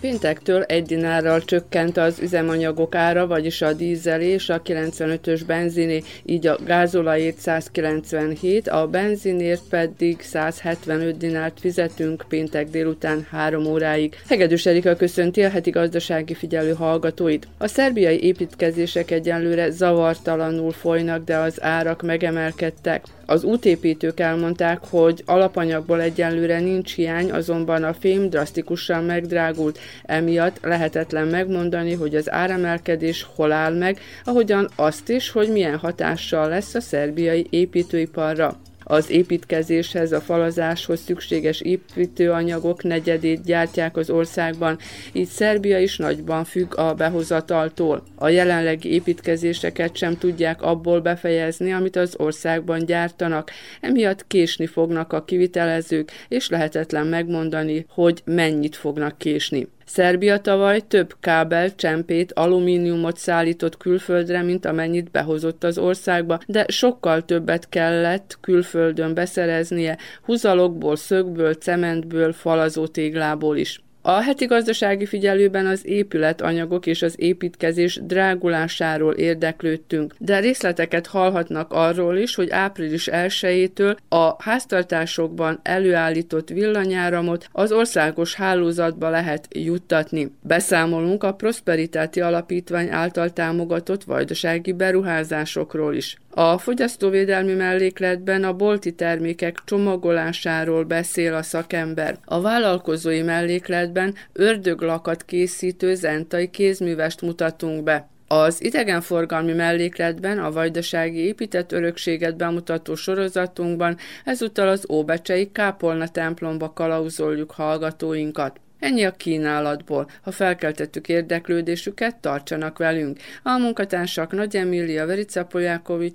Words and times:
Péntektől 0.00 0.62
egy 0.62 0.82
dinárral 0.82 1.44
csökkent 1.44 1.96
az 1.96 2.18
üzemanyagok 2.20 2.94
ára, 2.94 3.26
vagyis 3.26 3.62
a 3.62 3.72
dízel 3.72 4.20
és 4.20 4.48
a 4.48 4.62
95-ös 4.62 5.40
benziné, 5.46 6.02
így 6.24 6.46
a 6.46 6.58
gázolajért 6.64 7.38
197, 7.38 8.68
a 8.68 8.86
benzinért 8.86 9.62
pedig 9.70 10.20
175 10.20 11.16
dinárt 11.16 11.60
fizetünk 11.60 12.24
péntek 12.28 12.68
délután 12.68 13.26
3 13.30 13.64
óráig. 13.64 14.14
Hegedűs 14.28 14.66
Erika 14.66 14.96
köszönti 14.96 15.42
a 15.42 15.48
heti 15.48 15.70
gazdasági 15.70 16.34
figyelő 16.34 16.72
hallgatóit. 16.72 17.48
A 17.58 17.66
szerbiai 17.66 18.22
építkezések 18.22 19.10
egyenlőre 19.10 19.70
zavartalanul 19.70 20.72
folynak, 20.72 21.24
de 21.24 21.36
az 21.36 21.62
árak 21.62 22.02
megemelkedtek. 22.02 23.02
Az 23.30 23.44
útépítők 23.44 24.20
elmondták, 24.20 24.78
hogy 24.90 25.22
alapanyagból 25.26 26.00
egyenlőre 26.00 26.60
nincs 26.60 26.94
hiány, 26.94 27.30
azonban 27.30 27.84
a 27.84 27.94
fém 27.94 28.30
drasztikusan 28.30 29.04
megdrágult. 29.04 29.78
Emiatt 30.02 30.58
lehetetlen 30.62 31.26
megmondani, 31.26 31.94
hogy 31.94 32.14
az 32.14 32.30
áremelkedés 32.30 33.26
hol 33.34 33.52
áll 33.52 33.74
meg, 33.74 34.00
ahogyan 34.24 34.68
azt 34.76 35.08
is, 35.08 35.30
hogy 35.30 35.48
milyen 35.48 35.76
hatással 35.76 36.48
lesz 36.48 36.74
a 36.74 36.80
szerbiai 36.80 37.46
építőiparra. 37.50 38.56
Az 38.90 39.10
építkezéshez, 39.10 40.12
a 40.12 40.20
falazáshoz 40.20 41.00
szükséges 41.00 41.60
építőanyagok 41.60 42.82
negyedét 42.82 43.44
gyártják 43.44 43.96
az 43.96 44.10
országban, 44.10 44.78
így 45.12 45.26
Szerbia 45.26 45.78
is 45.78 45.96
nagyban 45.96 46.44
függ 46.44 46.78
a 46.78 46.94
behozataltól. 46.94 48.02
A 48.14 48.28
jelenlegi 48.28 48.92
építkezéseket 48.92 49.96
sem 49.96 50.18
tudják 50.18 50.62
abból 50.62 51.00
befejezni, 51.00 51.72
amit 51.72 51.96
az 51.96 52.14
országban 52.16 52.84
gyártanak, 52.84 53.50
emiatt 53.80 54.26
késni 54.26 54.66
fognak 54.66 55.12
a 55.12 55.24
kivitelezők, 55.24 56.10
és 56.28 56.48
lehetetlen 56.48 57.06
megmondani, 57.06 57.86
hogy 57.88 58.22
mennyit 58.24 58.76
fognak 58.76 59.18
késni. 59.18 59.68
Szerbia 59.88 60.40
tavaly 60.40 60.80
több 60.80 61.16
kábel, 61.20 61.74
csempét, 61.74 62.32
alumíniumot 62.32 63.16
szállított 63.16 63.76
külföldre, 63.76 64.42
mint 64.42 64.64
amennyit 64.64 65.10
behozott 65.10 65.64
az 65.64 65.78
országba, 65.78 66.38
de 66.46 66.64
sokkal 66.68 67.24
többet 67.24 67.68
kellett 67.68 68.38
külföldön 68.40 69.14
beszereznie, 69.14 69.98
húzalokból, 70.22 70.96
szögből, 70.96 71.54
cementből, 71.54 72.32
falazótéglából 72.32 73.56
is. 73.56 73.82
A 74.02 74.20
heti 74.20 74.44
gazdasági 74.44 75.06
figyelőben 75.06 75.66
az 75.66 75.86
épületanyagok 75.86 76.86
és 76.86 77.02
az 77.02 77.14
építkezés 77.16 78.00
drágulásáról 78.02 79.12
érdeklődtünk, 79.12 80.14
de 80.18 80.38
részleteket 80.38 81.06
hallhatnak 81.06 81.72
arról 81.72 82.16
is, 82.16 82.34
hogy 82.34 82.50
április 82.50 83.08
1-től 83.12 83.96
a 84.08 84.42
háztartásokban 84.42 85.60
előállított 85.62 86.48
villanyáramot 86.48 87.48
az 87.52 87.72
országos 87.72 88.34
hálózatba 88.34 89.10
lehet 89.10 89.48
juttatni. 89.54 90.32
Beszámolunk 90.42 91.24
a 91.24 91.34
Prosperitáti 91.34 92.20
Alapítvány 92.20 92.88
által 92.90 93.32
támogatott 93.32 94.04
vajdasági 94.04 94.72
beruházásokról 94.72 95.94
is. 95.94 96.16
A 96.30 96.58
fogyasztóvédelmi 96.58 97.52
mellékletben 97.52 98.44
a 98.44 98.52
bolti 98.52 98.92
termékek 98.92 99.58
csomagolásáról 99.64 100.84
beszél 100.84 101.34
a 101.34 101.42
szakember. 101.42 102.18
A 102.24 102.40
vállalkozói 102.40 103.22
mellékletben 103.22 104.14
ördöglakat 104.32 105.24
készítő 105.24 105.94
zentai 105.94 106.50
kézművest 106.50 107.20
mutatunk 107.20 107.82
be. 107.82 108.08
Az 108.26 108.64
idegenforgalmi 108.64 109.52
mellékletben 109.52 110.38
a 110.38 110.52
vajdasági 110.52 111.18
épített 111.18 111.72
örökséget 111.72 112.36
bemutató 112.36 112.94
sorozatunkban 112.94 113.96
ezúttal 114.24 114.68
az 114.68 114.90
Óbecsei 114.90 115.52
Kápolna 115.52 116.08
templomba 116.08 116.72
kalauzoljuk 116.72 117.50
hallgatóinkat. 117.50 118.60
Ennyi 118.78 119.04
a 119.04 119.10
kínálatból. 119.12 120.10
Ha 120.22 120.30
felkeltettük 120.30 121.08
érdeklődésüket, 121.08 122.16
tartsanak 122.16 122.78
velünk. 122.78 123.18
A 123.42 123.58
munkatársak 123.58 124.32
Nagy 124.32 124.56
Emília 124.56 125.06
Verica 125.06 125.46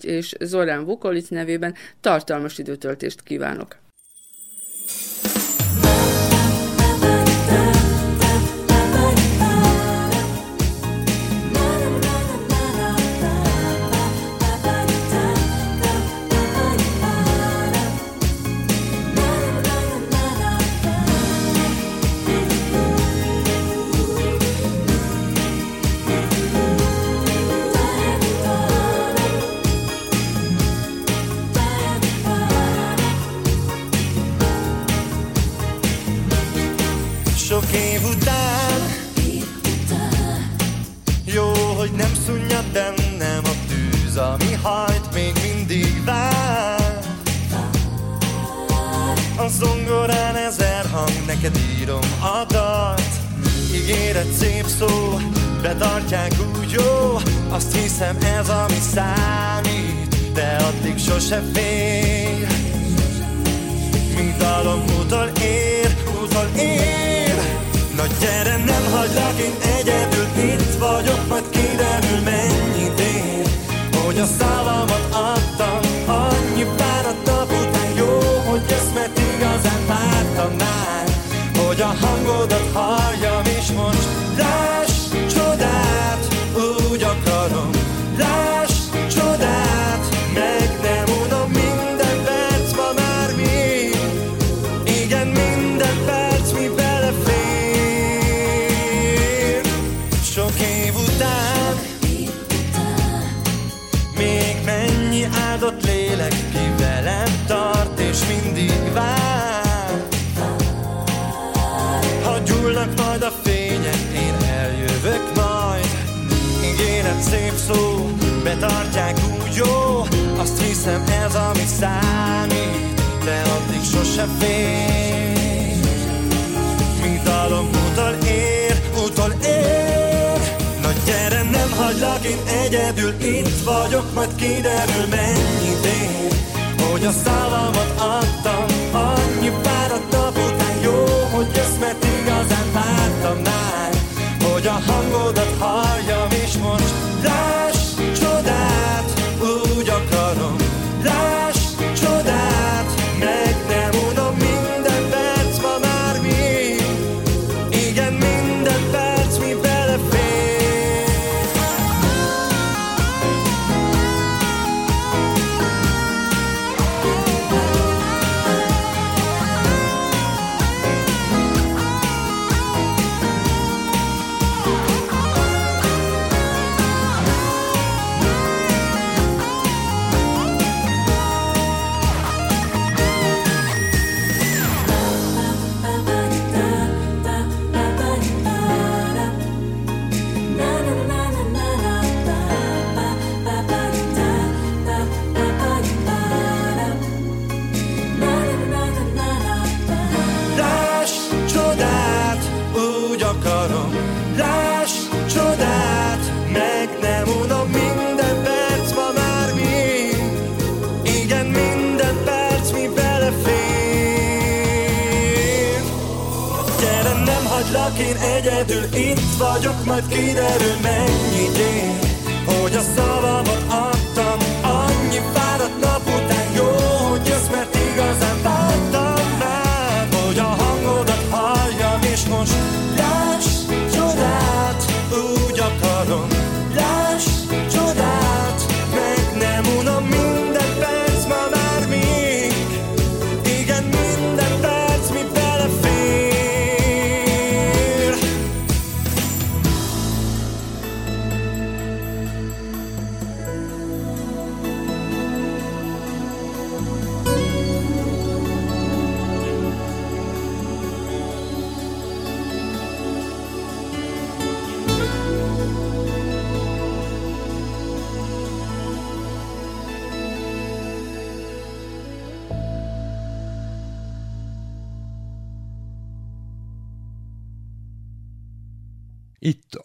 és 0.01 0.33
Zorán 0.39 0.85
Vukolic 0.85 1.27
nevében 1.27 1.75
tartalmas 2.01 2.57
időtöltést 2.57 3.23
kívánok. 3.23 3.81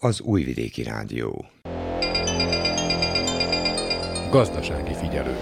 Az 0.09 0.21
Újvidéki 0.21 0.83
Rádió. 0.83 1.45
Gazdasági 4.31 4.93
figyelő. 4.93 5.35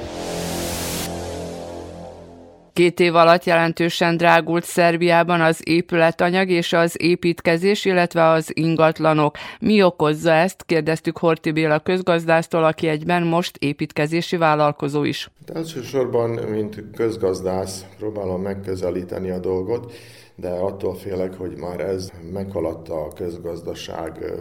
Két 2.74 3.00
év 3.00 3.16
alatt 3.16 3.44
jelentősen 3.44 4.18
drágult 4.18 4.64
Szerbiában 4.64 5.42
az 5.42 5.62
épületanyag 5.64 6.50
és 6.50 6.74
az 6.74 6.96
építkezés, 6.98 7.86
illetve 7.86 8.30
az 8.30 8.52
ingatlanok. 8.54 9.36
Mi 9.60 9.84
okozza 9.84 10.31
ezt? 10.31 10.64
Kérdeztük 10.66 11.18
Horti 11.18 11.52
Béla 11.52 11.80
közgazdásztól, 11.80 12.64
aki 12.64 12.88
egyben 12.88 13.24
most 13.24 13.58
építkezési 13.58 14.38
vállalkozó 14.38 15.04
is. 15.04 15.31
De 15.46 15.54
elsősorban, 15.54 16.30
mint 16.30 16.84
közgazdász 16.96 17.86
próbálom 17.98 18.42
megközelíteni 18.42 19.30
a 19.30 19.40
dolgot, 19.40 19.94
de 20.40 20.50
attól 20.50 20.96
félek, 20.96 21.34
hogy 21.34 21.58
már 21.58 21.80
ez 21.80 22.12
meghaladta 22.34 22.94
a 22.94 23.08
közgazdaság 23.08 24.34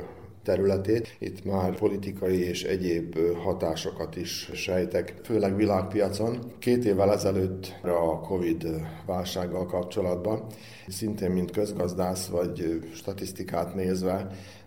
területét. 0.46 1.16
Itt 1.18 1.44
már 1.44 1.76
politikai 1.76 2.48
és 2.48 2.62
egyéb 2.62 3.18
hatásokat 3.42 4.16
is 4.16 4.50
sejtek, 4.54 5.14
főleg 5.24 5.56
világpiacon. 5.56 6.52
Két 6.58 6.84
évvel 6.84 7.12
ezelőtt 7.12 7.74
a 7.82 8.20
Covid 8.20 8.66
válsággal 9.06 9.66
kapcsolatban, 9.66 10.46
szintén 10.88 11.30
mint 11.30 11.50
közgazdász 11.50 12.26
vagy 12.26 12.80
statisztikát 12.94 13.74
nézve, 13.74 14.26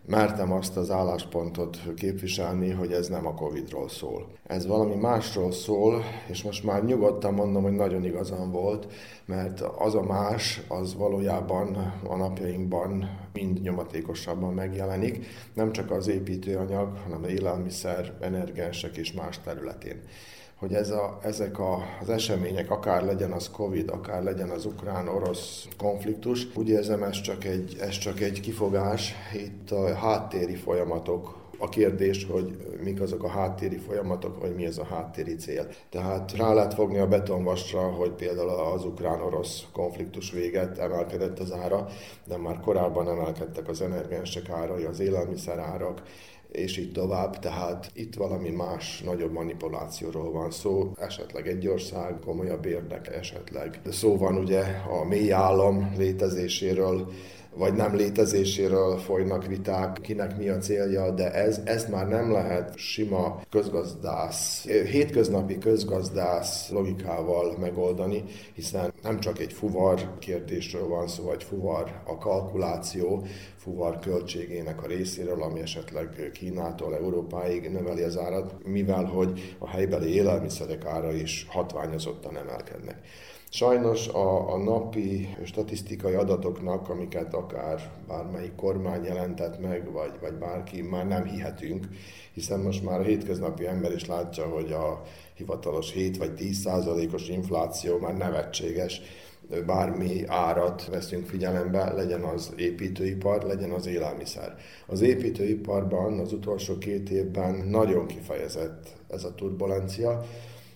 mertem 0.09 0.51
azt 0.51 0.77
az 0.77 0.91
álláspontot 0.91 1.77
képviselni, 1.95 2.69
hogy 2.69 2.91
ez 2.91 3.07
nem 3.07 3.27
a 3.27 3.33
Covid-ról 3.33 3.89
szól. 3.89 4.27
Ez 4.47 4.67
valami 4.67 4.95
másról 4.95 5.51
szól, 5.51 6.03
és 6.27 6.43
most 6.43 6.63
már 6.63 6.83
nyugodtan 6.83 7.33
mondom, 7.33 7.63
hogy 7.63 7.71
nagyon 7.71 8.03
igazam 8.03 8.51
volt, 8.51 8.87
mert 9.25 9.61
az 9.61 9.95
a 9.95 10.03
más, 10.03 10.61
az 10.67 10.95
valójában 10.95 11.75
a 12.07 12.15
napjainkban 12.15 13.09
mind 13.33 13.61
nyomatékosabban 13.61 14.53
megjelenik, 14.53 15.25
nem 15.53 15.71
csak 15.71 15.91
az 15.91 16.07
építőanyag, 16.07 16.97
hanem 16.97 17.23
élelmiszer, 17.23 18.13
energiásek 18.21 18.97
és 18.97 19.13
más 19.13 19.39
területén 19.39 20.01
hogy 20.59 20.73
ez 20.73 20.89
a, 20.89 21.17
ezek 21.21 21.59
a, 21.59 21.83
az 22.01 22.09
események, 22.09 22.71
akár 22.71 23.03
legyen 23.03 23.31
az 23.31 23.49
Covid, 23.49 23.89
akár 23.89 24.23
legyen 24.23 24.49
az 24.49 24.65
ukrán-orosz 24.65 25.67
konfliktus, 25.77 26.47
úgy 26.55 26.69
érzem, 26.69 27.03
ez 27.03 27.21
csak, 27.21 27.43
egy, 27.43 27.77
ez 27.79 27.97
csak 27.97 28.19
egy 28.19 28.39
kifogás, 28.39 29.13
itt 29.33 29.71
a 29.71 29.95
háttéri 29.95 30.55
folyamatok 30.55 31.37
a 31.59 31.69
kérdés, 31.69 32.27
hogy 32.31 32.57
mik 32.83 33.01
azok 33.01 33.23
a 33.23 33.29
háttéri 33.29 33.77
folyamatok, 33.77 34.41
vagy 34.41 34.55
mi 34.55 34.65
ez 34.65 34.77
a 34.77 34.83
háttéri 34.83 35.35
cél. 35.35 35.67
Tehát 35.89 36.35
rá 36.37 36.53
lehet 36.53 36.73
fogni 36.73 36.97
a 36.97 37.07
betonvasra, 37.07 37.81
hogy 37.81 38.11
például 38.11 38.49
az 38.49 38.85
ukrán-orosz 38.85 39.63
konfliktus 39.71 40.31
véget 40.31 40.77
emelkedett 40.77 41.39
az 41.39 41.51
ára, 41.51 41.87
de 42.25 42.37
már 42.37 42.59
korábban 42.59 43.09
emelkedtek 43.09 43.67
az 43.67 43.81
energiásek 43.81 44.49
árai, 44.49 44.83
az 44.83 44.99
élelmiszer 44.99 45.59
árak, 45.59 46.01
és 46.51 46.77
így 46.77 46.91
tovább, 46.91 47.39
tehát 47.39 47.91
itt 47.93 48.15
valami 48.15 48.49
más, 48.49 49.01
nagyobb 49.01 49.31
manipulációról 49.31 50.31
van 50.31 50.51
szó, 50.51 50.91
esetleg 50.99 51.47
egy 51.47 51.67
ország, 51.67 52.19
komolyabb 52.25 52.65
érdek, 52.65 53.07
esetleg. 53.07 53.79
Szó 53.91 54.17
van 54.17 54.37
ugye 54.37 54.63
a 54.99 55.05
mély 55.07 55.31
állam 55.31 55.93
létezéséről, 55.97 57.11
vagy 57.55 57.73
nem 57.73 57.95
létezéséről 57.95 58.97
folynak 58.97 59.45
viták, 59.45 59.97
kinek 60.01 60.37
mi 60.37 60.49
a 60.49 60.57
célja, 60.57 61.11
de 61.11 61.33
ez, 61.33 61.61
ezt 61.65 61.89
már 61.89 62.07
nem 62.07 62.31
lehet 62.31 62.77
sima 62.77 63.41
közgazdász, 63.49 64.65
hétköznapi 64.65 65.57
közgazdász 65.57 66.69
logikával 66.69 67.57
megoldani, 67.57 68.23
hiszen 68.53 68.93
nem 69.03 69.19
csak 69.19 69.39
egy 69.39 69.53
fuvar 69.53 70.17
kérdésről 70.19 70.87
van 70.87 71.07
szó, 71.07 71.23
vagy 71.23 71.43
fuvar 71.43 72.01
a 72.05 72.17
kalkuláció, 72.17 73.25
fuvar 73.55 73.99
költségének 73.99 74.83
a 74.83 74.87
részéről, 74.87 75.43
ami 75.43 75.59
esetleg 75.59 76.29
Kínától 76.33 76.95
Európáig 76.95 77.69
növeli 77.69 78.01
az 78.01 78.17
árat, 78.17 78.53
mivel 78.65 79.05
hogy 79.05 79.55
a 79.57 79.69
helybeli 79.69 80.13
élelmiszerek 80.13 80.85
ára 80.85 81.13
is 81.13 81.45
hatványozottan 81.49 82.37
emelkednek. 82.37 82.97
Sajnos 83.51 84.07
a, 84.07 84.53
a 84.53 84.57
napi 84.57 85.35
statisztikai 85.43 86.13
adatoknak, 86.13 86.89
amiket 86.89 87.33
akár 87.33 87.91
bármelyik 88.07 88.55
kormány 88.55 89.03
jelentett 89.03 89.59
meg, 89.59 89.91
vagy, 89.91 90.11
vagy 90.21 90.33
bárki, 90.33 90.81
már 90.81 91.07
nem 91.07 91.25
hihetünk, 91.25 91.87
hiszen 92.33 92.59
most 92.59 92.83
már 92.83 92.99
a 92.99 93.03
hétköznapi 93.03 93.67
ember 93.67 93.91
is 93.91 94.05
látja, 94.05 94.45
hogy 94.45 94.71
a 94.71 95.01
hivatalos 95.33 95.91
7 95.91 96.17
vagy 96.17 96.33
10 96.33 96.57
százalékos 96.57 97.27
infláció 97.27 97.97
már 97.97 98.17
nevetséges, 98.17 99.01
bármi 99.65 100.23
árat 100.27 100.85
veszünk 100.85 101.25
figyelembe, 101.25 101.93
legyen 101.93 102.21
az 102.21 102.53
építőipar, 102.57 103.43
legyen 103.43 103.71
az 103.71 103.85
élelmiszer. 103.85 104.55
Az 104.87 105.01
építőiparban 105.01 106.19
az 106.19 106.33
utolsó 106.33 106.77
két 106.77 107.09
évben 107.09 107.55
nagyon 107.55 108.05
kifejezett 108.05 108.87
ez 109.07 109.23
a 109.23 109.35
turbulencia, 109.35 110.25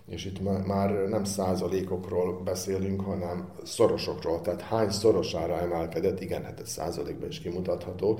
és 0.07 0.25
itt 0.25 0.65
már 0.65 0.89
nem 0.91 1.23
százalékokról 1.23 2.41
beszélünk, 2.43 3.01
hanem 3.01 3.49
szorosokról. 3.63 4.41
Tehát 4.41 4.61
hány 4.61 4.89
szorosára 4.89 5.59
emelkedett, 5.59 6.21
igen, 6.21 6.43
hát 6.43 6.59
ez 6.59 6.69
százalékban 6.69 7.29
is 7.29 7.39
kimutatható, 7.39 8.19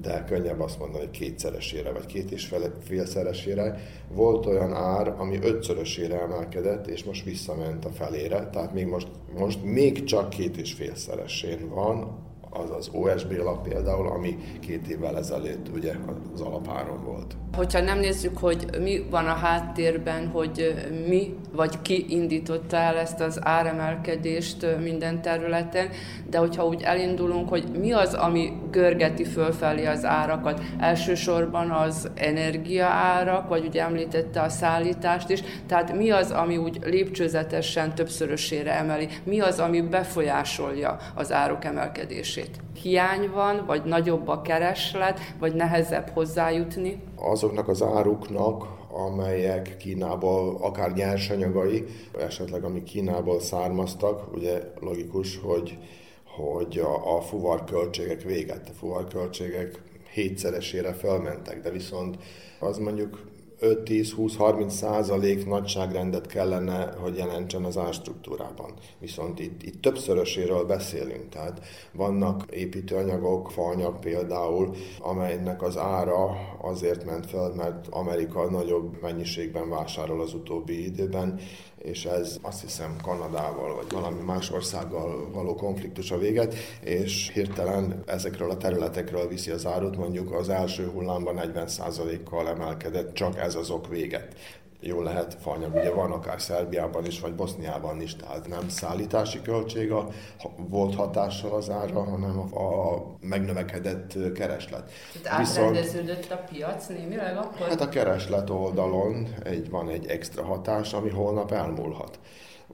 de 0.00 0.24
könnyebb 0.24 0.60
azt 0.60 0.78
mondani, 0.78 1.04
hogy 1.04 1.18
kétszeresére, 1.18 1.92
vagy 1.92 2.06
két 2.06 2.30
és 2.30 2.52
félszeresére. 2.80 3.78
Volt 4.14 4.46
olyan 4.46 4.72
ár, 4.72 5.08
ami 5.18 5.38
ötszörösére 5.42 6.20
emelkedett, 6.20 6.86
és 6.86 7.04
most 7.04 7.24
visszament 7.24 7.84
a 7.84 7.90
felére, 7.90 8.48
tehát 8.52 8.72
még 8.72 8.86
most, 8.86 9.08
most 9.38 9.64
még 9.64 10.04
csak 10.04 10.28
két 10.30 10.56
és 10.56 10.72
félszeresén 10.72 11.68
van, 11.68 12.30
az 12.52 12.70
az 12.70 12.90
OSB 12.92 13.32
lap 13.32 13.68
például, 13.68 14.06
ami 14.06 14.38
két 14.60 14.88
évvel 14.88 15.16
ezelőtt 15.16 15.68
ugye 15.74 15.92
az 16.34 16.40
alapáron 16.40 17.04
volt. 17.04 17.36
Hogyha 17.56 17.80
nem 17.80 17.98
nézzük, 17.98 18.38
hogy 18.38 18.66
mi 18.80 19.06
van 19.10 19.26
a 19.26 19.34
háttérben, 19.34 20.28
hogy 20.28 20.74
mi 21.08 21.34
vagy 21.52 21.82
ki 21.82 22.04
indította 22.08 22.76
el 22.76 22.96
ezt 22.96 23.20
az 23.20 23.38
áremelkedést 23.42 24.66
minden 24.82 25.22
területen, 25.22 25.88
de 26.30 26.38
hogyha 26.38 26.66
úgy 26.66 26.82
elindulunk, 26.82 27.48
hogy 27.48 27.64
mi 27.80 27.92
az, 27.92 28.14
ami 28.14 28.52
görgeti 28.70 29.24
fölfelé 29.24 29.86
az 29.86 30.04
árakat, 30.04 30.60
elsősorban 30.78 31.70
az 31.70 32.10
energiaárak, 32.14 33.48
vagy 33.48 33.66
ugye 33.66 33.82
említette 33.82 34.40
a 34.40 34.48
szállítást 34.48 35.30
is, 35.30 35.42
tehát 35.66 35.96
mi 35.96 36.10
az, 36.10 36.30
ami 36.30 36.56
úgy 36.56 36.78
lépcsőzetesen 36.84 37.94
többszörösére 37.94 38.78
emeli, 38.78 39.08
mi 39.24 39.40
az, 39.40 39.58
ami 39.58 39.80
befolyásolja 39.80 40.96
az 41.14 41.32
árok 41.32 41.64
emelkedését? 41.64 42.50
Hiány 42.82 43.30
van, 43.34 43.62
vagy 43.66 43.82
nagyobb 43.84 44.28
a 44.28 44.42
kereslet, 44.42 45.20
vagy 45.38 45.54
nehezebb 45.54 46.10
hozzájutni? 46.14 47.02
azoknak 47.22 47.68
az 47.68 47.82
áruknak, 47.82 48.66
amelyek 48.92 49.76
Kínából, 49.76 50.56
akár 50.60 50.92
nyersanyagai, 50.92 51.84
esetleg 52.18 52.64
amik 52.64 52.84
Kínából 52.84 53.40
származtak, 53.40 54.34
ugye 54.34 54.72
logikus, 54.80 55.38
hogy, 55.42 55.78
hogy 56.24 56.78
a, 56.78 57.16
a 57.16 57.20
fuvarköltségek 57.20 58.22
véget, 58.22 58.68
a 58.68 58.72
fuvarköltségek 58.72 59.82
hétszeresére 60.12 60.92
felmentek, 60.92 61.62
de 61.62 61.70
viszont 61.70 62.16
az 62.58 62.78
mondjuk 62.78 63.31
5-10-20-30 63.62 64.68
százalék 64.68 65.46
nagyságrendet 65.46 66.26
kellene, 66.26 66.92
hogy 67.00 67.16
jelentsen 67.16 67.64
az 67.64 67.78
árstruktúrában. 67.78 68.72
Viszont 68.98 69.40
itt, 69.40 69.62
itt 69.62 69.80
többszöröséről 69.80 70.64
beszélünk, 70.64 71.28
tehát 71.28 71.60
vannak 71.92 72.44
építőanyagok, 72.50 73.50
faanyag 73.50 73.98
például, 73.98 74.74
amelynek 75.00 75.62
az 75.62 75.76
ára 75.76 76.30
azért 76.60 77.04
ment 77.04 77.26
fel, 77.26 77.52
mert 77.56 77.86
Amerika 77.90 78.50
nagyobb 78.50 79.00
mennyiségben 79.02 79.68
vásárol 79.68 80.20
az 80.20 80.34
utóbbi 80.34 80.84
időben, 80.84 81.40
és 81.82 82.04
ez 82.04 82.38
azt 82.42 82.60
hiszem 82.60 82.96
Kanadával 83.02 83.74
vagy 83.74 83.90
valami 83.90 84.22
más 84.22 84.50
országgal 84.50 85.30
való 85.32 85.54
konfliktus 85.54 86.10
a 86.10 86.18
véget, 86.18 86.54
és 86.80 87.30
hirtelen 87.34 88.02
ezekről 88.06 88.50
a 88.50 88.56
területekről 88.56 89.28
viszi 89.28 89.50
az 89.50 89.66
árut, 89.66 89.96
mondjuk 89.96 90.32
az 90.32 90.48
első 90.48 90.86
hullámban 90.86 91.40
40%-kal 91.54 92.48
emelkedett, 92.48 93.14
csak 93.14 93.38
ez 93.38 93.54
az 93.54 93.70
ok 93.70 93.88
véget 93.88 94.34
jól 94.82 95.04
lehet 95.04 95.36
fanyag, 95.40 95.74
ugye 95.74 95.90
van 95.90 96.12
akár 96.12 96.40
Szerbiában 96.40 97.06
is, 97.06 97.20
vagy 97.20 97.34
Boszniában 97.34 98.00
is, 98.00 98.16
tehát 98.16 98.48
nem 98.48 98.68
szállítási 98.68 99.42
költség 99.42 99.92
a, 99.92 100.08
volt 100.56 100.94
hatással 100.94 101.52
az 101.52 101.70
ára, 101.70 102.04
hanem 102.04 102.38
a, 102.52 102.58
a 102.58 103.04
megnövekedett 103.20 104.32
kereslet. 104.34 104.90
Tehát 105.22 105.40
átrendeződött 105.40 106.30
a 106.30 106.44
piac 106.50 106.86
némileg 106.86 107.36
akkor? 107.36 107.66
Hát 107.66 107.80
a 107.80 107.88
kereslet 107.88 108.50
oldalon 108.50 109.34
egy, 109.44 109.70
van 109.70 109.88
egy 109.88 110.06
extra 110.06 110.44
hatás, 110.44 110.92
ami 110.92 111.10
holnap 111.10 111.52
elmúlhat. 111.52 112.18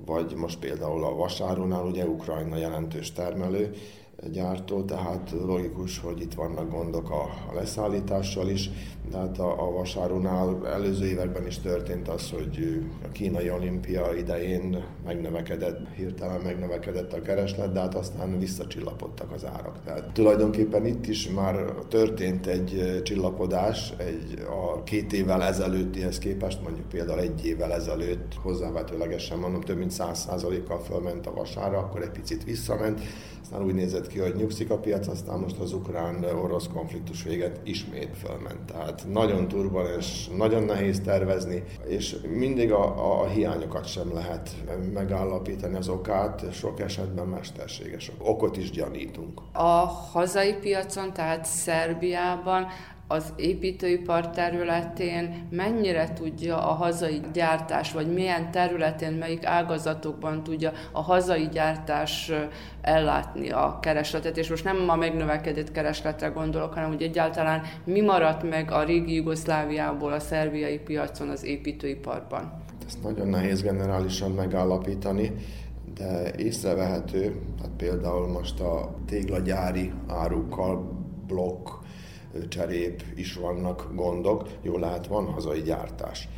Vagy 0.07 0.35
most 0.35 0.59
például 0.59 1.05
a 1.05 1.15
vasáronál, 1.15 1.85
ugye 1.85 2.05
Ukrajna 2.05 2.57
jelentős 2.57 3.13
termelő, 3.13 3.75
gyártó, 4.27 4.83
tehát 4.83 5.35
logikus, 5.47 5.99
hogy 5.99 6.21
itt 6.21 6.35
vannak 6.35 6.71
gondok 6.71 7.11
a, 7.11 7.25
leszállítással 7.55 8.49
is, 8.49 8.71
de 9.11 9.17
hát 9.17 9.39
a, 9.39 9.67
a 9.67 9.71
vasáronál 9.71 10.67
előző 10.67 11.07
években 11.07 11.47
is 11.47 11.59
történt 11.59 12.09
az, 12.09 12.31
hogy 12.31 12.83
a 13.05 13.09
kínai 13.09 13.51
olimpia 13.51 14.15
idején 14.17 14.85
megnövekedett, 15.05 15.95
hirtelen 15.97 16.41
megnövekedett 16.41 17.13
a 17.13 17.23
kereslet, 17.23 17.73
de 17.73 17.81
hát 17.81 17.95
aztán 17.95 18.39
visszacsillapodtak 18.39 19.33
az 19.33 19.45
árak. 19.45 19.83
Tehát 19.85 20.13
tulajdonképpen 20.13 20.87
itt 20.87 21.07
is 21.07 21.31
már 21.31 21.65
történt 21.89 22.47
egy 22.47 23.01
csillapodás, 23.03 23.93
egy 23.97 24.47
a 24.51 24.83
két 24.83 25.13
évvel 25.13 25.43
ezelőttihez 25.43 26.19
képest, 26.19 26.63
mondjuk 26.63 26.89
például 26.89 27.21
egy 27.21 27.47
évvel 27.47 27.73
ezelőtt 27.73 28.35
hozzávetőlegesen 28.43 29.39
mondom, 29.39 29.61
több 29.61 29.79
mint 29.79 29.93
100%-kal 29.99 30.79
fölment 30.79 31.27
a 31.27 31.35
vasára, 31.35 31.79
akkor 31.79 32.03
egy 32.03 32.11
picit 32.11 32.45
visszament, 32.45 33.01
aztán 33.51 33.67
úgy 33.67 33.75
nézett 33.75 34.07
ki, 34.07 34.19
hogy 34.19 34.35
nyugszik 34.35 34.71
a 34.71 34.79
piac, 34.79 35.07
aztán 35.07 35.39
most 35.39 35.59
az 35.59 35.73
ukrán-orosz 35.73 36.69
konfliktus 36.73 37.23
véget 37.23 37.61
ismét 37.65 38.17
fölment. 38.17 38.65
Tehát 38.67 39.07
nagyon 39.13 39.49
turbulens, 39.49 40.29
nagyon 40.37 40.63
nehéz 40.63 41.01
tervezni, 41.01 41.63
és 41.87 42.17
mindig 42.33 42.73
a, 42.73 42.85
a, 42.85 43.23
a 43.23 43.27
hiányokat 43.27 43.87
sem 43.87 44.13
lehet 44.13 44.51
megállapítani 44.93 45.77
az 45.77 45.89
okát, 45.89 46.53
sok 46.53 46.81
esetben 46.81 47.27
mesterséges 47.27 48.13
okot 48.19 48.57
is 48.57 48.71
gyanítunk. 48.71 49.41
A 49.53 49.87
hazai 50.13 50.55
piacon, 50.55 51.13
tehát 51.13 51.45
Szerbiában 51.45 52.67
az 53.11 53.33
építőipar 53.37 54.31
területén 54.31 55.47
mennyire 55.51 56.13
tudja 56.13 56.69
a 56.69 56.73
hazai 56.73 57.21
gyártás, 57.33 57.93
vagy 57.93 58.13
milyen 58.13 58.51
területén, 58.51 59.13
melyik 59.13 59.47
ágazatokban 59.47 60.43
tudja 60.43 60.73
a 60.93 61.01
hazai 61.01 61.49
gyártás 61.53 62.33
ellátni 62.81 63.51
a 63.51 63.79
keresletet, 63.83 64.37
és 64.37 64.49
most 64.49 64.65
nem 64.65 64.89
a 64.89 64.97
megnövekedett 64.97 65.73
keresletre 65.73 66.29
gondolok, 66.29 66.73
hanem 66.73 66.89
hogy 66.89 67.03
egyáltalán 67.03 67.63
mi 67.85 68.01
maradt 68.01 68.49
meg 68.49 68.71
a 68.71 68.85
régi 68.85 69.15
Jugoszláviából 69.15 70.13
a 70.13 70.21
szerbiai 70.21 70.79
piacon 70.79 71.29
az 71.29 71.45
építőiparban. 71.45 72.53
Ezt 72.87 73.03
nagyon 73.03 73.29
nehéz 73.29 73.63
generálisan 73.63 74.31
megállapítani, 74.31 75.33
de 75.95 76.33
észrevehető, 76.37 77.41
tehát 77.57 77.73
például 77.77 78.27
most 78.27 78.61
a 78.61 78.95
téglagyári 79.07 79.93
árukkal, 80.09 80.97
blokk, 81.27 81.69
cserép 82.49 83.03
is 83.15 83.35
vannak 83.35 83.89
gondok. 83.95 84.49
Jól 84.63 84.81
lehet, 84.81 85.07
van 85.07 85.27
hazai 85.27 85.63
gyártás, 85.63 86.29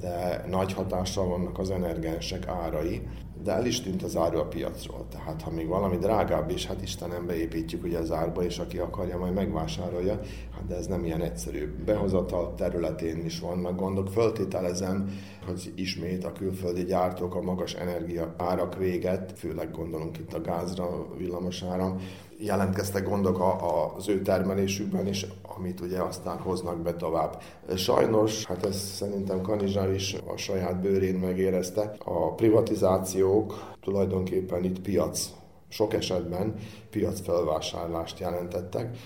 de 0.00 0.44
nagy 0.48 0.72
hatással 0.72 1.26
vannak 1.26 1.58
az 1.58 1.70
energensek 1.70 2.46
árai, 2.46 3.02
de 3.42 3.52
el 3.52 3.66
is 3.66 3.80
tűnt 3.80 4.02
az 4.02 4.16
áru 4.16 4.38
a 4.38 4.44
piacról. 4.44 5.06
Tehát 5.10 5.42
ha 5.42 5.50
még 5.50 5.66
valami 5.66 5.96
drágább 5.96 6.50
is, 6.50 6.66
hát 6.66 6.82
Istenem 6.82 7.26
beépítjük 7.26 7.84
ugye 7.84 7.98
az 7.98 8.10
árba, 8.10 8.44
és 8.44 8.58
aki 8.58 8.78
akarja, 8.78 9.18
majd 9.18 9.34
megvásárolja, 9.34 10.20
de 10.66 10.76
ez 10.76 10.86
nem 10.86 11.04
ilyen 11.04 11.22
egyszerű. 11.22 11.74
Behozatal 11.84 12.54
területén 12.54 13.24
is 13.24 13.40
vannak 13.40 13.76
gondok. 13.76 14.08
Föltételezem, 14.08 15.10
hogy 15.46 15.72
ismét 15.74 16.24
a 16.24 16.32
külföldi 16.32 16.84
gyártók 16.84 17.34
a 17.34 17.42
magas 17.42 17.74
energia 17.74 18.34
árak 18.36 18.76
véget, 18.76 19.32
főleg 19.36 19.70
gondolunk 19.70 20.18
itt 20.18 20.32
a 20.32 20.40
gázra, 20.40 21.06
villamos 21.16 21.62
áram, 21.62 22.00
jelentkeztek 22.38 23.08
gondok 23.08 23.38
a, 23.40 23.50
a, 23.50 23.94
az 23.96 24.08
ő 24.08 24.22
termelésükben 24.22 25.06
is, 25.06 25.26
amit 25.56 25.80
ugye 25.80 26.00
aztán 26.02 26.38
hoznak 26.38 26.82
be 26.82 26.94
tovább. 26.94 27.42
Sajnos, 27.76 28.44
hát 28.44 28.66
ez 28.66 28.76
szerintem 28.76 29.40
Kanizsár 29.40 29.92
is 29.92 30.16
a 30.26 30.36
saját 30.36 30.80
bőrén 30.80 31.14
megérezte, 31.14 31.94
a 32.04 32.34
privatizációk 32.34 33.74
tulajdonképpen 33.80 34.64
itt 34.64 34.80
piac, 34.80 35.30
sok 35.68 35.94
esetben 35.94 36.54
piacfelvásárlást 36.90 38.18
jelentettek, 38.18 38.96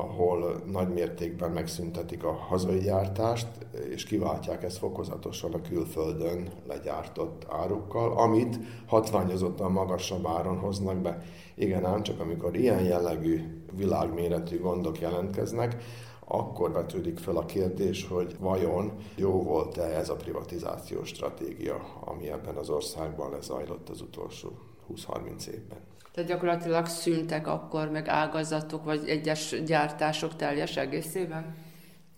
ahol 0.00 0.62
nagy 0.70 0.88
mértékben 0.88 1.50
megszüntetik 1.50 2.24
a 2.24 2.32
hazai 2.32 2.78
gyártást, 2.78 3.48
és 3.90 4.04
kiváltják 4.04 4.62
ezt 4.62 4.78
fokozatosan 4.78 5.52
a 5.52 5.60
külföldön 5.60 6.48
legyártott 6.66 7.46
árukkal, 7.48 8.12
amit 8.12 8.58
hatványozottan 8.86 9.72
magasabb 9.72 10.26
áron 10.26 10.58
hoznak 10.58 10.96
be. 10.96 11.22
Igen 11.54 11.84
ám, 11.84 12.02
csak 12.02 12.20
amikor 12.20 12.56
ilyen 12.56 12.82
jellegű 12.82 13.40
világméretű 13.76 14.60
gondok 14.60 15.00
jelentkeznek, 15.00 15.82
akkor 16.24 16.72
vetődik 16.72 17.18
fel 17.18 17.36
a 17.36 17.44
kérdés, 17.44 18.06
hogy 18.06 18.36
vajon 18.38 18.92
jó 19.16 19.42
volt-e 19.42 19.82
ez 19.82 20.08
a 20.08 20.16
privatizációs 20.16 21.08
stratégia, 21.08 22.00
ami 22.00 22.30
ebben 22.30 22.56
az 22.56 22.70
országban 22.70 23.30
lezajlott 23.30 23.88
az 23.88 24.00
utolsó 24.00 24.48
20-30 24.94 25.46
évben. 25.46 25.89
Tehát 26.12 26.30
gyakorlatilag 26.30 26.86
szűntek 26.86 27.46
akkor 27.46 27.90
meg 27.90 28.08
ágazatok, 28.08 28.84
vagy 28.84 29.08
egyes 29.08 29.54
gyártások 29.66 30.36
teljes 30.36 30.76
egészében? 30.76 31.54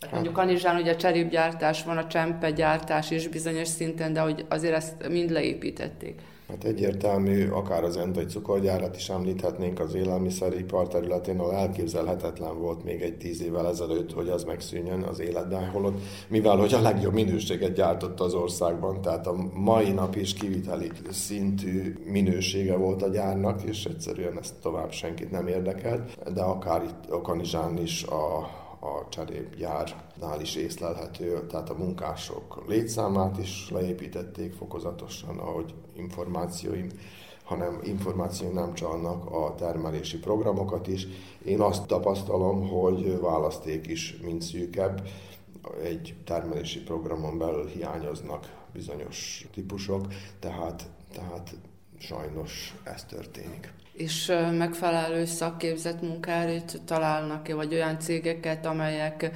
Hát 0.01 0.13
mondjuk 0.13 0.35
Kanizsán 0.35 0.77
ugye 0.77 0.97
cserépgyártás 0.97 1.85
van, 1.85 1.97
a 1.97 2.07
gyártás 2.55 3.11
is 3.11 3.29
bizonyos 3.29 3.69
szinten, 3.69 4.13
de 4.13 4.21
hogy 4.21 4.45
azért 4.49 4.75
ezt 4.75 5.09
mind 5.09 5.31
leépítették. 5.31 6.21
Hát 6.49 6.65
egyértelmű, 6.65 7.49
akár 7.49 7.85
az 7.85 7.97
end 7.97 8.15
vagy 8.15 8.29
cukorgyárat 8.29 8.97
is 8.97 9.09
említhetnénk 9.09 9.81
az 9.81 9.95
élelmiszeripar 9.95 10.89
területén, 10.89 11.39
ahol 11.39 11.55
elképzelhetetlen 11.55 12.59
volt 12.59 12.85
még 12.85 13.03
egy 13.03 13.17
tíz 13.17 13.43
évvel 13.43 13.69
ezelőtt, 13.69 14.13
hogy 14.13 14.29
az 14.29 14.45
megszűnjön 14.45 15.03
az 15.03 15.21
életben, 15.21 15.71
holott, 15.71 16.01
mivel 16.29 16.57
hogy 16.57 16.75
a 16.75 16.81
legjobb 16.81 17.13
minőséget 17.13 17.73
gyártott 17.73 18.21
az 18.21 18.35
országban, 18.35 19.01
tehát 19.01 19.27
a 19.27 19.37
mai 19.55 19.93
nap 19.93 20.17
is 20.17 20.35
kiviteli 20.35 20.91
szintű 21.11 21.99
minősége 22.05 22.77
volt 22.77 23.03
a 23.03 23.09
gyárnak, 23.09 23.63
és 23.63 23.85
egyszerűen 23.85 24.39
ezt 24.39 24.55
tovább 24.63 24.93
senkit 24.93 25.31
nem 25.31 25.47
érdekelt, 25.47 26.33
de 26.35 26.43
akár 26.43 26.83
itt 26.83 27.11
a 27.11 27.21
Kanizsán 27.21 27.79
is 27.79 28.03
a 28.03 28.51
a 28.85 29.09
cserépgyárnál 29.09 30.41
is 30.41 30.55
észlelhető, 30.55 31.47
tehát 31.47 31.71
a 31.71 31.75
munkások 31.75 32.65
létszámát 32.69 33.39
is 33.39 33.71
leépítették 33.71 34.53
fokozatosan, 34.53 35.39
ahogy 35.39 35.75
információim 35.97 36.89
hanem 37.45 37.81
információim 37.83 38.55
nem 38.55 38.75
csalnak 38.75 39.31
a 39.31 39.55
termelési 39.55 40.19
programokat 40.19 40.87
is. 40.87 41.07
Én 41.45 41.61
azt 41.61 41.87
tapasztalom, 41.87 42.69
hogy 42.69 43.21
választék 43.21 43.87
is 43.87 44.17
mind 44.23 44.43
szűkebb, 44.43 45.09
egy 45.83 46.15
termelési 46.25 46.83
programon 46.83 47.39
belül 47.39 47.67
hiányoznak 47.67 48.65
bizonyos 48.73 49.47
típusok, 49.53 50.07
tehát, 50.39 50.89
tehát 51.13 51.55
sajnos 51.99 52.75
ez 52.85 53.05
történik 53.05 53.73
és 53.93 54.33
megfelelő 54.59 55.25
szakképzett 55.25 56.03
munkárit 56.03 56.81
találnak-e, 56.85 57.55
vagy 57.55 57.75
olyan 57.75 57.99
cégeket, 57.99 58.67
amelyek 58.67 59.31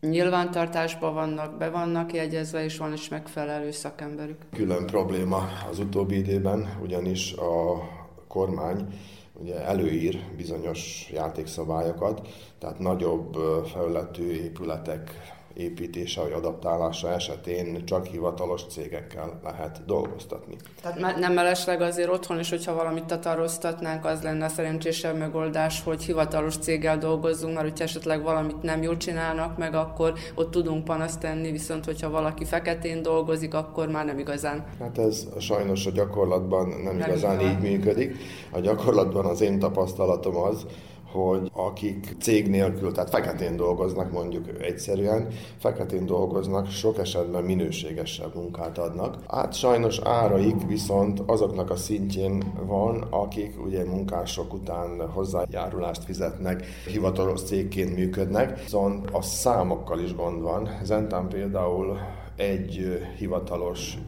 nyilvántartásban 0.00 1.14
vannak, 1.14 1.58
be 1.58 1.70
vannak 1.70 2.12
jegyezve, 2.12 2.64
és 2.64 2.78
van 2.78 2.92
is 2.92 3.08
megfelelő 3.08 3.70
szakemberük. 3.70 4.36
Külön 4.52 4.86
probléma 4.86 5.48
az 5.70 5.78
utóbbi 5.78 6.16
időben, 6.16 6.78
ugyanis 6.82 7.32
a 7.32 7.82
kormány 8.28 8.86
ugye 9.32 9.64
előír 9.64 10.20
bizonyos 10.36 11.10
játékszabályokat, 11.12 12.28
tehát 12.58 12.78
nagyobb 12.78 13.34
felületű 13.72 14.30
épületek 14.30 15.31
építése 15.54 16.20
vagy 16.20 16.32
adaptálása 16.32 17.12
esetén 17.12 17.84
csak 17.84 18.06
hivatalos 18.06 18.62
cégekkel 18.62 19.40
lehet 19.44 19.84
dolgoztatni. 19.86 20.56
Tehát 20.82 21.18
nem 21.18 21.32
mellesleg 21.32 21.80
azért 21.80 22.10
otthon 22.10 22.38
is, 22.38 22.50
hogyha 22.50 22.74
valamit 22.74 23.04
tatároztatnánk, 23.04 24.04
az 24.04 24.22
lenne 24.22 24.44
a 24.44 24.48
szerencsésebb 24.48 25.18
megoldás, 25.18 25.82
hogy 25.82 26.02
hivatalos 26.02 26.56
céggel 26.56 26.98
dolgozzunk, 26.98 27.54
mert 27.54 27.68
hogyha 27.68 27.84
esetleg 27.84 28.22
valamit 28.22 28.62
nem 28.62 28.82
jól 28.82 28.96
csinálnak 28.96 29.58
meg, 29.58 29.74
akkor 29.74 30.12
ott 30.34 30.50
tudunk 30.50 30.84
panaszt 30.84 31.20
tenni, 31.20 31.50
viszont 31.50 31.84
hogyha 31.84 32.10
valaki 32.10 32.44
feketén 32.44 33.02
dolgozik, 33.02 33.54
akkor 33.54 33.88
már 33.88 34.04
nem 34.04 34.18
igazán. 34.18 34.64
Hát 34.80 34.98
ez 34.98 35.26
sajnos 35.38 35.86
a 35.86 35.90
gyakorlatban 35.90 36.68
nem, 36.68 36.96
nem 36.96 37.08
igazán 37.08 37.40
így 37.40 37.58
működik. 37.58 38.16
A 38.50 38.60
gyakorlatban 38.60 39.24
az 39.24 39.40
én 39.40 39.58
tapasztalatom 39.58 40.36
az, 40.36 40.66
hogy 41.12 41.50
akik 41.52 42.16
cég 42.20 42.48
nélkül, 42.48 42.92
tehát 42.92 43.10
feketén 43.10 43.56
dolgoznak 43.56 44.12
mondjuk 44.12 44.48
egyszerűen, 44.60 45.28
feketén 45.58 46.06
dolgoznak, 46.06 46.70
sok 46.70 46.98
esetben 46.98 47.44
minőségesebb 47.44 48.34
munkát 48.34 48.78
adnak. 48.78 49.16
Hát 49.28 49.54
sajnos 49.54 49.98
áraik 50.04 50.66
viszont 50.66 51.22
azoknak 51.26 51.70
a 51.70 51.76
szintjén 51.76 52.42
van, 52.66 53.06
akik 53.10 53.64
ugye 53.64 53.84
munkások 53.84 54.52
után 54.52 55.08
hozzájárulást 55.10 56.04
fizetnek, 56.04 56.66
hivatalos 56.86 57.42
cégként 57.42 57.96
működnek, 57.96 58.62
viszont 58.62 59.10
a 59.10 59.22
számokkal 59.22 60.00
is 60.00 60.14
gond 60.14 60.42
van. 60.42 60.68
Zentán 60.82 61.28
például 61.28 61.98
egy 62.36 63.00
hivatalos 63.18 63.98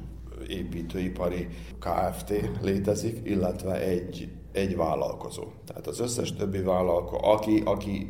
építőipari 0.49 1.49
KFT 1.79 2.33
létezik, 2.63 3.21
illetve 3.25 3.81
egy 3.81 4.29
egy 4.55 4.77
vállalkozó. 4.77 5.45
Tehát 5.67 5.87
az 5.87 6.01
összes 6.01 6.33
többi 6.33 6.61
vállalkozó, 6.61 7.25
aki, 7.25 7.63
aki 7.65 8.07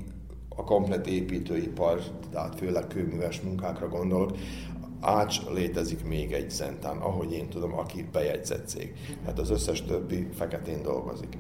a 0.57 0.65
komplet 0.65 1.07
építőipar, 1.07 2.01
tehát 2.31 2.55
főleg 2.55 2.87
kőműves 2.87 3.41
munkákra 3.41 3.89
gondolok, 3.89 4.37
Ács 5.01 5.47
létezik 5.51 6.05
még 6.05 6.33
egy 6.33 6.51
Zentán, 6.51 6.97
ahogy 6.97 7.33
én 7.33 7.49
tudom, 7.49 7.79
aki 7.79 8.09
bejegyzett 8.13 8.69
cég. 8.69 8.95
Tehát 9.23 9.39
az 9.39 9.51
összes 9.51 9.83
többi 9.83 10.29
feketén 10.33 10.83
dolgozik. 10.83 11.37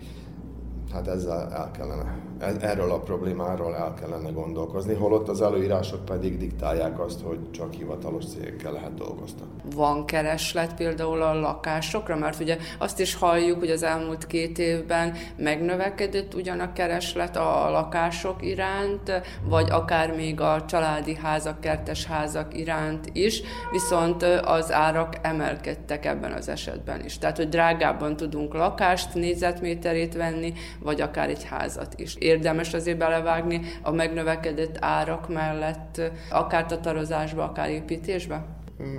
Hát 0.94 1.08
ezzel 1.08 1.52
el 1.52 1.70
kellene, 1.70 2.18
e- 2.38 2.56
erről 2.60 2.90
a 2.90 2.98
problémáról 2.98 3.76
el 3.76 3.94
kellene 4.00 4.30
gondolkozni, 4.30 4.94
holott 4.94 5.28
az 5.28 5.40
előírások 5.40 6.04
pedig 6.04 6.38
diktálják 6.38 7.00
azt, 7.00 7.20
hogy 7.20 7.50
csak 7.50 7.72
hivatalos 7.72 8.24
cégekkel 8.24 8.72
lehet 8.72 8.94
dolgoztatni. 8.94 9.62
Van 9.74 10.04
kereslet 10.04 10.74
például 10.74 11.22
a 11.22 11.40
lakásokra, 11.40 12.16
mert 12.16 12.40
ugye 12.40 12.56
azt 12.78 13.00
is 13.00 13.14
halljuk, 13.14 13.58
hogy 13.58 13.70
az 13.70 13.82
elmúlt 13.82 14.26
két 14.26 14.58
évben 14.58 15.14
megnövekedett 15.36 16.34
ugyan 16.34 16.60
a 16.60 16.72
kereslet 16.72 17.36
a 17.36 17.70
lakások 17.70 18.46
iránt, 18.46 19.22
vagy 19.48 19.70
akár 19.70 20.14
még 20.14 20.40
a 20.40 20.64
családi 20.64 21.14
házak, 21.14 21.60
kertes 21.60 22.04
házak 22.04 22.58
iránt 22.58 23.08
is, 23.12 23.42
viszont 23.70 24.22
az 24.44 24.72
árak 24.72 25.14
emelkedtek 25.22 26.06
ebben 26.06 26.32
az 26.32 26.48
esetben 26.48 27.04
is. 27.04 27.18
Tehát, 27.18 27.36
hogy 27.36 27.48
drágábban 27.48 28.16
tudunk 28.16 28.54
lakást, 28.54 29.14
négyzetméterét 29.14 30.14
venni, 30.14 30.52
vagy 30.84 31.00
akár 31.00 31.28
egy 31.28 31.44
házat 31.44 31.94
is. 31.96 32.14
Érdemes 32.14 32.74
azért 32.74 32.98
belevágni 32.98 33.60
a 33.82 33.90
megnövekedett 33.90 34.76
árak 34.80 35.28
mellett, 35.28 36.00
akár 36.30 36.66
tatarozásba, 36.66 37.44
akár 37.44 37.70
építésbe? 37.70 38.44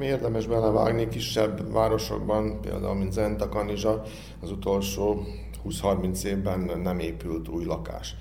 Érdemes 0.01 0.47
belevágni 0.47 1.07
kisebb 1.07 1.71
városokban, 1.71 2.61
például 2.61 2.95
mint 2.95 3.11
Zenta 3.11 3.49
Kanizsa, 3.49 4.01
az 4.41 4.51
utolsó 4.51 5.23
20-30 5.69 6.23
évben 6.23 6.71
nem 6.83 6.99
épült 6.99 7.47
új 7.47 7.65
lakás 7.65 8.15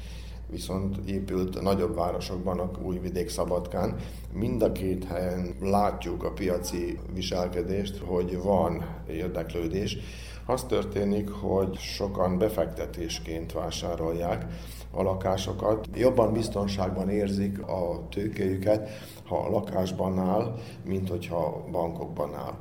viszont 0.50 0.96
épült 1.07 1.62
nagyobb 1.62 1.94
városokban, 1.94 2.59
a 2.59 2.70
Újvidék 2.83 3.29
Szabadkán. 3.29 3.96
Mind 4.33 4.62
a 4.62 4.72
két 4.72 5.05
helyen 5.05 5.55
látjuk 5.61 6.22
a 6.22 6.33
piaci 6.33 6.98
viselkedést, 7.14 7.98
hogy 8.07 8.42
van 8.42 8.85
érdeklődés. 9.09 9.98
Az 10.47 10.65
történik, 10.65 11.31
hogy 11.31 11.77
sokan 11.77 12.39
befektetésként 12.39 13.53
vásárolják 13.53 14.47
a 14.91 15.03
lakásokat. 15.03 15.89
Jobban 15.95 16.33
biztonságban 16.33 17.09
érzik 17.09 17.63
a 17.63 18.07
tőkéjüket, 18.11 18.89
ha 19.25 19.37
a 19.37 19.51
lakásban 19.51 20.19
áll, 20.19 20.55
mint 20.85 21.09
hogyha 21.09 21.65
bankokban 21.71 22.35
áll 22.35 22.55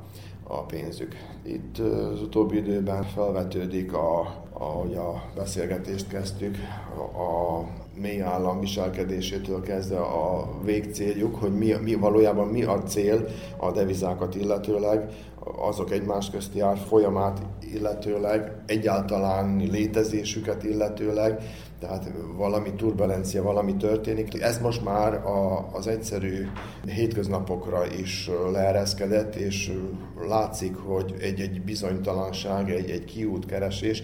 a 0.46 0.62
pénzük. 0.62 1.14
Itt 1.42 1.78
az 1.78 2.22
utóbbi 2.22 2.56
időben 2.56 3.02
felvetődik, 3.02 3.92
a, 3.92 4.34
ahogy 4.52 4.94
a 4.94 5.22
beszélgetést 5.34 6.08
kezdtük, 6.08 6.56
a 6.96 7.62
mély 8.00 8.20
állam 8.20 8.60
viselkedésétől 8.60 9.62
kezdve 9.62 9.98
a 9.98 10.48
végcéljuk, 10.64 11.34
hogy 11.36 11.54
mi, 11.54 11.72
mi 11.82 11.94
valójában 11.94 12.48
mi 12.48 12.62
a 12.62 12.82
cél 12.82 13.24
a 13.56 13.72
devizákat 13.72 14.34
illetőleg, 14.34 15.10
azok 15.44 15.90
egymás 15.90 16.30
közti 16.30 16.60
ár 16.60 16.78
folyamát 16.78 17.42
illetőleg, 17.72 18.52
egyáltalán 18.66 19.56
létezésüket 19.56 20.62
illetőleg, 20.62 21.42
tehát 21.80 22.10
valami 22.36 22.72
turbulencia, 22.72 23.42
valami 23.42 23.76
történik. 23.76 24.42
Ez 24.42 24.58
most 24.58 24.84
már 24.84 25.14
a, 25.14 25.68
az 25.72 25.86
egyszerű 25.86 26.46
hétköznapokra 26.86 27.86
is 27.86 28.30
leereszkedett, 28.52 29.34
és 29.34 29.72
látszik, 30.28 30.76
hogy 30.76 31.14
egy-egy 31.20 31.62
bizonytalanság, 31.62 32.70
egy-egy 32.70 33.04
kiútkeresés, 33.04 34.02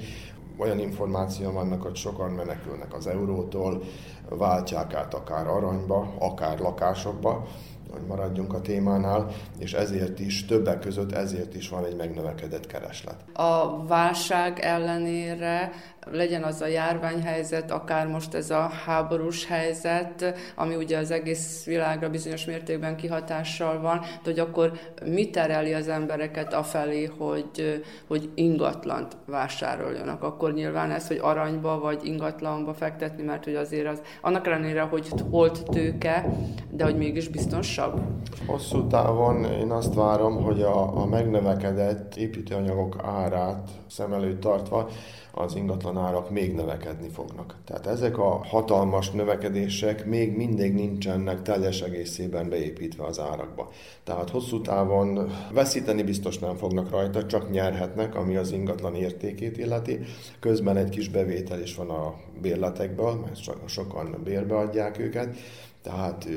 olyan 0.59 0.79
információ 0.79 1.51
vannak, 1.51 1.83
hogy 1.83 1.97
sokan 1.97 2.31
menekülnek 2.31 2.95
az 2.95 3.07
eurótól, 3.07 3.83
váltják 4.29 4.95
át 4.95 5.15
akár 5.15 5.47
aranyba, 5.47 6.15
akár 6.19 6.59
lakásokba, 6.59 7.47
hogy 7.91 8.07
maradjunk 8.07 8.53
a 8.53 8.61
témánál, 8.61 9.31
és 9.59 9.73
ezért 9.73 10.21
is, 10.21 10.45
többek 10.47 10.81
között 10.81 11.13
ezért 11.13 11.55
is 11.55 11.69
van 11.69 11.85
egy 11.85 11.97
megnövekedett 11.97 12.67
kereslet. 12.67 13.17
A 13.33 13.87
válság 13.87 14.59
ellenére 14.59 15.73
legyen 16.13 16.43
az 16.43 16.61
a 16.61 16.67
járványhelyzet, 16.67 17.71
akár 17.71 18.07
most 18.07 18.35
ez 18.35 18.51
a 18.51 18.71
háborús 18.85 19.47
helyzet, 19.47 20.35
ami 20.55 20.75
ugye 20.75 20.99
az 20.99 21.11
egész 21.11 21.65
világra 21.65 22.11
bizonyos 22.11 22.45
mértékben 22.45 22.97
kihatással 22.97 23.81
van, 23.81 24.01
de 24.01 24.07
hogy 24.25 24.39
akkor 24.39 24.73
mi 25.05 25.31
tereli 25.31 25.75
az 25.75 25.89
embereket 25.89 26.55
afelé, 26.55 27.05
hogy, 27.19 27.83
hogy 28.07 28.31
ingatlant 28.35 29.17
vásároljanak. 29.27 30.23
Akkor 30.23 30.53
nyilván 30.53 30.91
ez, 30.91 31.07
hogy 31.07 31.19
aranyba 31.23 31.79
vagy 31.79 32.01
ingatlanba 32.05 32.75
fektetni, 32.75 33.23
mert 33.23 33.45
hogy 33.45 33.55
azért 33.55 33.87
az, 33.87 34.03
annak 34.21 34.47
ellenére, 34.47 34.83
hogy 34.83 35.09
holt 35.31 35.63
tőke, 35.71 36.27
de 36.71 36.85
hogy 36.85 36.97
mégis 36.97 37.29
biztonsabb. 37.29 38.01
Hosszú 38.47 38.87
távon 38.87 39.45
én 39.45 39.71
azt 39.71 39.95
várom, 39.95 40.43
hogy 40.43 40.63
a, 40.63 41.01
a 41.01 41.07
megnövekedett 41.07 42.17
építőanyagok 42.17 42.97
árát 43.03 43.71
szem 43.87 44.13
előtt 44.13 44.41
tartva 44.41 44.89
az 45.41 45.57
ingatlanárak 45.57 46.31
még 46.31 46.55
növekedni 46.55 47.09
fognak. 47.09 47.57
Tehát 47.65 47.87
ezek 47.87 48.19
a 48.19 48.45
hatalmas 48.45 49.11
növekedések 49.11 50.07
még 50.07 50.37
mindig 50.37 50.75
nincsenek 50.75 51.43
teljes 51.43 51.81
egészében 51.81 52.49
beépítve 52.49 53.05
az 53.05 53.21
árakba. 53.21 53.71
Tehát 54.05 54.31
hosszú 54.31 54.61
távon 54.61 55.31
veszíteni 55.53 56.03
biztos 56.03 56.39
nem 56.39 56.57
fognak 56.57 56.91
rajta, 56.91 57.27
csak 57.27 57.51
nyerhetnek, 57.51 58.15
ami 58.15 58.37
az 58.37 58.53
ingatlan 58.53 58.95
értékét 58.95 59.59
illeti. 59.59 59.99
Közben 60.41 60.77
egy 60.77 60.89
kis 60.89 61.09
bevétel 61.09 61.61
is 61.61 61.75
van 61.75 61.91
a 61.91 62.15
bérletekből, 62.41 63.15
mert 63.15 63.69
sokan 63.69 64.21
bérbe 64.25 64.57
adják 64.57 64.99
őket, 64.99 65.37
tehát 65.83 66.29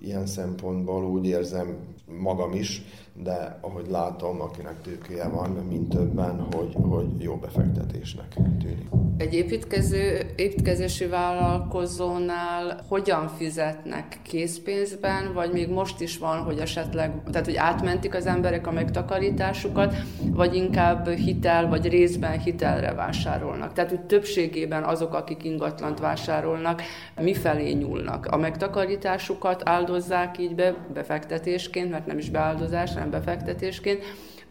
ilyen 0.00 0.26
szempontból 0.26 1.04
úgy 1.04 1.26
érzem 1.26 1.76
magam 2.18 2.52
is, 2.52 2.82
de 3.22 3.58
ahogy 3.60 3.86
látom, 3.90 4.40
akinek 4.40 4.80
tőkéje 4.80 5.28
van, 5.28 5.50
mint 5.50 5.88
többen, 5.88 6.46
hogy, 6.52 6.76
hogy 6.88 7.06
jó 7.18 7.34
befektetésnek 7.34 8.32
tűnik. 8.34 8.88
Egy 9.16 9.34
építkező, 9.34 10.32
építkezési 10.36 11.06
vállalkozónál 11.06 12.84
hogyan 12.88 13.28
fizetnek 13.28 14.18
készpénzben, 14.22 15.32
vagy 15.34 15.52
még 15.52 15.68
most 15.68 16.00
is 16.00 16.18
van, 16.18 16.38
hogy 16.38 16.58
esetleg, 16.58 17.22
tehát 17.30 17.46
hogy 17.46 17.56
átmentik 17.56 18.14
az 18.14 18.26
emberek 18.26 18.66
a 18.66 18.70
megtakarításukat, 18.70 19.94
vagy 20.30 20.54
inkább 20.54 21.08
hitel, 21.08 21.68
vagy 21.68 21.88
részben 21.88 22.38
hitelre 22.38 22.92
vásárolnak. 22.92 23.72
Tehát 23.72 23.90
hogy 23.90 24.00
többségében 24.00 24.82
azok, 24.82 25.14
akik 25.14 25.44
ingatlant 25.44 25.98
vásárolnak, 25.98 26.82
mifelé 27.20 27.72
nyúlnak. 27.72 28.26
A 28.26 28.36
megtakarításukat 28.36 29.68
áldozzák 29.68 30.38
így 30.38 30.54
be 30.54 30.74
befektetésként, 30.92 31.90
mert 31.90 32.06
nem 32.06 32.18
is 32.18 32.30
beáldozás, 32.30 32.92
hanem 32.92 33.09
befektetésként, 33.10 34.02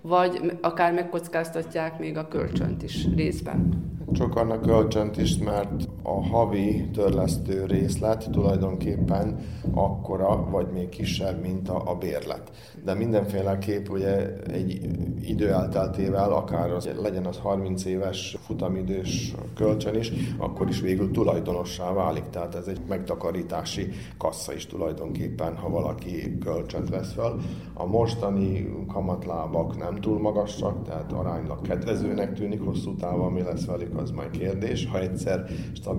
vagy 0.01 0.57
akár 0.61 0.93
megkockáztatják 0.93 1.99
még 1.99 2.17
a 2.17 2.27
kölcsönt 2.27 2.83
is 2.83 3.07
részben. 3.15 3.87
Sokan 4.13 4.51
a 4.51 4.59
kölcsönt 4.59 5.17
is, 5.17 5.37
mert 5.37 5.89
a 6.09 6.21
havi 6.21 6.89
törlesztő 6.93 7.65
részlet 7.65 8.29
tulajdonképpen 8.31 9.39
akkora, 9.73 10.47
vagy 10.49 10.67
még 10.73 10.89
kisebb, 10.89 11.41
mint 11.41 11.69
a, 11.69 11.81
a 11.85 11.95
bérlet. 11.95 12.51
De 12.83 12.93
mindenféleképp 12.93 13.89
ugye 13.89 14.35
egy 14.43 14.89
idő 15.21 15.49
elteltével, 15.49 16.31
akár 16.31 16.71
az, 16.71 16.89
legyen 17.01 17.25
az 17.25 17.37
30 17.37 17.85
éves 17.85 18.37
futamidős 18.41 19.35
kölcsön 19.55 19.95
is, 19.95 20.11
akkor 20.37 20.69
is 20.69 20.81
végül 20.81 21.11
tulajdonossá 21.11 21.93
válik. 21.93 22.29
Tehát 22.29 22.55
ez 22.55 22.67
egy 22.67 22.81
megtakarítási 22.87 23.89
kassa 24.17 24.53
is 24.53 24.65
tulajdonképpen, 24.65 25.55
ha 25.55 25.69
valaki 25.69 26.37
kölcsönt 26.37 26.89
vesz 26.89 27.13
fel. 27.13 27.35
A 27.73 27.85
mostani 27.85 28.69
kamatlábak 28.87 29.77
nem 29.77 29.95
túl 29.95 30.19
magasak, 30.19 30.83
tehát 30.83 31.11
aránylag 31.11 31.61
kedvezőnek 31.61 32.33
tűnik 32.33 32.61
hosszú 32.61 32.95
távon, 32.95 33.31
mi 33.31 33.41
lesz 33.41 33.65
velük, 33.65 33.97
az 33.97 34.11
majd 34.11 34.29
kérdés. 34.29 34.85
Ha 34.85 34.99
egyszer 34.99 35.45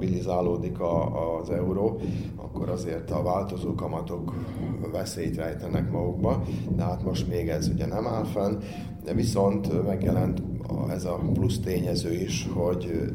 stabilizálódik 0.00 0.80
a, 0.80 1.38
az 1.38 1.50
euró, 1.50 2.00
akkor 2.36 2.68
azért 2.68 3.10
a 3.10 3.22
változó 3.22 3.74
kamatok 3.74 4.34
veszélyt 4.92 5.36
rejtenek 5.36 5.90
magukba, 5.90 6.42
de 6.76 6.82
hát 6.82 7.04
most 7.04 7.28
még 7.28 7.48
ez 7.48 7.68
ugye 7.68 7.86
nem 7.86 8.06
áll 8.06 8.24
fenn, 8.24 8.58
de 9.04 9.14
viszont 9.14 9.86
megjelent 9.86 10.42
ez 10.88 11.04
a 11.04 11.20
plusz 11.32 11.60
tényező 11.60 12.12
is, 12.12 12.48
hogy 12.54 13.12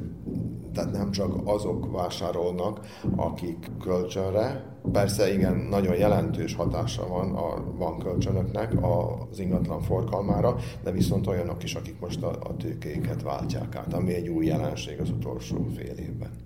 tehát 0.74 0.92
nem 0.92 1.12
csak 1.12 1.36
azok 1.44 1.92
vásárolnak, 1.92 2.80
akik 3.16 3.72
kölcsönre, 3.84 4.76
persze 4.92 5.34
igen, 5.34 5.56
nagyon 5.56 5.96
jelentős 5.96 6.56
hatása 6.56 7.08
van 7.08 7.36
a 7.36 7.64
bankkölcsönöknek 7.78 8.74
az 8.82 9.40
ingatlan 9.40 9.82
forgalmára, 9.82 10.56
de 10.84 10.92
viszont 10.92 11.28
olyanok 11.28 11.64
is, 11.64 11.76
akik 11.76 12.00
most 12.00 12.24
a, 12.24 12.30
a 12.30 12.56
tőkéket 12.56 13.22
váltják 13.22 13.76
át, 13.76 13.94
ami 13.94 14.14
egy 14.14 14.28
új 14.28 14.46
jelenség 14.46 15.00
az 15.00 15.10
utolsó 15.10 15.68
fél 15.76 15.98
évben. 15.98 16.45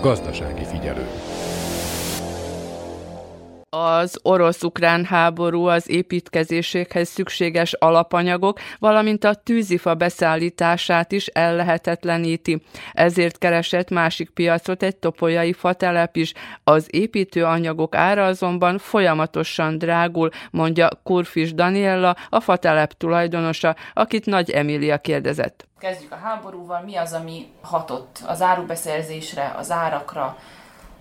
Gazdasági 0.00 0.64
figyelő 0.64 1.06
az 3.70 4.18
orosz-ukrán 4.22 5.04
háború 5.04 5.64
az 5.64 5.90
építkezésekhez 5.90 7.08
szükséges 7.08 7.72
alapanyagok, 7.72 8.58
valamint 8.78 9.24
a 9.24 9.34
tűzifa 9.34 9.94
beszállítását 9.94 11.12
is 11.12 11.26
ellehetetleníti. 11.26 12.62
Ezért 12.92 13.38
keresett 13.38 13.90
másik 13.90 14.30
piacot 14.30 14.82
egy 14.82 14.96
topolyai 14.96 15.52
fatelep 15.52 16.16
is. 16.16 16.32
Az 16.64 16.86
építőanyagok 16.90 17.94
ára 17.94 18.24
azonban 18.24 18.78
folyamatosan 18.78 19.78
drágul, 19.78 20.30
mondja 20.50 20.88
Kurfis 21.02 21.54
Daniella, 21.54 22.16
a 22.28 22.40
fatelep 22.40 22.92
tulajdonosa, 22.92 23.76
akit 23.94 24.26
Nagy 24.26 24.50
Emília 24.50 24.98
kérdezett. 24.98 25.68
Kezdjük 25.78 26.12
a 26.12 26.16
háborúval. 26.22 26.82
Mi 26.84 26.96
az, 26.96 27.12
ami 27.12 27.46
hatott 27.62 28.18
az 28.26 28.42
árubeszerzésre, 28.42 29.54
az 29.58 29.70
árakra, 29.70 30.36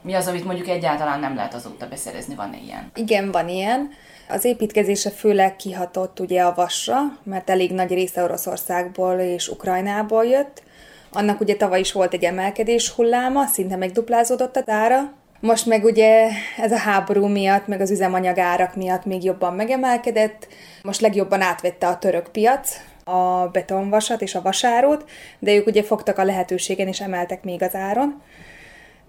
mi 0.01 0.13
az, 0.13 0.27
amit 0.27 0.45
mondjuk 0.45 0.67
egyáltalán 0.67 1.19
nem 1.19 1.35
lehet 1.35 1.53
azóta 1.53 1.87
beszerezni, 1.87 2.35
van-e 2.35 2.57
ilyen? 2.57 2.91
Igen, 2.95 3.31
van 3.31 3.49
ilyen. 3.49 3.89
Az 4.29 4.45
építkezése 4.45 5.09
főleg 5.09 5.55
kihatott 5.55 6.19
ugye 6.19 6.41
a 6.41 6.53
vasra, 6.53 6.97
mert 7.23 7.49
elég 7.49 7.71
nagy 7.71 7.93
része 7.93 8.23
Oroszországból 8.23 9.19
és 9.19 9.47
Ukrajnából 9.47 10.25
jött. 10.25 10.63
Annak 11.11 11.39
ugye 11.39 11.55
tavaly 11.55 11.79
is 11.79 11.91
volt 11.91 12.13
egy 12.13 12.23
emelkedés 12.23 12.89
hulláma, 12.89 13.45
szinte 13.45 13.75
megduplázódott 13.75 14.55
a 14.55 14.71
ára. 14.71 15.13
Most 15.39 15.65
meg 15.65 15.83
ugye 15.83 16.29
ez 16.57 16.71
a 16.71 16.77
háború 16.77 17.27
miatt, 17.27 17.67
meg 17.67 17.81
az 17.81 17.91
üzemanyagárak 17.91 18.75
miatt 18.75 19.05
még 19.05 19.23
jobban 19.23 19.53
megemelkedett. 19.53 20.47
Most 20.83 21.01
legjobban 21.01 21.41
átvette 21.41 21.87
a 21.87 21.97
török 21.97 22.27
piac, 22.31 22.77
a 23.03 23.47
betonvasat 23.47 24.21
és 24.21 24.35
a 24.35 24.41
vasárót, 24.41 25.09
de 25.39 25.55
ők 25.55 25.67
ugye 25.67 25.83
fogtak 25.83 26.17
a 26.17 26.23
lehetőségen 26.23 26.87
és 26.87 27.01
emeltek 27.01 27.43
még 27.43 27.63
az 27.63 27.75
áron 27.75 28.21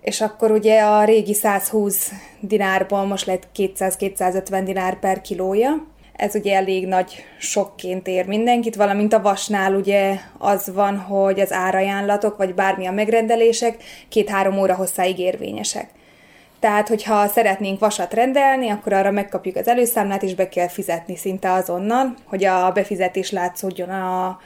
és 0.00 0.20
akkor 0.20 0.50
ugye 0.50 0.80
a 0.80 1.04
régi 1.04 1.34
120 1.34 2.12
dinárból 2.40 3.04
most 3.04 3.26
lett 3.26 3.48
200-250 3.56 4.62
dinár 4.64 4.98
per 4.98 5.20
kilója. 5.20 5.86
Ez 6.16 6.34
ugye 6.34 6.54
elég 6.54 6.86
nagy 6.86 7.24
sokként 7.38 8.06
ér 8.06 8.26
mindenkit, 8.26 8.76
valamint 8.76 9.12
a 9.12 9.22
vasnál 9.22 9.74
ugye 9.74 10.18
az 10.38 10.72
van, 10.74 10.98
hogy 10.98 11.40
az 11.40 11.52
árajánlatok, 11.52 12.36
vagy 12.36 12.54
bármilyen 12.54 12.94
megrendelések 12.94 13.82
két-három 14.08 14.58
óra 14.58 14.74
hosszáig 14.74 15.18
érvényesek. 15.18 15.88
Tehát, 16.60 16.88
hogyha 16.88 17.26
szeretnénk 17.26 17.78
vasat 17.78 18.14
rendelni, 18.14 18.68
akkor 18.68 18.92
arra 18.92 19.10
megkapjuk 19.10 19.56
az 19.56 19.68
előszámlát, 19.68 20.22
és 20.22 20.34
be 20.34 20.48
kell 20.48 20.68
fizetni 20.68 21.16
szinte 21.16 21.52
azonnal, 21.52 22.14
hogy 22.24 22.44
a 22.44 22.70
befizetés 22.70 23.30
látszódjon 23.30 23.88
a, 23.88 24.40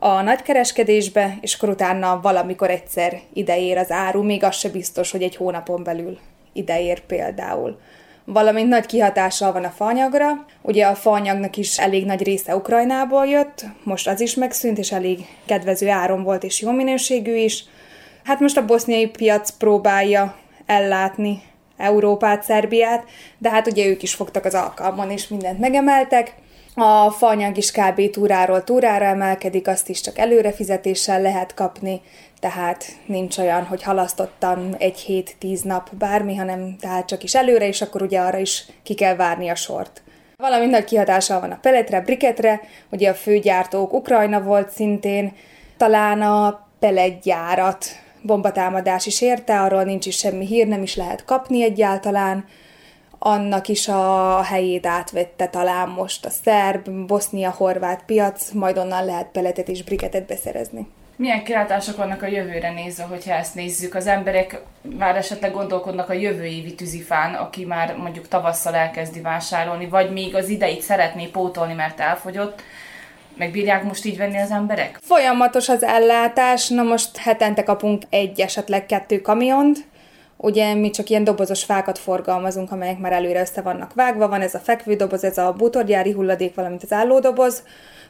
a 0.00 0.22
nagykereskedésbe, 0.22 1.38
és 1.40 1.54
akkor 1.54 1.68
utána 1.68 2.20
valamikor 2.22 2.70
egyszer 2.70 3.20
ideér 3.32 3.78
az 3.78 3.90
áru, 3.90 4.22
még 4.22 4.44
az 4.44 4.56
se 4.56 4.68
biztos, 4.68 5.10
hogy 5.10 5.22
egy 5.22 5.36
hónapon 5.36 5.82
belül 5.82 6.18
ideér 6.52 7.00
például. 7.00 7.80
Valamint 8.24 8.68
nagy 8.68 8.86
kihatással 8.86 9.52
van 9.52 9.64
a 9.64 9.70
faanyagra. 9.76 10.46
Ugye 10.62 10.86
a 10.86 10.94
faanyagnak 10.94 11.56
is 11.56 11.78
elég 11.78 12.04
nagy 12.04 12.22
része 12.22 12.56
Ukrajnából 12.56 13.26
jött, 13.26 13.64
most 13.82 14.08
az 14.08 14.20
is 14.20 14.34
megszűnt, 14.34 14.78
és 14.78 14.92
elég 14.92 15.26
kedvező 15.46 15.88
áron 15.88 16.22
volt, 16.22 16.44
és 16.44 16.60
jó 16.60 16.70
minőségű 16.70 17.34
is. 17.36 17.64
Hát 18.24 18.40
most 18.40 18.56
a 18.56 18.64
boszniai 18.64 19.06
piac 19.06 19.50
próbálja 19.50 20.36
ellátni 20.66 21.42
Európát, 21.76 22.42
Szerbiát, 22.42 23.04
de 23.38 23.50
hát 23.50 23.66
ugye 23.66 23.86
ők 23.86 24.02
is 24.02 24.14
fogtak 24.14 24.44
az 24.44 24.54
alkalmon, 24.54 25.10
és 25.10 25.28
mindent 25.28 25.58
megemeltek. 25.58 26.34
A 26.80 27.10
faanyag 27.10 27.56
is 27.56 27.70
kb. 27.70 28.10
túráról 28.10 28.64
túrára 28.64 29.04
emelkedik, 29.04 29.68
azt 29.68 29.88
is 29.88 30.00
csak 30.00 30.18
előrefizetéssel 30.18 31.20
lehet 31.20 31.54
kapni, 31.54 32.00
tehát 32.40 32.84
nincs 33.06 33.38
olyan, 33.38 33.64
hogy 33.64 33.82
halasztottam 33.82 34.74
egy 34.78 34.98
hét, 34.98 35.36
tíz 35.38 35.62
nap 35.62 35.94
bármi, 35.94 36.36
hanem 36.36 36.76
tehát 36.80 37.06
csak 37.06 37.22
is 37.22 37.34
előre, 37.34 37.66
és 37.66 37.82
akkor 37.82 38.02
ugye 38.02 38.20
arra 38.20 38.38
is 38.38 38.66
ki 38.82 38.94
kell 38.94 39.14
várni 39.14 39.48
a 39.48 39.54
sort. 39.54 40.02
Valamint 40.36 40.70
nagy 40.70 40.84
kihatással 40.84 41.40
van 41.40 41.50
a 41.50 41.58
peletre, 41.62 42.00
briketre, 42.00 42.60
ugye 42.90 43.10
a 43.10 43.14
főgyártók 43.14 43.92
Ukrajna 43.92 44.40
volt 44.40 44.70
szintén, 44.70 45.32
talán 45.76 46.22
a 46.22 46.66
peletgyárat 46.78 47.86
bombatámadás 48.22 49.06
is 49.06 49.20
érte, 49.20 49.60
arról 49.60 49.82
nincs 49.82 50.06
is 50.06 50.16
semmi 50.16 50.46
hír, 50.46 50.66
nem 50.66 50.82
is 50.82 50.96
lehet 50.96 51.24
kapni 51.24 51.62
egyáltalán, 51.62 52.44
annak 53.18 53.68
is 53.68 53.88
a 53.88 54.42
helyét 54.42 54.86
átvette 54.86 55.48
talán 55.48 55.88
most 55.88 56.24
a 56.24 56.30
szerb, 56.30 56.90
bosznia-horvát 56.90 58.02
piac, 58.06 58.50
majd 58.50 58.78
onnan 58.78 59.04
lehet 59.04 59.26
peletet 59.26 59.68
és 59.68 59.82
briketet 59.82 60.26
beszerezni. 60.26 60.88
Milyen 61.16 61.44
kilátások 61.44 61.96
vannak 61.96 62.22
a 62.22 62.26
jövőre 62.26 62.70
nézve, 62.70 63.04
hogyha 63.04 63.34
ezt 63.34 63.54
nézzük? 63.54 63.94
Az 63.94 64.06
emberek 64.06 64.62
már 64.98 65.16
esetleg 65.16 65.52
gondolkodnak 65.52 66.08
a 66.08 66.12
jövő 66.12 66.44
évi 66.44 66.74
tűzifán, 66.74 67.34
aki 67.34 67.64
már 67.64 67.96
mondjuk 67.96 68.28
tavasszal 68.28 68.74
elkezdi 68.74 69.20
vásárolni, 69.20 69.86
vagy 69.86 70.12
még 70.12 70.34
az 70.34 70.48
ideit 70.48 70.80
szeretné 70.80 71.26
pótolni, 71.26 71.74
mert 71.74 72.00
elfogyott. 72.00 72.62
Megbírják 73.36 73.82
most 73.82 74.04
így 74.04 74.16
venni 74.16 74.38
az 74.38 74.50
emberek? 74.50 74.98
Folyamatos 75.02 75.68
az 75.68 75.82
ellátás, 75.82 76.68
na 76.68 76.82
most 76.82 77.16
hetente 77.16 77.62
kapunk 77.62 78.02
egy, 78.10 78.40
esetleg 78.40 78.86
kettő 78.86 79.20
kamiont, 79.20 79.78
Ugye 80.40 80.74
mi 80.74 80.90
csak 80.90 81.08
ilyen 81.08 81.24
dobozos 81.24 81.64
fákat 81.64 81.98
forgalmazunk, 81.98 82.72
amelyek 82.72 82.98
már 82.98 83.12
előre 83.12 83.40
össze 83.40 83.60
vannak 83.60 83.94
vágva, 83.94 84.28
van 84.28 84.40
ez 84.40 84.54
a 84.54 84.58
fekvődoboz, 84.58 85.24
ez 85.24 85.38
a 85.38 85.52
bútorgyári 85.52 86.12
hulladék, 86.12 86.54
valamint 86.54 86.82
az 86.82 86.92
állódoboz. 86.92 87.62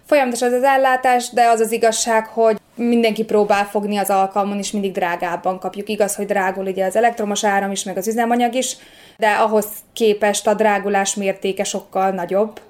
Folyamatos 0.07 0.43
az 0.43 0.53
az 0.53 0.62
ellátás, 0.62 1.31
de 1.31 1.47
az 1.47 1.61
az 1.61 1.73
igazság, 1.73 2.27
hogy 2.27 2.57
mindenki 2.75 3.25
próbál 3.25 3.64
fogni 3.64 3.97
az 3.97 4.11
alkalmon, 4.11 4.59
és 4.59 4.71
mindig 4.71 4.93
drágábban 4.93 5.59
kapjuk. 5.59 5.88
Igaz, 5.88 6.14
hogy 6.14 6.27
drágul 6.27 6.67
ugye 6.67 6.85
az 6.85 6.97
elektromos 6.97 7.45
áram 7.45 7.71
is, 7.71 7.85
meg 7.85 7.97
az 7.97 8.09
üzemanyag 8.09 8.55
is, 8.55 8.77
de 9.17 9.31
ahhoz 9.31 9.67
képest 9.93 10.47
a 10.47 10.55
drágulás 10.55 11.14
mértéke 11.14 11.64
sokkal 11.64 12.11
nagyobb, 12.11 12.61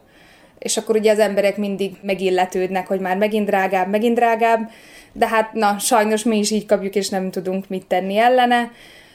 és 0.58 0.76
akkor 0.76 0.96
ugye 0.96 1.12
az 1.12 1.18
emberek 1.18 1.56
mindig 1.56 1.96
megilletődnek, 2.02 2.86
hogy 2.86 3.00
már 3.00 3.16
megint 3.16 3.46
drágább, 3.46 3.88
megint 3.88 4.14
drágább, 4.14 4.70
de 5.12 5.28
hát 5.28 5.52
na, 5.52 5.78
sajnos 5.78 6.22
mi 6.22 6.38
is 6.38 6.50
így 6.50 6.66
kapjuk, 6.66 6.94
és 6.94 7.08
nem 7.08 7.30
tudunk 7.30 7.68
mit 7.68 7.86
tenni 7.86 8.16
ellene. 8.16 8.70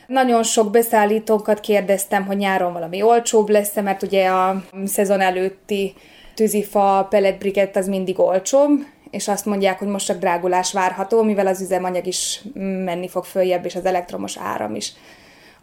Nagyon 0.08 0.44
sok 0.44 0.72
beszállítókat 0.72 1.60
kérdeztem, 1.60 2.26
hogy 2.26 2.38
nyáron 2.38 2.74
valami 2.74 3.02
olcsóbb 3.02 3.50
lesz 3.50 3.76
mert 3.76 4.04
ugye 4.04 4.28
a 4.28 4.64
szezon 4.86 5.22
előtti 5.22 5.94
tűzifa, 6.36 7.08
pelletbrikett 7.10 7.76
az 7.76 7.88
mindig 7.88 8.20
olcsóbb, 8.20 8.86
és 9.10 9.28
azt 9.28 9.46
mondják, 9.46 9.80
hogy 9.80 9.88
most 9.88 10.06
csak 10.06 10.18
drágulás 10.18 10.74
várható, 10.74 11.24
mivel 11.24 11.48
az 11.48 11.62
üzemanyag 11.62 12.08
is 12.08 12.42
menni 12.84 13.08
fog 13.08 13.24
följebb, 13.26 13.66
és 13.66 13.76
az 13.76 13.86
elektromos 13.86 14.38
áram 14.38 14.76
is. 14.76 14.94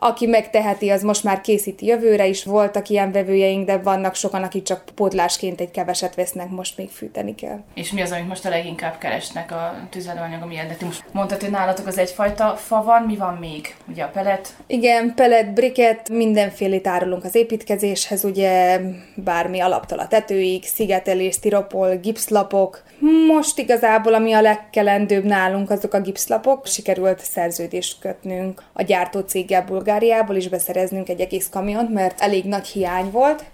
Aki 0.03 0.27
megteheti, 0.27 0.91
az 0.91 1.03
most 1.03 1.25
már 1.25 1.41
készíti 1.41 1.87
jövőre 1.87 2.27
is. 2.27 2.45
Voltak 2.45 2.89
ilyen 2.89 3.13
vevőjeink, 3.13 3.67
de 3.67 3.79
vannak 3.79 4.15
sokan, 4.15 4.43
akik 4.43 4.63
csak 4.63 4.83
pótlásként 4.95 5.61
egy 5.61 5.71
keveset 5.71 6.15
vesznek, 6.15 6.51
most 6.51 6.77
még 6.77 6.91
fűteni 6.91 7.35
kell. 7.35 7.59
És 7.75 7.93
mi 7.93 8.01
az, 8.03 8.13
amit 8.13 8.29
most 8.29 8.45
a 8.45 8.49
leginkább 8.49 8.99
keresnek 8.99 9.53
a 9.53 9.75
tüzelőanyag, 9.91 10.43
ami 10.43 10.57
eredeti? 10.57 10.85
Most 10.85 11.05
mondtad, 11.13 11.41
hogy 11.41 11.51
nálatok 11.51 11.87
az 11.87 11.99
egyfajta 11.99 12.57
fa 12.57 12.83
van, 12.83 13.03
mi 13.03 13.17
van 13.17 13.35
még? 13.35 13.75
Ugye 13.89 14.03
a 14.03 14.09
pelet? 14.09 14.49
Igen, 14.67 15.15
pelet, 15.15 15.53
briket, 15.55 16.09
mindenfélét 16.09 16.87
árulunk 16.87 17.25
az 17.25 17.35
építkezéshez, 17.35 18.25
ugye 18.25 18.81
bármi 19.15 19.61
alaptól 19.61 19.99
a 19.99 20.09
tetőig, 20.09 20.65
szigetelés, 20.65 21.39
tiropol, 21.39 21.97
gipszlapok. 21.97 22.83
Most 23.27 23.59
igazából, 23.59 24.15
ami 24.15 24.33
a 24.33 24.41
legkelendőbb 24.41 25.25
nálunk, 25.25 25.71
azok 25.71 25.95
a 25.95 26.01
gipszlapok. 26.01 26.67
Sikerült 26.67 27.21
szerződést 27.21 28.01
kötnünk 28.01 28.63
a 28.73 28.83
gyártó 28.83 29.21
céggel 29.21 29.65
Bulgáriából 29.91 30.37
is 30.37 30.49
beszereznünk 30.49 31.09
egy 31.09 31.21
egész 31.21 31.49
kamiont, 31.51 31.93
mert 31.93 32.21
elég 32.21 32.45
nagy 32.45 32.67
hiány 32.67 33.11
volt, 33.11 33.45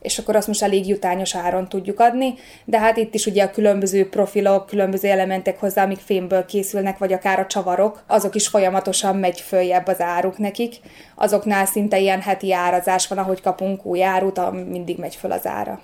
és 0.00 0.18
akkor 0.18 0.36
azt 0.36 0.46
most 0.46 0.62
elég 0.62 0.88
jutányos 0.88 1.34
áron 1.34 1.68
tudjuk 1.68 2.00
adni, 2.00 2.34
de 2.64 2.78
hát 2.78 2.96
itt 2.96 3.14
is 3.14 3.26
ugye 3.26 3.44
a 3.44 3.50
különböző 3.50 4.08
profilok, 4.08 4.66
különböző 4.66 5.08
elementek 5.08 5.60
hozzá, 5.60 5.84
amik 5.84 5.98
fémből 5.98 6.44
készülnek, 6.44 6.98
vagy 6.98 7.12
akár 7.12 7.38
a 7.38 7.46
csavarok, 7.46 8.02
azok 8.06 8.34
is 8.34 8.48
folyamatosan 8.48 9.16
megy 9.16 9.40
följebb 9.40 9.86
az 9.86 10.00
áruk 10.00 10.38
nekik. 10.38 10.74
Azoknál 11.14 11.66
szinte 11.66 11.98
ilyen 11.98 12.20
heti 12.20 12.52
árazás 12.52 13.06
van, 13.06 13.18
ahogy 13.18 13.40
kapunk 13.40 13.84
új 13.84 14.02
árut, 14.02 14.40
mindig 14.68 14.98
megy 14.98 15.14
föl 15.14 15.32
az 15.32 15.46
ára. 15.46 15.80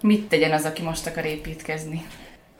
Mit 0.00 0.28
tegyen 0.28 0.52
az, 0.52 0.64
aki 0.64 0.82
most 0.82 1.06
akar 1.06 1.24
építkezni? 1.24 2.06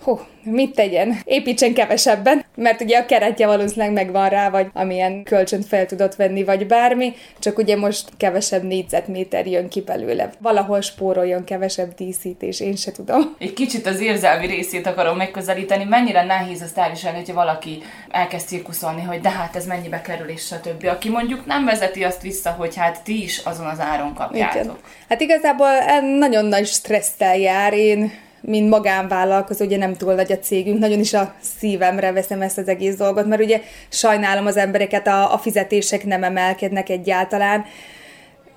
Hú, 0.07 0.21
mit 0.43 0.75
tegyen? 0.75 1.21
Építsen 1.25 1.75
kevesebben, 1.75 2.45
mert 2.55 2.81
ugye 2.81 2.99
a 2.99 3.07
keretje 3.07 3.47
valószínűleg 3.47 3.93
megvan 3.93 4.29
rá, 4.29 4.51
vagy 4.51 4.67
amilyen 4.73 5.23
kölcsönt 5.23 5.67
fel 5.67 5.87
tudott 5.87 6.15
venni, 6.15 6.45
vagy 6.45 6.67
bármi, 6.67 7.13
csak 7.39 7.59
ugye 7.59 7.77
most 7.77 8.09
kevesebb 8.17 8.63
négyzetméter 8.63 9.47
jön 9.47 9.69
ki 9.69 9.81
belőle. 9.81 10.31
Valahol 10.39 10.81
spóroljon 10.81 11.45
kevesebb 11.45 11.95
díszítés, 11.95 12.61
én 12.61 12.77
se 12.77 12.93
tudom. 12.93 13.35
Egy 13.39 13.53
kicsit 13.53 13.87
az 13.87 14.01
érzelmi 14.01 14.47
részét 14.47 14.87
akarom 14.87 15.17
megközelíteni. 15.17 15.85
Mennyire 15.85 16.25
nehéz 16.25 16.63
azt 16.63 16.79
elviselni, 16.79 17.23
hogy 17.25 17.35
valaki 17.35 17.83
elkezd 18.11 18.47
cirkuszolni, 18.49 19.03
hogy 19.03 19.21
de 19.21 19.31
hát 19.31 19.57
ez 19.57 19.67
mennyibe 19.67 20.01
kerül, 20.01 20.29
és 20.29 20.43
stb. 20.43 20.87
Aki 20.87 21.09
mondjuk 21.09 21.47
nem 21.47 21.65
vezeti 21.65 22.05
azt 22.05 22.23
vissza, 22.23 22.51
hogy 22.51 22.77
hát 22.77 23.03
ti 23.03 23.23
is 23.23 23.39
azon 23.39 23.67
az 23.67 23.81
áron 23.81 24.15
kapjátok. 24.15 24.63
Igen. 24.63 24.77
Hát 25.09 25.21
igazából 25.21 25.71
nagyon 26.19 26.45
nagy 26.45 26.67
stresszel 26.67 27.37
jár. 27.37 27.73
Én 27.73 28.25
mint 28.47 28.69
magánvállalkozó, 28.69 29.65
ugye 29.65 29.77
nem 29.77 29.95
túl 29.95 30.15
nagy 30.15 30.33
a 30.33 30.39
cégünk, 30.39 30.79
nagyon 30.79 30.99
is 30.99 31.15
a 31.15 31.35
szívemre 31.59 32.13
veszem 32.13 32.43
ezt 32.43 32.59
az 32.59 32.69
egész 32.69 32.97
dolgot, 32.97 33.27
mert 33.27 33.43
ugye 33.43 33.61
sajnálom 33.89 34.47
az 34.47 34.57
embereket, 34.57 35.07
a, 35.07 35.33
a 35.33 35.39
fizetések 35.39 36.05
nem 36.05 36.25
emelkednek 36.25 36.89
egyáltalán, 36.89 37.65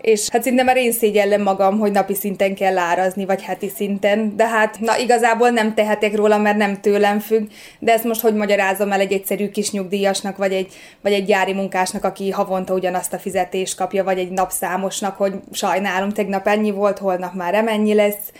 és 0.01 0.29
hát 0.29 0.43
szinte 0.43 0.63
már 0.63 0.77
én 0.77 0.91
szégyellem 0.91 1.41
magam, 1.41 1.79
hogy 1.79 1.91
napi 1.91 2.13
szinten 2.13 2.55
kell 2.55 2.77
árazni, 2.77 3.25
vagy 3.25 3.41
heti 3.41 3.69
szinten, 3.75 4.35
de 4.35 4.47
hát 4.47 4.79
na 4.79 4.97
igazából 4.97 5.49
nem 5.49 5.73
tehetek 5.73 6.15
róla, 6.15 6.37
mert 6.37 6.57
nem 6.57 6.81
tőlem 6.81 7.19
függ, 7.19 7.47
de 7.79 7.93
ezt 7.93 8.03
most 8.03 8.21
hogy 8.21 8.33
magyarázom 8.33 8.91
el 8.91 8.99
egy 8.99 9.13
egyszerű 9.13 9.49
kis 9.49 9.71
nyugdíjasnak, 9.71 10.37
vagy 10.37 10.53
egy, 10.53 10.73
vagy 11.01 11.13
egy 11.13 11.25
gyári 11.25 11.53
munkásnak, 11.53 12.03
aki 12.03 12.29
havonta 12.29 12.73
ugyanazt 12.73 13.13
a 13.13 13.19
fizetést 13.19 13.77
kapja, 13.77 14.03
vagy 14.03 14.17
egy 14.19 14.31
napszámosnak, 14.31 15.17
hogy 15.17 15.33
sajnálom, 15.51 16.09
tegnap 16.09 16.47
ennyi 16.47 16.71
volt, 16.71 16.97
holnap 16.97 17.33
már 17.33 17.53
emennyi 17.53 17.93
lesz, 17.93 18.31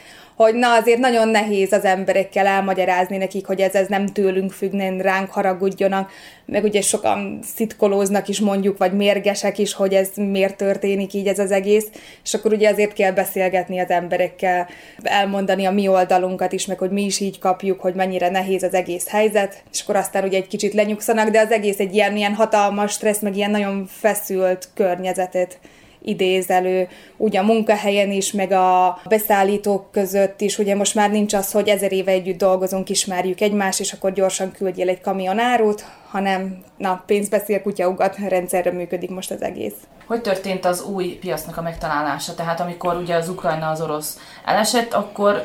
hogy 0.43 0.55
na 0.55 0.73
azért 0.73 0.99
nagyon 0.99 1.27
nehéz 1.27 1.71
az 1.71 1.85
emberekkel 1.85 2.45
elmagyarázni 2.45 3.17
nekik, 3.17 3.45
hogy 3.45 3.61
ez, 3.61 3.75
ez 3.75 3.87
nem 3.87 4.05
tőlünk 4.05 4.51
függ, 4.51 4.71
nem 4.71 5.01
ránk 5.01 5.31
haragudjonak, 5.31 6.11
meg 6.45 6.63
ugye 6.63 6.81
sokan 6.81 7.39
szitkolóznak 7.55 8.27
is 8.27 8.39
mondjuk, 8.39 8.77
vagy 8.77 8.93
mérgesek 8.93 9.57
is, 9.57 9.73
hogy 9.73 9.93
ez 9.93 10.09
miért 10.15 10.57
történik 10.57 11.13
így 11.13 11.27
ez 11.27 11.39
az 11.39 11.51
egész, 11.51 11.87
és 12.23 12.33
akkor 12.33 12.53
ugye 12.53 12.69
azért 12.69 12.93
kell 12.93 13.11
beszélgetni 13.11 13.79
az 13.79 13.89
emberekkel, 13.89 14.67
elmondani 15.03 15.65
a 15.65 15.71
mi 15.71 15.87
oldalunkat 15.87 16.51
is, 16.51 16.65
meg 16.65 16.77
hogy 16.77 16.91
mi 16.91 17.03
is 17.03 17.19
így 17.19 17.39
kapjuk, 17.39 17.79
hogy 17.79 17.93
mennyire 17.93 18.29
nehéz 18.29 18.63
az 18.63 18.73
egész 18.73 19.07
helyzet, 19.07 19.63
és 19.71 19.81
akkor 19.81 19.95
aztán 19.95 20.23
ugye 20.23 20.37
egy 20.37 20.47
kicsit 20.47 20.73
lenyugszanak, 20.73 21.29
de 21.29 21.39
az 21.39 21.51
egész 21.51 21.79
egy 21.79 21.93
ilyen, 21.93 22.17
ilyen 22.17 22.33
hatalmas 22.33 22.91
stressz, 22.91 23.21
meg 23.21 23.35
ilyen 23.35 23.51
nagyon 23.51 23.85
feszült 23.85 24.69
környezetet 24.73 25.59
idéz 26.09 26.49
elő, 26.49 26.87
úgy 27.17 27.37
a 27.37 27.43
munkahelyen 27.43 28.11
is, 28.11 28.31
meg 28.31 28.51
a 28.51 28.99
beszállítók 29.07 29.91
között 29.91 30.41
is, 30.41 30.57
ugye 30.57 30.75
most 30.75 30.95
már 30.95 31.11
nincs 31.11 31.33
az, 31.33 31.51
hogy 31.51 31.67
ezer 31.67 31.91
éve 31.91 32.11
együtt 32.11 32.37
dolgozunk, 32.37 32.89
ismerjük 32.89 33.41
egymást, 33.41 33.79
és 33.79 33.93
akkor 33.93 34.11
gyorsan 34.13 34.51
küldjél 34.51 34.89
egy 34.89 35.01
kamionárút, 35.01 35.85
hanem 36.09 36.63
na, 36.77 37.03
pénz 37.05 37.29
beszél, 37.29 37.61
kutya 37.61 37.87
ugat, 37.87 38.17
rendszerre 38.27 38.71
működik 38.71 39.09
most 39.09 39.31
az 39.31 39.41
egész. 39.41 39.73
Hogy 40.07 40.21
történt 40.21 40.65
az 40.65 40.83
új 40.83 41.07
piacnak 41.07 41.57
a 41.57 41.61
megtalálása? 41.61 42.35
Tehát 42.35 42.59
amikor 42.59 42.95
ugye 42.95 43.15
az 43.15 43.29
Ukrajna 43.29 43.69
az 43.69 43.81
orosz 43.81 44.17
elesett, 44.45 44.93
akkor 44.93 45.43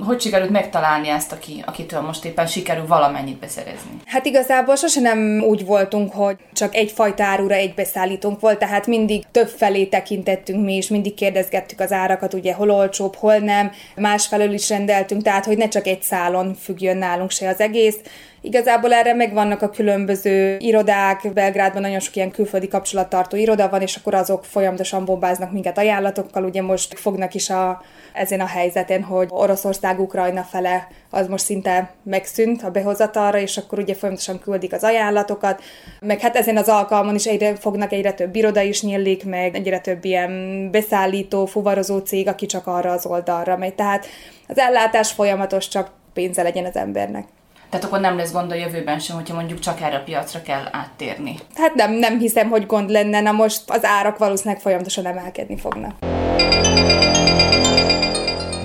hogy 0.00 0.20
sikerült 0.20 0.50
megtalálni 0.50 1.08
ezt, 1.08 1.32
aki, 1.32 1.62
akitől 1.66 2.00
most 2.00 2.24
éppen 2.24 2.46
sikerül 2.46 2.86
valamennyit 2.86 3.38
beszerezni? 3.38 3.90
Hát 4.04 4.26
igazából 4.26 4.76
sose 4.76 5.00
nem 5.00 5.42
úgy 5.46 5.66
voltunk, 5.66 6.12
hogy 6.12 6.36
csak 6.52 6.74
egyfajta 6.74 7.24
árura 7.24 7.54
egy 7.54 7.74
beszállítónk 7.74 8.40
volt, 8.40 8.58
tehát 8.58 8.86
mindig 8.86 9.24
több 9.30 9.48
felé 9.48 9.84
tekintettünk 9.84 10.64
mi 10.64 10.76
is, 10.76 10.88
mindig 10.88 11.14
kérdezgettük 11.14 11.80
az 11.80 11.92
árakat, 11.92 12.34
ugye 12.34 12.54
hol 12.54 12.70
olcsóbb, 12.70 13.14
hol 13.14 13.36
nem, 13.36 13.70
másfelől 13.96 14.52
is 14.52 14.68
rendeltünk, 14.68 15.22
tehát 15.22 15.44
hogy 15.44 15.56
ne 15.56 15.68
csak 15.68 15.86
egy 15.86 16.02
szálon 16.02 16.54
függjön 16.54 16.96
nálunk 16.96 17.30
se 17.30 17.48
az 17.48 17.60
egész, 17.60 17.96
Igazából 18.44 18.92
erre 18.92 19.14
megvannak 19.14 19.62
a 19.62 19.70
különböző 19.70 20.56
irodák, 20.58 21.32
Belgrádban 21.32 21.82
nagyon 21.82 22.00
sok 22.00 22.16
ilyen 22.16 22.30
külföldi 22.30 22.68
kapcsolattartó 22.68 23.36
iroda 23.36 23.68
van, 23.68 23.80
és 23.80 23.96
akkor 23.96 24.14
azok 24.14 24.44
folyamatosan 24.44 25.04
bombáznak 25.04 25.52
minket 25.52 25.78
ajánlatokkal. 25.78 26.44
Ugye 26.44 26.62
most 26.62 26.98
fognak 26.98 27.34
is 27.34 27.50
a, 27.50 27.82
ezen 28.12 28.40
a 28.40 28.46
helyzeten, 28.46 29.02
hogy 29.02 29.26
Oroszország, 29.30 30.00
Ukrajna 30.00 30.42
fele 30.42 30.88
az 31.10 31.26
most 31.26 31.44
szinte 31.44 31.90
megszűnt 32.02 32.62
a 32.62 32.70
behozatalra, 32.70 33.38
és 33.38 33.56
akkor 33.56 33.78
ugye 33.78 33.94
folyamatosan 33.94 34.38
küldik 34.38 34.72
az 34.72 34.82
ajánlatokat, 34.82 35.62
meg 36.00 36.20
hát 36.20 36.36
ezen 36.36 36.56
az 36.56 36.68
alkalmon 36.68 37.14
is 37.14 37.26
egyre 37.26 37.56
fognak 37.56 37.92
egyre 37.92 38.12
több 38.12 38.36
iroda 38.36 38.60
is 38.60 38.82
nyílik, 38.82 39.24
meg 39.24 39.54
egyre 39.54 39.80
több 39.80 40.04
ilyen 40.04 40.68
beszállító, 40.70 41.46
fuvarozó 41.46 41.98
cég, 41.98 42.28
aki 42.28 42.46
csak 42.46 42.66
arra 42.66 42.90
az 42.90 43.06
oldalra 43.06 43.56
megy. 43.56 43.74
Tehát 43.74 44.06
az 44.48 44.58
ellátás 44.58 45.12
folyamatos, 45.12 45.68
csak 45.68 45.90
pénze 46.12 46.42
legyen 46.42 46.64
az 46.64 46.76
embernek. 46.76 47.26
Tehát 47.74 47.88
akkor 47.88 48.00
nem 48.00 48.16
lesz 48.16 48.32
gond 48.32 48.50
a 48.50 48.54
jövőben 48.54 48.98
sem, 48.98 49.16
hogyha 49.16 49.34
mondjuk 49.34 49.58
csak 49.58 49.80
erre 49.80 49.96
a 49.96 50.02
piacra 50.02 50.42
kell 50.42 50.62
áttérni. 50.70 51.34
Hát 51.54 51.74
nem, 51.74 51.92
nem 51.92 52.18
hiszem, 52.18 52.48
hogy 52.48 52.66
gond 52.66 52.90
lenne, 52.90 53.20
na 53.20 53.32
most 53.32 53.62
az 53.66 53.84
árak 53.84 54.18
valószínűleg 54.18 54.60
folyamatosan 54.60 55.06
emelkedni 55.06 55.56
fognak. 55.56 55.98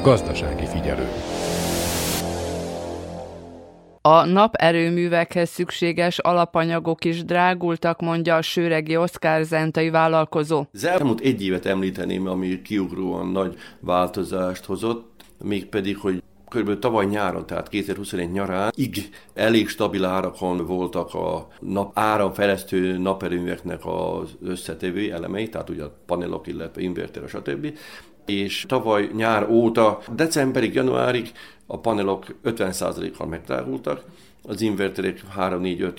Gazdasági 0.03 0.65
figyelő. 0.65 1.07
A 4.01 4.25
naperőművekhez 4.25 5.49
szükséges 5.49 6.19
alapanyagok 6.19 7.05
is 7.05 7.23
drágultak, 7.23 7.99
mondja 7.99 8.35
a 8.35 8.41
sőregi 8.41 8.97
Oszkár 8.97 9.43
zentai 9.43 9.89
vállalkozó. 9.89 10.65
Az 10.73 10.85
elmúlt 10.85 11.19
egy 11.19 11.43
évet 11.43 11.65
említeném, 11.65 12.27
ami 12.27 12.61
kiugróan 12.61 13.27
nagy 13.27 13.57
változást 13.79 14.65
hozott, 14.65 15.23
mégpedig, 15.43 15.97
hogy 15.97 16.23
Körülbelül 16.49 16.81
tavaly 16.81 17.05
nyáron, 17.05 17.45
tehát 17.45 17.69
2021 17.69 18.31
nyarán 18.31 18.71
ig 18.75 19.09
elég 19.33 19.67
stabil 19.67 20.05
árakon 20.05 20.65
voltak 20.65 21.13
a 21.13 21.47
nap, 21.59 21.91
áramfejlesztő 21.93 22.97
naperőműveknek 22.97 23.81
az 23.85 24.35
összetevő 24.43 25.11
elemei, 25.11 25.49
tehát 25.49 25.69
ugye 25.69 25.83
a 25.83 25.93
panelok, 26.05 26.47
illetve 26.47 26.81
inverter, 26.81 27.29
stb. 27.29 27.77
És 28.25 28.65
tavaly 28.67 29.09
nyár 29.13 29.49
óta, 29.49 29.99
decemberig, 30.15 30.73
januárig 30.73 31.31
a 31.65 31.79
panelok 31.79 32.25
50%-kal 32.43 33.27
megdrágultak, 33.27 34.03
az 34.43 34.61
inverterek 34.61 35.21
3-4-5 35.37 35.91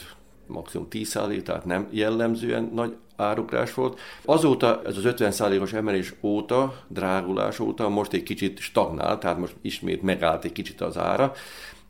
maximum 0.46 0.86
10%, 0.90 1.42
tehát 1.42 1.64
nem 1.64 1.88
jellemzően 1.90 2.70
nagy 2.74 2.96
árugrás 3.20 3.74
volt. 3.74 4.00
Azóta, 4.24 4.82
ez 4.84 4.96
az 4.96 5.02
50%-os 5.06 5.72
emelés 5.72 6.14
óta, 6.22 6.74
drágulás 6.88 7.58
óta 7.58 7.88
most 7.88 8.12
egy 8.12 8.22
kicsit 8.22 8.58
stagnál, 8.58 9.18
tehát 9.18 9.38
most 9.38 9.54
ismét 9.60 10.02
megállt 10.02 10.44
egy 10.44 10.52
kicsit 10.52 10.80
az 10.80 10.98
ára, 10.98 11.32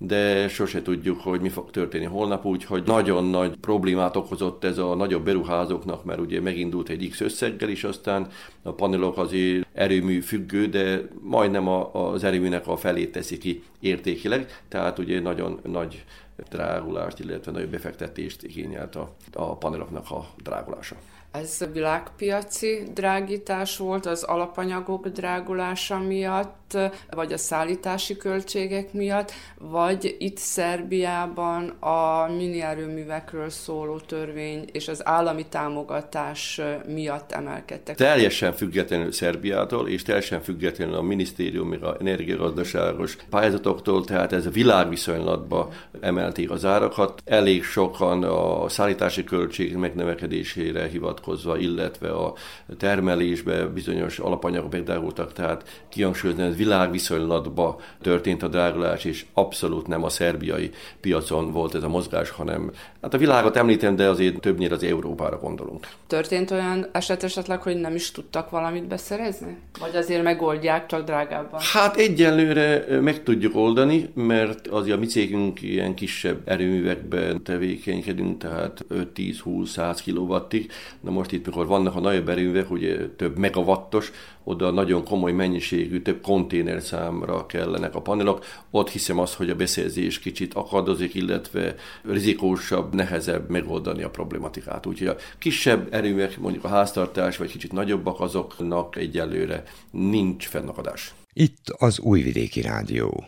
de 0.02 0.48
sose 0.48 0.82
tudjuk, 0.82 1.20
hogy 1.20 1.40
mi 1.40 1.48
fog 1.48 1.70
történni 1.70 2.04
holnap, 2.04 2.44
úgyhogy 2.44 2.82
nagyon 2.86 3.24
nagy 3.24 3.56
problémát 3.56 4.16
okozott 4.16 4.64
ez 4.64 4.78
a 4.78 4.94
nagyobb 4.94 5.24
beruházóknak, 5.24 6.04
mert 6.04 6.20
ugye 6.20 6.40
megindult 6.40 6.88
egy 6.88 7.08
X 7.08 7.20
összeggel 7.20 7.68
is, 7.68 7.84
aztán 7.84 8.26
a 8.62 8.72
panelok 8.72 9.18
azért 9.18 9.66
erőmű 9.72 10.20
függő, 10.20 10.66
de 10.66 11.08
majdnem 11.20 11.68
az 11.92 12.24
erőműnek 12.24 12.66
a 12.66 12.76
felét 12.76 13.12
teszi 13.12 13.38
ki 13.38 13.62
értékileg, 13.80 14.62
tehát 14.68 14.98
ugye 14.98 15.20
nagyon 15.20 15.60
nagy 15.62 16.04
drágulást, 16.48 17.18
illetve 17.18 17.52
nagyobb 17.52 17.70
befektetést 17.70 18.42
igényelt 18.42 18.96
a, 18.96 19.16
a 19.32 19.56
paneloknak 19.56 20.10
a 20.10 20.26
drágulása. 20.42 20.96
Ez 21.32 21.58
világpiaci 21.72 22.82
drágítás 22.94 23.76
volt 23.76 24.06
az 24.06 24.22
alapanyagok 24.22 25.08
drágulása 25.08 25.98
miatt, 25.98 26.78
vagy 27.10 27.32
a 27.32 27.36
szállítási 27.36 28.16
költségek 28.16 28.92
miatt, 28.92 29.32
vagy 29.58 30.16
itt 30.18 30.36
Szerbiában 30.36 31.68
a 31.68 32.26
mini 32.36 32.60
erőművekről 32.60 33.50
szóló 33.50 33.98
törvény 33.98 34.64
és 34.72 34.88
az 34.88 35.06
állami 35.06 35.46
támogatás 35.46 36.60
miatt 36.86 37.32
emelkedtek. 37.32 37.96
Teljesen 37.96 38.52
függetlenül 38.52 39.12
Szerbiától, 39.12 39.88
és 39.88 40.02
teljesen 40.02 40.40
függetlenül 40.42 40.94
a 40.94 41.02
minisztérium, 41.02 41.74
a 41.82 41.96
energiagazdaságos 42.00 43.16
pályázatoktól, 43.30 44.04
tehát 44.04 44.32
ez 44.32 44.46
a 44.46 44.50
világviszonylatban 44.50 45.68
emelték 46.00 46.50
az 46.50 46.64
árakat. 46.64 47.22
Elég 47.24 47.64
sokan 47.64 48.22
a 48.22 48.68
szállítási 48.68 49.24
költség 49.24 49.76
megnevekedésére 49.76 50.86
hivat 50.86 51.19
hivatkozva, 51.20 51.58
illetve 51.58 52.10
a 52.10 52.34
termelésbe 52.78 53.66
bizonyos 53.66 54.18
alapanyagok 54.18 54.72
megdrágultak, 54.72 55.32
tehát 55.32 55.84
kihangsúlyozni, 55.88 56.42
ez 56.42 56.56
világviszonylatban 56.56 57.76
történt 58.02 58.42
a 58.42 58.48
drágulás, 58.48 59.04
és 59.04 59.26
abszolút 59.32 59.86
nem 59.86 60.04
a 60.04 60.08
szerbiai 60.08 60.70
piacon 61.00 61.52
volt 61.52 61.74
ez 61.74 61.82
a 61.82 61.88
mozgás, 61.88 62.30
hanem 62.30 62.70
hát 63.02 63.14
a 63.14 63.18
világot 63.18 63.56
említem, 63.56 63.96
de 63.96 64.08
azért 64.08 64.40
többnyire 64.40 64.74
az 64.74 64.82
Európára 64.82 65.38
gondolunk. 65.38 65.86
Történt 66.06 66.50
olyan 66.50 66.86
eset 66.92 67.22
esetleg, 67.22 67.62
hogy 67.62 67.76
nem 67.76 67.94
is 67.94 68.10
tudtak 68.10 68.50
valamit 68.50 68.86
beszerezni? 68.86 69.56
Vagy 69.80 69.96
azért 69.96 70.22
megoldják, 70.22 70.86
csak 70.86 71.04
drágábban? 71.04 71.60
Hát 71.72 71.96
egyelőre 71.96 73.00
meg 73.00 73.22
tudjuk 73.22 73.56
oldani, 73.56 74.10
mert 74.14 74.66
azért 74.66 74.96
a 74.96 75.00
mi 75.00 75.06
cégünk 75.06 75.62
ilyen 75.62 75.94
kisebb 75.94 76.40
erőművekben 76.44 77.42
tevékenykedünk, 77.42 78.38
tehát 78.38 78.84
5-10-20-100 78.90 79.98
kilowattig. 80.02 80.70
Na 81.10 81.16
most 81.16 81.32
itt, 81.32 81.46
mikor 81.46 81.66
vannak 81.66 81.96
a 81.96 82.00
nagyobb 82.00 82.28
erőművek, 82.28 82.70
ugye 82.70 83.08
több 83.16 83.38
megawattos, 83.38 84.12
oda 84.44 84.70
nagyon 84.70 85.04
komoly 85.04 85.32
mennyiségű, 85.32 86.02
több 86.02 86.20
konténer 86.20 86.82
számra 86.82 87.46
kellenek 87.46 87.94
a 87.94 88.00
panelok. 88.00 88.44
Ott 88.70 88.90
hiszem 88.90 89.18
azt, 89.18 89.34
hogy 89.34 89.50
a 89.50 89.54
beszerzés 89.54 90.18
kicsit 90.18 90.54
akadozik, 90.54 91.14
illetve 91.14 91.74
rizikósabb, 92.02 92.94
nehezebb 92.94 93.48
megoldani 93.48 94.02
a 94.02 94.10
problematikát. 94.10 94.86
Úgyhogy 94.86 95.06
a 95.06 95.16
kisebb 95.38 95.94
erőművek, 95.94 96.38
mondjuk 96.38 96.64
a 96.64 96.68
háztartás, 96.68 97.36
vagy 97.36 97.50
kicsit 97.50 97.72
nagyobbak, 97.72 98.20
azoknak 98.20 98.96
egyelőre 98.96 99.62
nincs 99.90 100.46
fennakadás. 100.46 101.14
Itt 101.32 101.68
az 101.78 101.98
Újvidéki 101.98 102.60
Rádió. 102.60 103.24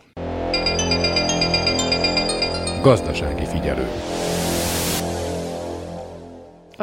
Gazdasági 2.81 3.45
figyelő. 3.45 3.87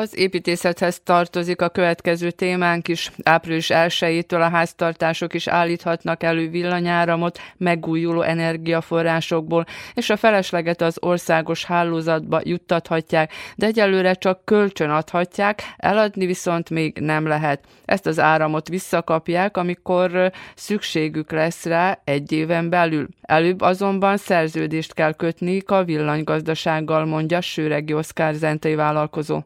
Az 0.00 0.18
építészethez 0.18 1.00
tartozik 1.04 1.62
a 1.62 1.68
következő 1.68 2.30
témánk 2.30 2.88
is. 2.88 3.10
Április 3.22 3.70
1-től 3.74 4.40
a 4.40 4.48
háztartások 4.48 5.34
is 5.34 5.46
állíthatnak 5.46 6.22
elő 6.22 6.48
villanyáramot 6.50 7.38
megújuló 7.56 8.20
energiaforrásokból, 8.20 9.66
és 9.94 10.10
a 10.10 10.16
felesleget 10.16 10.80
az 10.80 10.96
országos 11.00 11.64
hálózatba 11.64 12.40
juttathatják, 12.44 13.32
de 13.56 13.66
egyelőre 13.66 14.14
csak 14.14 14.44
kölcsön 14.44 14.90
adhatják, 14.90 15.62
eladni 15.76 16.26
viszont 16.26 16.70
még 16.70 16.98
nem 16.98 17.26
lehet. 17.26 17.64
Ezt 17.84 18.06
az 18.06 18.18
áramot 18.18 18.68
visszakapják, 18.68 19.56
amikor 19.56 20.32
szükségük 20.54 21.32
lesz 21.32 21.64
rá 21.64 22.00
egy 22.04 22.32
éven 22.32 22.68
belül. 22.68 23.08
Előbb 23.22 23.60
azonban 23.60 24.16
szerződést 24.16 24.94
kell 24.94 25.12
kötni 25.12 25.62
a 25.66 25.84
villanygazdasággal, 25.84 27.04
mondja 27.04 27.40
Sőregi 27.40 27.94
Oszkár 27.94 28.34
zentai 28.34 28.74
vállalkozó. 28.74 29.40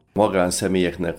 Magánszemélyeknek 0.45 1.17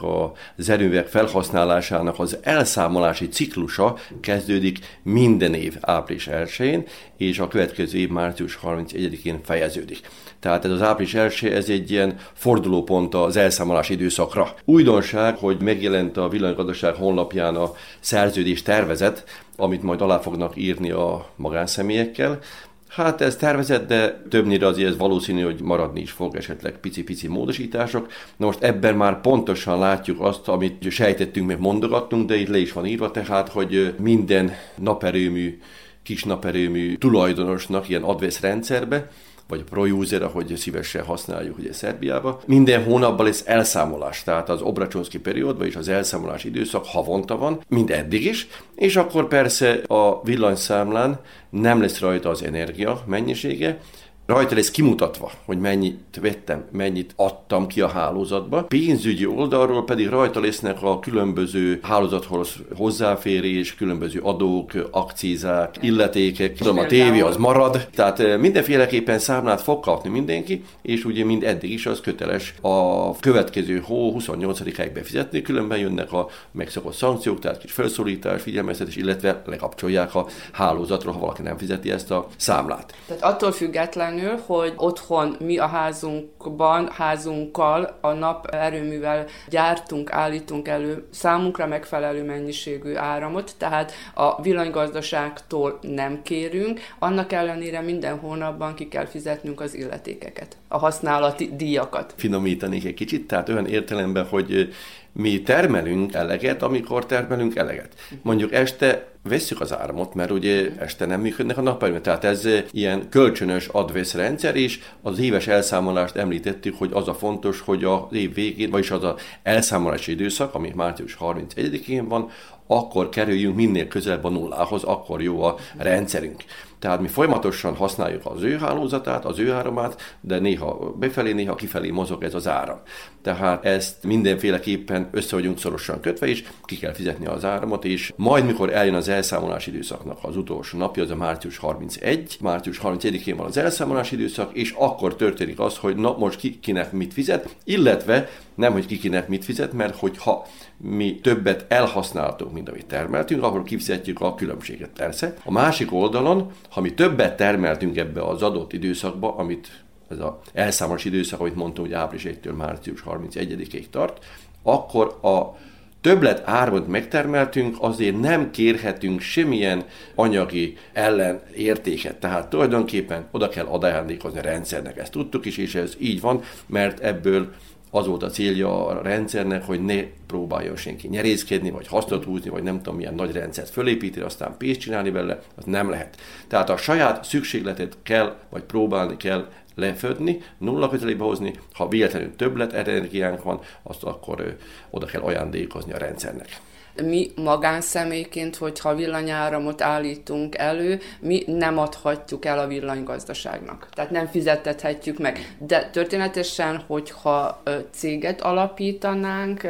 az 0.56 0.68
erőművek 0.68 1.06
felhasználásának 1.06 2.18
az 2.18 2.38
elszámolási 2.42 3.28
ciklusa 3.28 3.96
kezdődik 4.20 4.78
minden 5.02 5.54
év 5.54 5.76
április 5.80 6.28
1-én, 6.30 6.86
és 7.16 7.38
a 7.38 7.48
következő 7.48 7.98
év 7.98 8.08
március 8.08 8.58
31-én 8.62 9.40
fejeződik. 9.44 10.10
Tehát 10.40 10.64
ez 10.64 10.70
az 10.70 10.82
április 10.82 11.14
1 11.14 11.44
ez 11.52 11.68
egy 11.68 11.90
ilyen 11.90 12.18
fordulópont 12.32 13.14
az 13.14 13.36
elszámolási 13.36 13.92
időszakra. 13.92 14.54
Újdonság, 14.64 15.36
hogy 15.36 15.60
megjelent 15.60 16.16
a 16.16 16.28
villanygazdaság 16.28 16.94
honlapján 16.94 17.56
a 17.56 17.72
szerződés 18.00 18.62
tervezet, 18.62 19.24
amit 19.56 19.82
majd 19.82 20.00
alá 20.00 20.18
fognak 20.18 20.56
írni 20.56 20.90
a 20.90 21.26
magánszemélyekkel. 21.36 22.38
Hát 22.88 23.20
ez 23.20 23.36
tervezett, 23.36 23.88
de 23.88 24.22
többnyire 24.28 24.66
azért 24.66 24.90
ez 24.90 24.96
valószínű, 24.96 25.42
hogy 25.42 25.60
maradni 25.60 26.00
is 26.00 26.10
fog 26.10 26.36
esetleg 26.36 26.78
pici-pici 26.80 27.28
módosítások. 27.28 28.12
Na 28.36 28.46
most 28.46 28.62
ebben 28.62 28.94
már 28.94 29.20
pontosan 29.20 29.78
látjuk 29.78 30.20
azt, 30.20 30.48
amit 30.48 30.90
sejtettünk, 30.90 31.46
meg 31.46 31.60
mondogattunk, 31.60 32.28
de 32.28 32.36
itt 32.36 32.48
le 32.48 32.58
is 32.58 32.72
van 32.72 32.86
írva 32.86 33.10
tehát, 33.10 33.48
hogy 33.48 33.94
minden 33.98 34.52
naperőmű, 34.74 35.60
kis 36.02 36.24
naperőmű 36.24 36.94
tulajdonosnak 36.94 37.88
ilyen 37.88 38.02
advesz 38.02 38.40
rendszerbe 38.40 39.10
vagy 39.48 39.64
ProUser, 39.64 40.22
ahogy 40.22 40.56
szívesen 40.56 41.04
használjuk 41.04 41.58
ugye 41.58 41.72
Szerbiába. 41.72 42.40
Minden 42.46 42.84
hónapban 42.84 43.26
lesz 43.26 43.42
elszámolás, 43.46 44.22
tehát 44.22 44.48
az 44.48 44.60
Obracsonszki 44.60 45.18
periódban 45.18 45.66
és 45.66 45.76
az 45.76 45.88
elszámolás 45.88 46.44
időszak 46.44 46.84
havonta 46.86 47.36
van, 47.36 47.60
mint 47.68 47.90
eddig 47.90 48.24
is, 48.24 48.46
és 48.74 48.96
akkor 48.96 49.28
persze 49.28 49.80
a 49.86 50.22
villanyszámlán 50.22 51.20
nem 51.50 51.80
lesz 51.80 52.00
rajta 52.00 52.28
az 52.28 52.42
energia 52.42 53.02
mennyisége, 53.06 53.78
rajta 54.26 54.54
lesz 54.54 54.70
kimutatva, 54.70 55.30
hogy 55.44 55.58
mennyit 55.58 56.18
vettem, 56.20 56.64
mennyit 56.72 57.12
adtam 57.16 57.66
ki 57.66 57.80
a 57.80 57.88
hálózatba. 57.88 58.62
Pénzügyi 58.62 59.26
oldalról 59.26 59.84
pedig 59.84 60.08
rajta 60.08 60.40
lesznek 60.40 60.82
a 60.82 60.98
különböző 60.98 61.78
hálózathoz 61.82 62.54
hozzáférés, 62.76 63.74
különböző 63.74 64.20
adók, 64.20 64.72
akcízák, 64.90 65.74
illetékek, 65.80 66.56
tudom, 66.56 66.78
a 66.78 66.86
tévé 66.86 67.20
az 67.20 67.36
marad. 67.36 67.88
Tehát 67.94 68.20
eh, 68.20 68.38
mindenféleképpen 68.38 69.18
számlát 69.18 69.60
fog 69.60 69.80
kapni 69.80 70.10
mindenki, 70.10 70.64
és 70.82 71.04
ugye 71.04 71.24
mind 71.24 71.42
eddig 71.42 71.70
is 71.70 71.86
az 71.86 72.00
köteles 72.00 72.54
a 72.60 73.18
következő 73.18 73.78
hó 73.84 74.16
28-ig 74.18 74.90
befizetni, 74.94 75.42
különben 75.42 75.78
jönnek 75.78 76.12
a 76.12 76.28
megszokott 76.52 76.94
szankciók, 76.94 77.38
tehát 77.38 77.58
kis 77.58 77.72
felszólítás, 77.72 78.42
figyelmeztetés, 78.42 78.96
illetve 78.96 79.42
lekapcsolják 79.46 80.14
a 80.14 80.26
hálózatra, 80.52 81.12
ha 81.12 81.18
valaki 81.18 81.42
nem 81.42 81.58
fizeti 81.58 81.90
ezt 81.90 82.10
a 82.10 82.26
számlát. 82.36 82.94
Tehát 83.06 83.22
attól 83.22 83.52
független 83.52 84.15
függetlenül, 84.16 84.42
hogy 84.46 84.72
otthon 84.76 85.36
mi 85.40 85.58
a 85.58 85.66
házunkban, 85.66 86.90
házunkkal, 86.92 87.98
a 88.00 88.12
nap 88.12 88.46
erőművel 88.46 89.26
gyártunk, 89.48 90.12
állítunk 90.12 90.68
elő 90.68 91.06
számunkra 91.10 91.66
megfelelő 91.66 92.24
mennyiségű 92.24 92.94
áramot, 92.94 93.54
tehát 93.58 93.92
a 94.14 94.42
villanygazdaságtól 94.42 95.78
nem 95.80 96.22
kérünk, 96.22 96.80
annak 96.98 97.32
ellenére 97.32 97.80
minden 97.80 98.18
hónapban 98.18 98.74
ki 98.74 98.88
kell 98.88 99.06
fizetnünk 99.06 99.60
az 99.60 99.74
illetékeket, 99.74 100.56
a 100.68 100.78
használati 100.78 101.50
díjakat. 101.56 102.14
Finomítanék 102.16 102.84
egy 102.84 102.94
kicsit, 102.94 103.26
tehát 103.26 103.48
olyan 103.48 103.66
értelemben, 103.66 104.26
hogy 104.26 104.74
mi 105.12 105.42
termelünk 105.42 106.14
eleget, 106.14 106.62
amikor 106.62 107.06
termelünk 107.06 107.56
eleget. 107.56 107.94
Mondjuk 108.22 108.52
este 108.52 109.06
vesszük 109.28 109.60
az 109.60 109.72
áramot, 109.72 110.14
mert 110.14 110.30
ugye 110.30 110.70
este 110.78 111.06
nem 111.06 111.20
működnek 111.20 111.58
a 111.58 111.62
naperőművek. 111.62 112.04
Tehát 112.04 112.24
ez 112.24 112.48
ilyen 112.70 113.08
kölcsönös 113.08 113.68
advészrendszer, 113.68 114.56
és 114.56 114.80
az 115.02 115.18
éves 115.18 115.46
elszámolást 115.46 116.16
említettük, 116.16 116.78
hogy 116.78 116.90
az 116.92 117.08
a 117.08 117.14
fontos, 117.14 117.60
hogy 117.60 117.84
az 117.84 118.00
év 118.10 118.34
végén, 118.34 118.70
vagyis 118.70 118.90
az 118.90 119.04
a 119.04 119.16
elszámolási 119.42 120.12
időszak, 120.12 120.54
ami 120.54 120.72
március 120.74 121.16
31-én 121.20 122.08
van, 122.08 122.30
akkor 122.66 123.08
kerüljünk 123.08 123.56
minél 123.56 123.88
közelebb 123.88 124.24
a 124.24 124.28
nullához, 124.28 124.82
akkor 124.82 125.22
jó 125.22 125.42
a 125.42 125.56
rendszerünk. 125.76 126.44
Tehát 126.86 127.00
mi 127.00 127.08
folyamatosan 127.08 127.74
használjuk 127.74 128.26
az 128.26 128.42
ő 128.42 128.58
hálózatát, 128.58 129.24
az 129.24 129.38
ő 129.38 129.52
áramát, 129.52 130.16
de 130.20 130.38
néha 130.38 130.94
befelé, 130.98 131.32
néha 131.32 131.54
kifelé 131.54 131.90
mozog 131.90 132.22
ez 132.22 132.34
az 132.34 132.48
áram. 132.48 132.78
Tehát 133.22 133.64
ezt 133.64 134.04
mindenféleképpen 134.04 135.08
össze 135.12 135.36
vagyunk 135.36 135.58
szorosan 135.58 136.00
kötve, 136.00 136.26
és 136.26 136.44
ki 136.64 136.76
kell 136.76 136.92
fizetni 136.92 137.26
az 137.26 137.44
áramot, 137.44 137.84
és 137.84 138.12
majd 138.16 138.46
mikor 138.46 138.72
eljön 138.72 138.94
az 138.94 139.08
elszámolási 139.08 139.70
időszaknak 139.70 140.18
az 140.22 140.36
utolsó 140.36 140.78
napja, 140.78 141.02
az 141.02 141.10
a 141.10 141.16
március 141.16 141.56
31, 141.56 142.36
március 142.40 142.80
31-én 142.82 143.36
van 143.36 143.46
az 143.46 143.56
elszámolási 143.56 144.14
időszak, 144.14 144.54
és 144.54 144.74
akkor 144.78 145.16
történik 145.16 145.58
az, 145.58 145.76
hogy 145.76 145.96
na 145.96 146.16
most 146.18 146.38
ki, 146.38 146.58
kinek 146.60 146.92
mit 146.92 147.12
fizet, 147.12 147.56
illetve 147.64 148.28
nem, 148.54 148.72
hogy 148.72 148.86
ki 148.86 148.98
kinek 148.98 149.28
mit 149.28 149.44
fizet, 149.44 149.72
mert 149.72 149.96
hogyha 149.96 150.46
mi 150.76 151.20
többet 151.20 151.64
elhasználtunk, 151.68 152.52
mint 152.52 152.68
amit 152.68 152.86
termeltünk, 152.86 153.42
akkor 153.42 153.62
kifizetjük 153.62 154.20
a 154.20 154.34
különbséget. 154.34 154.90
Persze. 154.96 155.34
A 155.44 155.50
másik 155.50 155.92
oldalon, 155.92 156.50
ha 156.70 156.80
mi 156.80 156.94
többet 156.94 157.36
termeltünk 157.36 157.96
ebbe 157.96 158.22
az 158.22 158.42
adott 158.42 158.72
időszakba, 158.72 159.36
amit 159.36 159.84
ez 160.08 160.18
az 160.18 160.32
elszámolás 160.52 161.04
időszak, 161.04 161.40
amit 161.40 161.54
mondtam, 161.54 161.84
hogy 161.84 161.92
április 161.92 162.24
1-től 162.24 162.56
március 162.56 163.02
31-ig 163.06 163.84
tart, 163.90 164.24
akkor 164.62 165.18
a 165.22 165.56
többlet 166.00 166.42
áramot 166.44 166.86
megtermeltünk, 166.86 167.76
azért 167.80 168.20
nem 168.20 168.50
kérhetünk 168.50 169.20
semmilyen 169.20 169.84
anyagi 170.14 170.76
ellenértéket. 170.92 172.16
Tehát 172.16 172.48
tulajdonképpen 172.48 173.28
oda 173.30 173.48
kell 173.48 173.66
ajándékozni 173.66 174.38
a 174.38 174.42
rendszernek. 174.42 174.98
Ezt 174.98 175.12
tudtuk 175.12 175.44
is, 175.44 175.56
és 175.56 175.74
ez 175.74 175.94
így 175.98 176.20
van, 176.20 176.42
mert 176.66 177.00
ebből 177.00 177.52
az 177.96 178.06
volt 178.06 178.22
a 178.22 178.30
célja 178.30 178.86
a 178.86 179.02
rendszernek, 179.02 179.64
hogy 179.64 179.84
ne 179.84 180.02
próbáljon 180.26 180.76
senki 180.76 181.08
nyerészkedni, 181.08 181.70
vagy 181.70 181.86
hasznot 181.86 182.24
húzni, 182.24 182.50
vagy 182.50 182.62
nem 182.62 182.76
tudom 182.76 182.96
milyen 182.96 183.14
nagy 183.14 183.32
rendszert 183.32 183.70
fölépíteni, 183.70 184.24
aztán 184.24 184.54
pénzt 184.58 184.80
csinálni 184.80 185.10
vele, 185.10 185.42
az 185.56 185.64
nem 185.64 185.90
lehet. 185.90 186.16
Tehát 186.48 186.70
a 186.70 186.76
saját 186.76 187.24
szükségletet 187.24 187.96
kell, 188.02 188.36
vagy 188.50 188.62
próbálni 188.62 189.16
kell 189.16 189.48
lefödni, 189.74 190.42
nulla 190.58 190.88
közelébe 190.88 191.24
hozni, 191.24 191.54
ha 191.72 191.88
véletlenül 191.88 192.36
többlet 192.36 192.72
energiánk 192.72 193.42
van, 193.42 193.60
azt 193.82 194.02
akkor 194.02 194.40
ö, 194.40 194.48
oda 194.90 195.06
kell 195.06 195.20
ajándékozni 195.20 195.92
a 195.92 195.98
rendszernek 195.98 196.60
mi 197.02 197.30
magánszemélyként, 197.36 198.56
hogyha 198.56 198.94
villanyáramot 198.94 199.82
állítunk 199.82 200.58
elő, 200.58 201.00
mi 201.20 201.44
nem 201.46 201.78
adhatjuk 201.78 202.44
el 202.44 202.58
a 202.58 202.66
villanygazdaságnak. 202.66 203.88
Tehát 203.92 204.10
nem 204.10 204.26
fizetethetjük 204.26 205.18
meg. 205.18 205.56
De 205.58 205.90
történetesen, 205.92 206.82
hogyha 206.86 207.62
céget 207.90 208.40
alapítanánk 208.40 209.66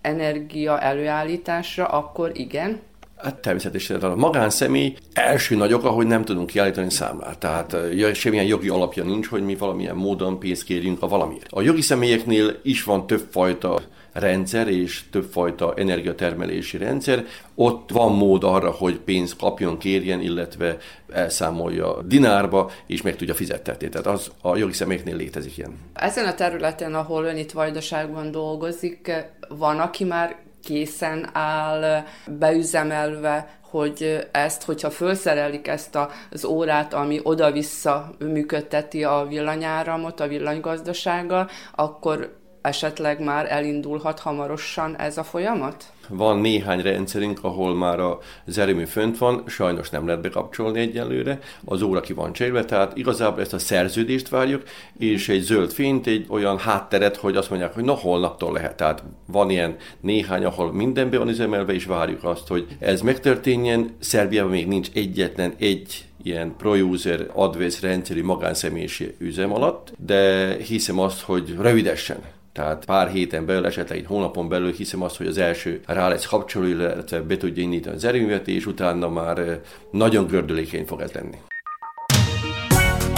energia 0.00 0.80
előállításra, 0.80 1.86
akkor 1.86 2.30
igen, 2.34 2.80
Hát 3.22 3.34
természetesen 3.34 4.00
a 4.00 4.14
magánszemély 4.14 4.96
első 5.12 5.56
nagy 5.56 5.72
oka, 5.72 5.88
hogy 5.88 6.06
nem 6.06 6.24
tudunk 6.24 6.46
kiállítani 6.46 6.90
számlát. 6.90 7.38
Tehát 7.38 7.76
semmilyen 8.14 8.44
jogi 8.44 8.68
alapja 8.68 9.04
nincs, 9.04 9.26
hogy 9.26 9.42
mi 9.42 9.54
valamilyen 9.54 9.96
módon 9.96 10.38
pénzt 10.38 10.64
kérjünk 10.64 11.02
a 11.02 11.08
valamiért. 11.08 11.46
A 11.50 11.60
jogi 11.60 11.80
személyeknél 11.80 12.56
is 12.62 12.84
van 12.84 13.06
többfajta 13.06 13.80
rendszer 14.12 14.68
és 14.68 15.04
többfajta 15.10 15.74
energiatermelési 15.76 16.76
rendszer. 16.76 17.24
Ott 17.54 17.90
van 17.90 18.12
mód 18.12 18.44
arra, 18.44 18.70
hogy 18.70 18.98
pénzt 18.98 19.36
kapjon, 19.36 19.78
kérjen, 19.78 20.20
illetve 20.20 20.76
elszámolja 21.12 22.02
dinárba, 22.02 22.70
és 22.86 23.02
meg 23.02 23.16
tudja 23.16 23.34
fizettetni. 23.34 23.88
Tehát 23.88 24.06
az 24.06 24.30
a 24.42 24.56
jogi 24.56 24.72
személyeknél 24.72 25.16
létezik 25.16 25.56
ilyen. 25.56 25.78
Ezen 25.94 26.26
a 26.26 26.34
területen, 26.34 26.94
ahol 26.94 27.24
ön 27.24 27.36
itt 27.36 27.52
Vajdaságban 27.52 28.30
dolgozik, 28.30 29.12
van, 29.48 29.78
aki 29.78 30.04
már 30.04 30.36
készen 30.64 31.28
áll, 31.32 32.04
beüzemelve, 32.38 33.58
hogy 33.60 34.28
ezt, 34.32 34.62
hogyha 34.62 34.90
felszerelik 34.90 35.68
ezt 35.68 35.98
az 36.30 36.44
órát, 36.44 36.94
ami 36.94 37.20
oda-vissza 37.22 38.10
működteti 38.18 39.04
a 39.04 39.26
villanyáramot, 39.28 40.20
a 40.20 40.26
villanygazdasággal, 40.26 41.48
akkor 41.74 42.39
esetleg 42.62 43.20
már 43.20 43.52
elindulhat 43.52 44.18
hamarosan 44.18 44.96
ez 44.96 45.18
a 45.18 45.24
folyamat? 45.24 45.84
Van 46.08 46.38
néhány 46.38 46.80
rendszerünk, 46.80 47.38
ahol 47.42 47.74
már 47.74 48.00
az 48.46 48.58
erőmű 48.58 48.84
fönt 48.84 49.18
van, 49.18 49.42
sajnos 49.46 49.90
nem 49.90 50.06
lehet 50.06 50.22
bekapcsolni 50.22 50.80
egyelőre, 50.80 51.38
az 51.64 51.82
óra 51.82 52.00
ki 52.00 52.12
van 52.12 52.32
cserélve, 52.32 52.64
tehát 52.64 52.96
igazából 52.96 53.40
ezt 53.40 53.52
a 53.52 53.58
szerződést 53.58 54.28
várjuk, 54.28 54.62
és 54.98 55.28
egy 55.28 55.40
zöld 55.40 55.72
fényt, 55.72 56.06
egy 56.06 56.26
olyan 56.28 56.58
hátteret, 56.58 57.16
hogy 57.16 57.36
azt 57.36 57.50
mondják, 57.50 57.74
hogy 57.74 57.84
na 57.84 57.92
holnaptól 57.92 58.52
lehet. 58.52 58.76
Tehát 58.76 59.02
van 59.26 59.50
ilyen 59.50 59.76
néhány, 60.00 60.44
ahol 60.44 60.72
mindenbe 60.72 61.18
van 61.18 61.28
üzemelve, 61.28 61.72
és 61.72 61.84
várjuk 61.84 62.24
azt, 62.24 62.48
hogy 62.48 62.66
ez 62.78 63.00
megtörténjen. 63.00 63.96
Szerbiában 63.98 64.50
még 64.50 64.66
nincs 64.66 64.88
egyetlen 64.94 65.54
egy 65.58 66.04
ilyen 66.22 66.56
pro-user 66.56 67.26
advész 67.32 67.80
rendszerű 67.80 68.24
magánszemélyiség 68.24 69.14
üzem 69.18 69.52
alatt, 69.52 69.92
de 69.98 70.54
hiszem 70.56 70.98
azt, 70.98 71.20
hogy 71.20 71.54
rövidesen 71.58 72.18
tehát 72.52 72.84
pár 72.84 73.08
héten 73.10 73.46
belül, 73.46 73.66
esetleg 73.66 73.98
egy 73.98 74.06
hónapon 74.06 74.48
belül 74.48 74.72
hiszem 74.72 75.02
azt, 75.02 75.16
hogy 75.16 75.26
az 75.26 75.38
első 75.38 75.80
rá 75.86 76.08
lesz 76.08 76.26
kapcsoló, 76.26 76.66
illetve 76.66 77.20
be 77.20 77.36
tudja 77.36 77.62
indítani 77.62 77.96
az 77.96 78.04
erőművet, 78.04 78.48
és 78.48 78.66
utána 78.66 79.08
már 79.08 79.60
nagyon 79.90 80.26
gördülékeny 80.26 80.86
fog 80.86 81.00
ez 81.00 81.12
lenni. 81.12 81.36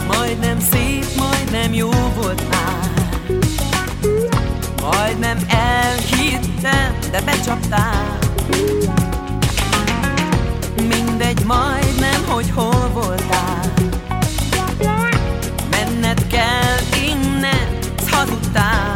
Majdnem 0.06 0.58
szép, 0.58 1.04
majdnem 1.18 1.74
jó 1.74 1.90
volt 2.20 2.48
már. 2.48 2.90
Majdnem 4.80 5.38
elhittem, 5.48 6.98
de 7.10 7.22
becsaptál. 7.24 8.18
Mindegy, 10.76 11.44
majdnem, 11.46 12.24
hogy 12.28 12.50
hol 12.50 12.88
voltál. 12.92 13.72
Menned 15.70 16.26
kell 16.26 16.78
innen, 17.04 17.78
hazudtál 18.10 18.91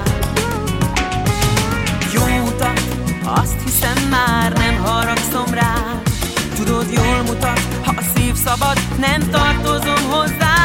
Azt 3.77 3.85
hiszem 3.85 4.09
már 4.09 4.53
nem 4.53 4.77
haragszom 4.77 5.55
rá. 5.55 6.01
Tudod 6.55 6.93
jól 6.93 7.23
mutat, 7.23 7.61
ha 7.85 7.95
a 7.97 8.03
szív 8.15 8.35
szabad 8.35 8.79
Nem 8.99 9.31
tartozom 9.31 10.11
hozzád 10.11 10.56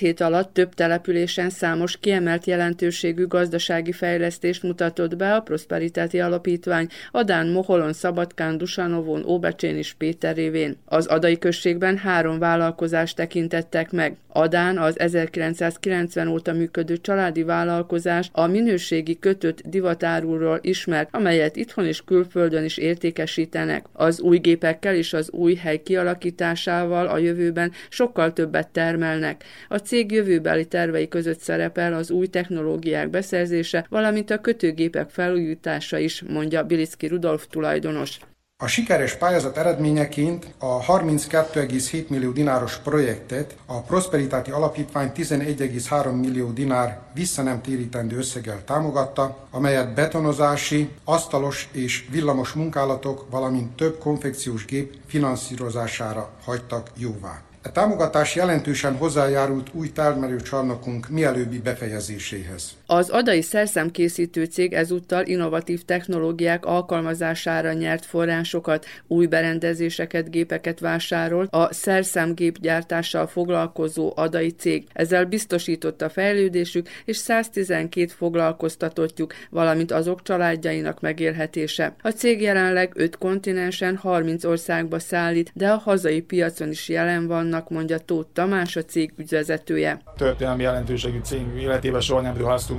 hét 0.00 0.20
alatt 0.20 0.54
több 0.54 0.74
településen 0.74 1.50
számos 1.50 1.96
kiemelt 1.96 2.46
jelentőségű 2.46 3.26
gazdasági 3.26 3.92
fejlesztést 3.92 4.62
mutatott 4.62 5.16
be 5.16 5.34
a 5.34 5.40
Prosperitáti 5.40 6.20
Alapítvány 6.20 6.88
Adán, 7.10 7.48
Moholon, 7.48 7.92
Szabadkán, 7.92 8.58
Dusanovon, 8.58 9.24
Óbecsén 9.24 9.76
és 9.76 9.92
Péter 9.92 10.34
révén. 10.34 10.76
Az 10.84 11.06
Adai 11.06 11.38
községben 11.38 11.96
három 11.96 12.38
vállalkozást 12.38 13.16
tekintettek 13.16 13.90
meg. 13.90 14.16
Adán 14.32 14.78
az 14.78 14.98
1990 14.98 16.28
óta 16.28 16.52
működő 16.52 16.96
családi 16.96 17.42
vállalkozás 17.42 18.30
a 18.32 18.46
minőségi 18.46 19.18
kötött 19.18 19.60
divatárulról 19.66 20.58
ismert, 20.62 21.08
amelyet 21.12 21.56
itthon 21.56 21.86
és 21.86 22.04
külföldön 22.04 22.64
is 22.64 22.76
értékesítenek. 22.76 23.86
Az 23.92 24.20
új 24.20 24.38
gépekkel 24.38 24.94
és 24.94 25.12
az 25.12 25.30
új 25.30 25.54
hely 25.54 25.82
kialakításával 25.82 27.06
a 27.06 27.18
jövőben 27.18 27.72
sokkal 27.88 28.32
többet 28.32 28.68
termelnek. 28.68 29.44
A 29.68 29.78
cég 29.90 30.12
jövőbeli 30.12 30.66
tervei 30.66 31.08
között 31.08 31.40
szerepel 31.40 31.94
az 31.94 32.10
új 32.10 32.26
technológiák 32.26 33.10
beszerzése, 33.10 33.86
valamint 33.88 34.30
a 34.30 34.40
kötőgépek 34.40 35.10
felújítása 35.10 35.98
is, 35.98 36.22
mondja 36.28 36.62
Bilicki 36.62 37.06
Rudolf 37.06 37.46
tulajdonos. 37.46 38.18
A 38.56 38.66
sikeres 38.66 39.14
pályázat 39.14 39.56
eredményeként 39.56 40.54
a 40.58 40.84
32,7 40.84 42.08
millió 42.08 42.30
dináros 42.30 42.76
projektet 42.76 43.56
a 43.66 43.80
Prosperitáti 43.80 44.50
Alapítvány 44.50 45.12
11,3 45.16 46.20
millió 46.20 46.50
dinár 46.50 47.00
visszanemtérítendő 47.14 48.16
összeggel 48.16 48.64
támogatta, 48.64 49.46
amelyet 49.50 49.94
betonozási, 49.94 50.88
asztalos 51.04 51.68
és 51.72 52.04
villamos 52.10 52.52
munkálatok, 52.52 53.26
valamint 53.30 53.76
több 53.76 53.98
konfekciós 53.98 54.64
gép 54.64 54.94
finanszírozására 55.06 56.30
hagytak 56.44 56.90
jóvá. 56.96 57.42
A 57.62 57.72
támogatás 57.72 58.34
jelentősen 58.34 58.96
hozzájárult 58.96 59.70
új 59.72 59.92
termelőcsarnokunk 59.92 61.08
mielőbbi 61.08 61.58
befejezéséhez. 61.58 62.76
Az 62.92 63.08
adai 63.08 63.42
szerszámkészítő 63.42 64.44
cég 64.44 64.72
ezúttal 64.72 65.26
innovatív 65.26 65.82
technológiák 65.82 66.66
alkalmazására 66.66 67.72
nyert 67.72 68.04
forrásokat, 68.04 68.86
új 69.06 69.26
berendezéseket, 69.26 70.30
gépeket 70.30 70.80
vásárolt 70.80 71.54
a 71.54 71.72
szerszámgépgyártással 71.72 73.26
foglalkozó 73.26 74.12
adai 74.16 74.50
cég. 74.50 74.86
Ezzel 74.92 75.24
biztosította 75.24 76.08
fejlődésük 76.08 76.88
és 77.04 77.16
112 77.16 78.06
foglalkoztatottjuk, 78.16 79.34
valamint 79.50 79.92
azok 79.92 80.22
családjainak 80.22 81.00
megélhetése. 81.00 81.94
A 82.02 82.08
cég 82.08 82.40
jelenleg 82.40 82.92
5 82.94 83.18
kontinensen 83.18 83.96
30 83.96 84.44
országba 84.44 84.98
szállít, 84.98 85.50
de 85.54 85.70
a 85.70 85.76
hazai 85.76 86.20
piacon 86.20 86.68
is 86.70 86.88
jelen 86.88 87.26
van 87.26 87.40
vannak, 87.40 87.68
mondja 87.68 87.98
Tóth 87.98 88.28
Tamás, 88.32 88.76
a 88.76 88.84
cég 88.84 89.12
ügyvezetője. 89.16 90.00
Történelmi 90.16 90.62
jelentőségű 90.62 91.18
cég 91.22 91.40
életében 91.58 92.00
soha 92.00 92.20
nem 92.20 92.36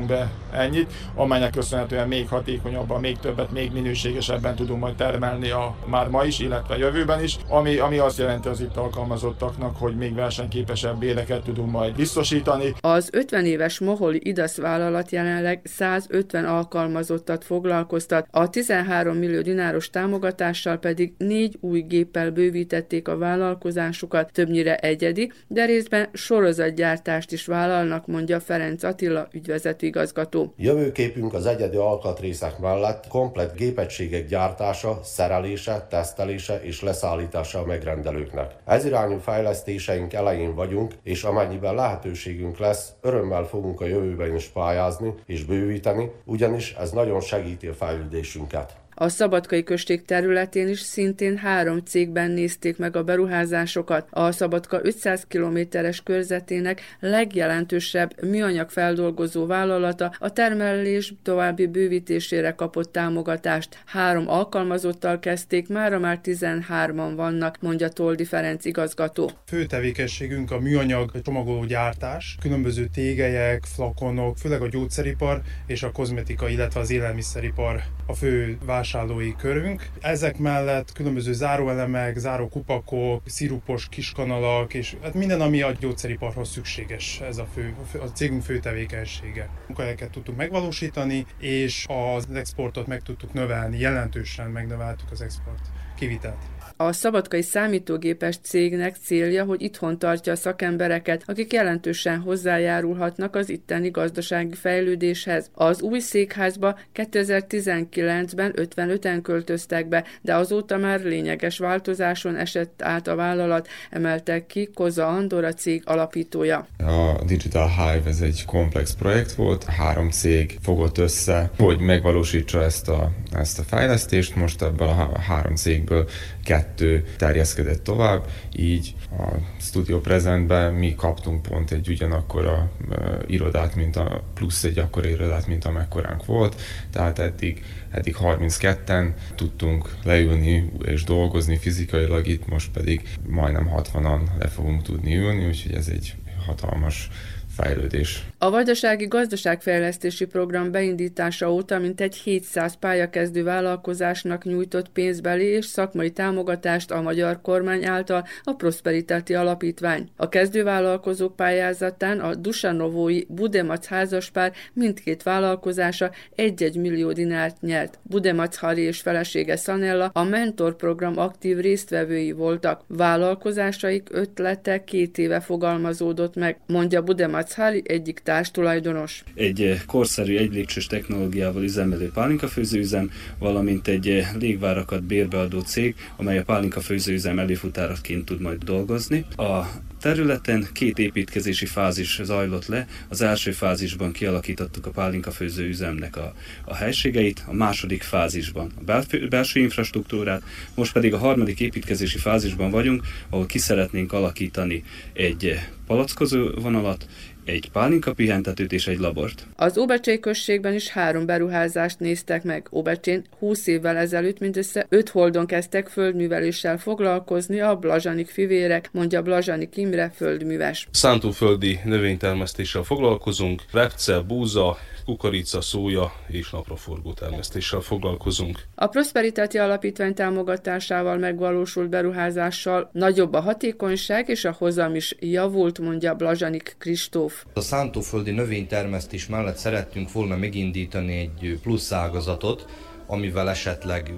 be. 0.08 0.32
Ennyit, 0.52 0.94
amelynek 1.16 1.52
köszönhetően 1.52 2.08
még 2.08 2.28
hatékonyabban, 2.28 3.00
még 3.00 3.18
többet, 3.18 3.52
még 3.52 3.72
minőségesebben 3.72 4.56
tudunk 4.56 4.80
majd 4.80 4.96
termelni 4.96 5.50
a 5.50 5.76
már 5.86 6.08
ma 6.08 6.24
is, 6.24 6.40
illetve 6.40 6.78
jövőben 6.78 7.24
is, 7.24 7.38
ami, 7.48 7.78
ami 7.78 7.98
azt 7.98 8.18
jelenti 8.18 8.48
az 8.48 8.62
itt 8.62 8.76
alkalmazottaknak, 8.76 9.76
hogy 9.78 9.96
még 9.96 10.16
versenyképesebb 10.16 11.00
béreket 11.00 11.44
tudunk 11.44 11.72
majd 11.72 11.96
biztosítani. 11.96 12.74
Az 12.80 13.10
50 13.12 13.46
éves 13.46 13.80
Moholi 13.80 14.20
Idasz 14.24 14.58
vállalat 14.58 15.12
jelenleg 15.12 15.62
150 15.64 16.46
alkalmazottat 16.46 17.44
foglalkoztat, 17.44 18.28
a 18.32 18.50
13 18.50 19.16
millió 19.18 19.42
dináros 19.42 19.90
támogatással 19.90 20.78
pedig 20.78 21.14
négy 21.18 21.58
új 21.60 21.82
géppel 21.82 22.32
bővítették 22.32 23.08
a 23.08 23.18
vállalkozásukat, 23.18 24.32
többnyire 24.32 24.76
egyedi, 24.76 25.32
de 25.48 25.66
részben 25.66 26.10
sorozatgyártást 26.14 27.32
is 27.32 27.46
vállalnak, 27.46 28.08
mondja 28.08 28.40
Ferenc 28.40 28.84
Attila 28.84 29.28
ügyvezető 29.34 29.90
igazgató. 29.92 30.54
Jövőképünk 30.58 31.34
az 31.34 31.46
egyedi 31.46 31.78
alkatrészek 31.78 32.60
mellett 32.60 33.08
komplet 33.08 33.56
gépegységek 33.56 34.28
gyártása, 34.28 35.00
szerelése, 35.04 35.88
tesztelése 35.90 36.62
és 36.64 36.82
leszállítása 36.82 37.60
a 37.60 37.66
megrendelőknek. 37.66 38.56
Ez 38.66 38.86
irányú 38.86 39.18
fejlesztéseink 39.18 40.14
elején 40.14 40.56
vagyunk, 40.56 40.94
és 41.04 41.24
amennyiben 41.24 41.76
lehetőségünk 41.76 42.58
lesz, 42.58 42.92
örömmel 43.02 43.44
fogunk 43.44 43.82
a 43.82 43.86
jövőben 43.86 44.36
is 44.36 44.46
pályázni 44.46 45.14
és 45.26 45.44
bővíteni, 45.44 46.12
ugyanis 46.26 46.74
ez 46.74 46.92
nagyon 46.92 47.22
segíti 47.22 47.68
a 47.68 47.74
fejlődésünket. 47.74 48.81
A 49.02 49.10
Szabadkai 49.10 49.64
község 49.64 50.06
területén 50.06 50.68
is 50.68 50.80
szintén 50.80 51.38
három 51.38 51.80
cégben 51.86 52.32
nézték 52.32 52.78
meg 52.78 52.96
a 52.96 53.04
beruházásokat. 53.04 54.08
A 54.10 54.32
Szabadka 54.32 54.80
500 54.84 55.26
kilométeres 55.28 56.04
körzetének 56.04 56.82
legjelentősebb 57.00 58.24
műanyag 58.24 58.70
feldolgozó 58.70 59.46
vállalata 59.46 60.12
a 60.20 60.34
termelés 60.34 61.14
további 61.24 61.66
bővítésére 61.68 62.52
kapott 62.52 62.92
támogatást. 62.92 63.80
Három 63.86 64.30
alkalmazottal 64.30 65.20
kezdték, 65.20 65.68
mára 65.68 66.00
már 66.00 66.20
13-an 66.24 67.14
vannak, 67.16 67.58
mondja 67.62 67.90
Toldi 67.90 68.26
Ferenc 68.26 68.66
igazgató. 68.66 69.32
Fő 69.48 69.66
tevékenységünk 69.66 70.52
a 70.52 70.60
műanyag 70.60 71.22
csomagoló 71.22 71.64
gyártás, 71.64 72.38
különböző 72.42 72.88
tégelyek, 72.94 73.64
flakonok, 73.66 74.38
főleg 74.38 74.62
a 74.62 74.68
gyógyszeripar 74.68 75.42
és 75.68 75.84
a 75.84 75.92
kozmetika, 75.92 76.50
illetve 76.50 76.80
az 76.80 76.92
élelmiszeripar 76.92 77.84
a 78.12 78.14
fő 78.14 78.58
vásárló 78.66 79.02
vásárlói 79.12 79.36
körünk. 79.36 79.90
Ezek 80.00 80.38
mellett 80.38 80.92
különböző 80.92 81.34
záróelemek, 81.34 82.18
zárókupakok, 82.18 83.22
szirupos 83.26 83.88
kiskanalak, 83.90 84.74
és 84.74 84.96
hát 85.04 85.14
minden, 85.14 85.42
ami 85.42 85.62
a 85.62 85.72
gyógyszeriparhoz 85.80 86.50
szükséges, 86.50 87.20
ez 87.22 87.38
a, 87.38 87.48
fő, 87.54 87.76
a 87.94 88.06
cégünk 88.06 88.44
fő 88.44 88.60
tevékenysége. 88.60 89.50
Munkahelyeket 89.68 90.12
tudtuk 90.12 90.36
megvalósítani, 90.36 91.26
és 91.40 91.86
az 91.88 92.28
exportot 92.34 92.88
meg 92.88 93.02
tudtuk 93.02 93.34
növelni, 93.34 93.80
jelentősen 93.80 94.50
megnöveltük 94.50 95.12
az 95.12 95.22
export 95.22 95.62
kivitelt. 95.96 96.51
A 96.86 96.94
szabadkai 96.94 97.42
számítógépes 97.42 98.38
cégnek 98.44 98.96
célja, 99.04 99.44
hogy 99.44 99.62
itthon 99.62 100.00
tartja 100.00 100.32
a 100.32 100.36
szakembereket, 100.36 101.24
akik 101.26 101.54
jelentősen 101.54 102.20
hozzájárulhatnak 102.20 103.36
az 103.36 103.50
itteni 103.50 103.90
gazdasági 103.90 104.56
fejlődéshez. 104.56 105.50
Az 105.54 105.82
új 105.82 106.00
székházba 106.00 106.80
2019-ben 106.96 108.54
55-en 108.56 109.20
költöztek 109.24 109.88
be, 109.88 110.04
de 110.22 110.36
azóta 110.36 110.78
már 110.78 111.02
lényeges 111.02 111.58
változáson 111.58 112.36
esett 112.36 112.82
át 112.82 113.08
a 113.08 113.16
vállalat, 113.16 113.68
emeltek 113.90 114.46
ki 114.46 114.70
Koza 114.74 115.08
Andor 115.08 115.44
a 115.44 115.54
cég 115.54 115.82
alapítója. 115.86 116.68
A 116.78 117.24
Digital 117.26 117.68
Hive 117.68 118.10
ez 118.10 118.22
egy 118.22 118.46
komplex 118.46 118.94
projekt 118.94 119.32
volt, 119.32 119.64
három 119.64 120.10
cég 120.10 120.58
fogott 120.62 120.98
össze, 120.98 121.52
hogy 121.58 121.80
megvalósítsa 121.80 122.64
ezt 122.64 122.90
a, 122.90 123.12
ezt 123.34 123.60
a 123.60 123.64
fejlesztést. 123.64 124.36
Most 124.36 124.62
ebből 124.62 124.88
a 124.88 125.20
három 125.20 125.56
cégből 125.56 126.10
kettő 126.44 127.06
terjeszkedett 127.18 127.84
tovább, 127.84 128.28
így 128.56 128.96
a 129.12 129.32
Studio 129.60 130.00
Presentben 130.00 130.74
mi 130.74 130.96
kaptunk 130.96 131.42
pont 131.42 131.72
egy 131.72 131.90
ugyanakkora 131.90 132.72
uh, 132.90 132.98
irodát, 133.28 133.76
mint 133.76 133.96
a, 133.96 134.24
plusz 134.34 134.64
egy 134.64 134.80
akkora 134.80 135.10
irodát, 135.10 135.48
mint 135.48 135.66
amekkoránk 135.66 136.26
volt, 136.26 136.62
tehát 136.92 137.20
eddig, 137.20 137.64
eddig 137.92 138.16
32-en 138.20 139.14
tudtunk 139.36 139.96
leülni 140.04 140.72
és 140.86 141.04
dolgozni 141.04 141.58
fizikailag, 141.58 142.28
itt 142.28 142.48
most 142.48 142.72
pedig 142.72 143.02
majdnem 143.28 143.72
60-an 143.76 144.22
le 144.40 144.48
fogunk 144.48 144.82
tudni 144.82 145.16
ülni, 145.16 145.48
úgyhogy 145.48 145.74
ez 145.74 145.88
egy 145.88 146.16
hatalmas 146.46 147.10
fejlődés. 147.56 148.31
A 148.44 148.50
Vajdasági 148.50 149.08
Gazdaságfejlesztési 149.08 150.26
Program 150.26 150.72
beindítása 150.72 151.52
óta 151.52 151.80
mintegy 151.80 152.16
700 152.16 152.76
pályakezdő 152.76 153.44
vállalkozásnak 153.44 154.44
nyújtott 154.44 154.90
pénzbeli 154.90 155.46
és 155.46 155.66
szakmai 155.66 156.12
támogatást 156.12 156.92
a 156.92 157.02
magyar 157.02 157.42
kormány 157.42 157.86
által 157.86 158.28
a 158.44 158.54
Prosperitáti 158.54 159.34
Alapítvány. 159.34 160.10
A 160.16 160.30
kezdővállalkozók 160.30 161.36
pályázatán 161.36 162.20
a 162.20 162.36
Dusanovói 162.36 163.22
Budemac 163.28 163.86
házaspár 163.86 164.54
mindkét 164.74 165.24
vállalkozása 165.24 166.12
1-1 166.38 166.82
millió 166.82 167.12
dinárt 167.12 167.62
nyert. 167.62 168.00
Budemac 168.04 168.58
Hari 168.58 168.82
és 168.82 169.02
felesége 169.02 169.56
Szanella 169.56 170.10
a 170.14 170.24
Mentor 170.24 170.76
program 170.76 171.18
aktív 171.18 171.58
résztvevői 171.58 172.32
voltak. 172.32 172.82
Vállalkozásaik 172.88 174.08
ötlete 174.12 174.84
két 174.84 175.18
éve 175.18 175.40
fogalmazódott 175.40 176.36
meg, 176.36 176.60
mondja 176.68 177.02
Budemac 177.02 177.54
Hari 177.54 177.82
egyik 177.86 178.20
társtulajdonos. 178.32 179.24
Egy 179.34 179.62
eh, 179.62 179.80
korszerű 179.86 180.38
egylégcsős 180.38 180.88
technológiával 180.88 181.64
üzemelő 181.64 182.12
pálinkafőzőüzem, 182.12 183.12
valamint 183.40 183.88
egy 183.88 184.10
eh, 184.10 184.30
légvárakat 184.40 185.04
bérbeadó 185.04 185.60
cég, 185.60 185.96
amely 186.16 186.38
a 186.38 186.44
pálinkafőzőüzem 186.44 187.40
előfutáraként 187.40 188.26
tud 188.26 188.42
majd 188.42 188.64
dolgozni. 188.64 189.26
A 189.36 189.66
területen 190.02 190.68
két 190.74 191.00
építkezési 191.00 191.66
fázis 191.66 192.20
zajlott 192.24 192.66
le. 192.66 192.88
Az 193.10 193.22
első 193.22 193.52
fázisban 193.52 194.12
kialakítottuk 194.12 194.86
a 194.86 194.90
pálinka 194.90 195.32
főző 195.32 195.68
üzemnek 195.68 196.18
a, 196.18 196.34
a 196.66 196.76
helységeit, 196.76 197.44
a 197.48 197.54
második 197.54 198.02
fázisban 198.02 198.72
a 198.80 198.84
belfő, 198.84 199.28
belső 199.28 199.60
infrastruktúrát, 199.60 200.44
most 200.76 200.94
pedig 200.94 201.14
a 201.14 201.18
harmadik 201.18 201.60
építkezési 201.60 202.18
fázisban 202.18 202.72
vagyunk, 202.72 203.04
ahol 203.30 203.46
ki 203.46 203.58
szeretnénk 203.58 204.14
alakítani 204.14 204.84
egy 205.14 205.60
palackozó 205.88 206.50
vonalat, 206.62 207.08
egy 207.46 207.70
pálinka 207.72 208.14
pihentetőt 208.14 208.72
és 208.72 208.88
egy 208.88 209.00
labort. 209.00 209.48
Az 209.56 209.78
Óbecsei 209.78 210.20
községben 210.20 210.74
is 210.74 210.90
három 210.90 211.26
beruházást 211.26 212.00
néztek 212.00 212.44
meg. 212.44 212.68
Óbecsén 212.72 213.24
20 213.40 213.68
évvel 213.68 213.98
ezelőtt 213.98 214.40
mindössze 214.40 214.86
5 214.90 215.10
holdon 215.10 215.46
kezdtek 215.46 215.88
földműveléssel 215.88 216.78
foglalkozni 216.78 217.60
a 217.60 217.76
blazsanik 217.76 218.30
fivérek, 218.30 218.90
mondja 218.92 219.22
Blazsanik 219.22 219.78
Imre 219.78 220.12
földműves. 220.16 220.88
Szántóföldi 220.92 221.80
növénytermesztéssel 221.86 222.84
foglalkozunk, 222.84 223.64
repce, 223.72 224.20
búza, 224.20 224.78
kukorica, 225.06 225.62
szója 225.62 226.12
és 226.28 226.50
napraforgó 226.50 227.14
termesztéssel 227.14 227.80
foglalkozunk. 227.80 228.64
A 228.76 228.88
Prosperitáti 228.88 229.58
Alapítvány 229.58 230.14
támogatásával 230.14 231.18
megvalósult 231.18 231.90
beruházással 231.90 232.90
nagyobb 232.94 233.34
a 233.34 233.40
hatékonyság 233.40 234.30
és 234.30 234.46
a 234.46 234.56
hozam 234.58 234.96
is 234.96 235.16
javult, 235.20 235.80
mondja 235.80 236.16
Blazsanik 236.16 236.76
Kristóf. 236.78 237.46
A 237.54 237.62
szántóföldi 237.62 238.32
növénytermesztés 238.32 239.28
mellett 239.28 239.58
szerettünk 239.58 240.12
volna 240.12 240.38
megindítani 240.38 241.18
egy 241.18 241.60
plusz 241.62 241.92
ágazatot, 241.92 242.66
amivel 243.08 243.50
esetleg 243.50 244.14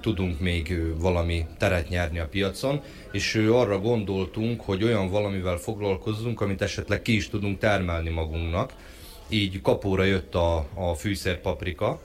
tudunk 0.00 0.40
még 0.40 0.80
valami 0.98 1.46
teret 1.58 1.88
nyerni 1.88 2.18
a 2.18 2.28
piacon, 2.28 2.80
és 3.12 3.34
arra 3.34 3.78
gondoltunk, 3.78 4.60
hogy 4.60 4.84
olyan 4.84 5.10
valamivel 5.10 5.56
foglalkozzunk, 5.56 6.40
amit 6.40 6.62
esetleg 6.62 7.02
ki 7.02 7.14
is 7.14 7.28
tudunk 7.28 7.58
termelni 7.58 8.10
magunknak 8.10 8.72
így 9.28 9.62
kapóra 9.62 10.04
jött 10.04 10.34
a, 10.34 10.66
a 10.74 10.94
fűszerpaprika, 10.94 12.00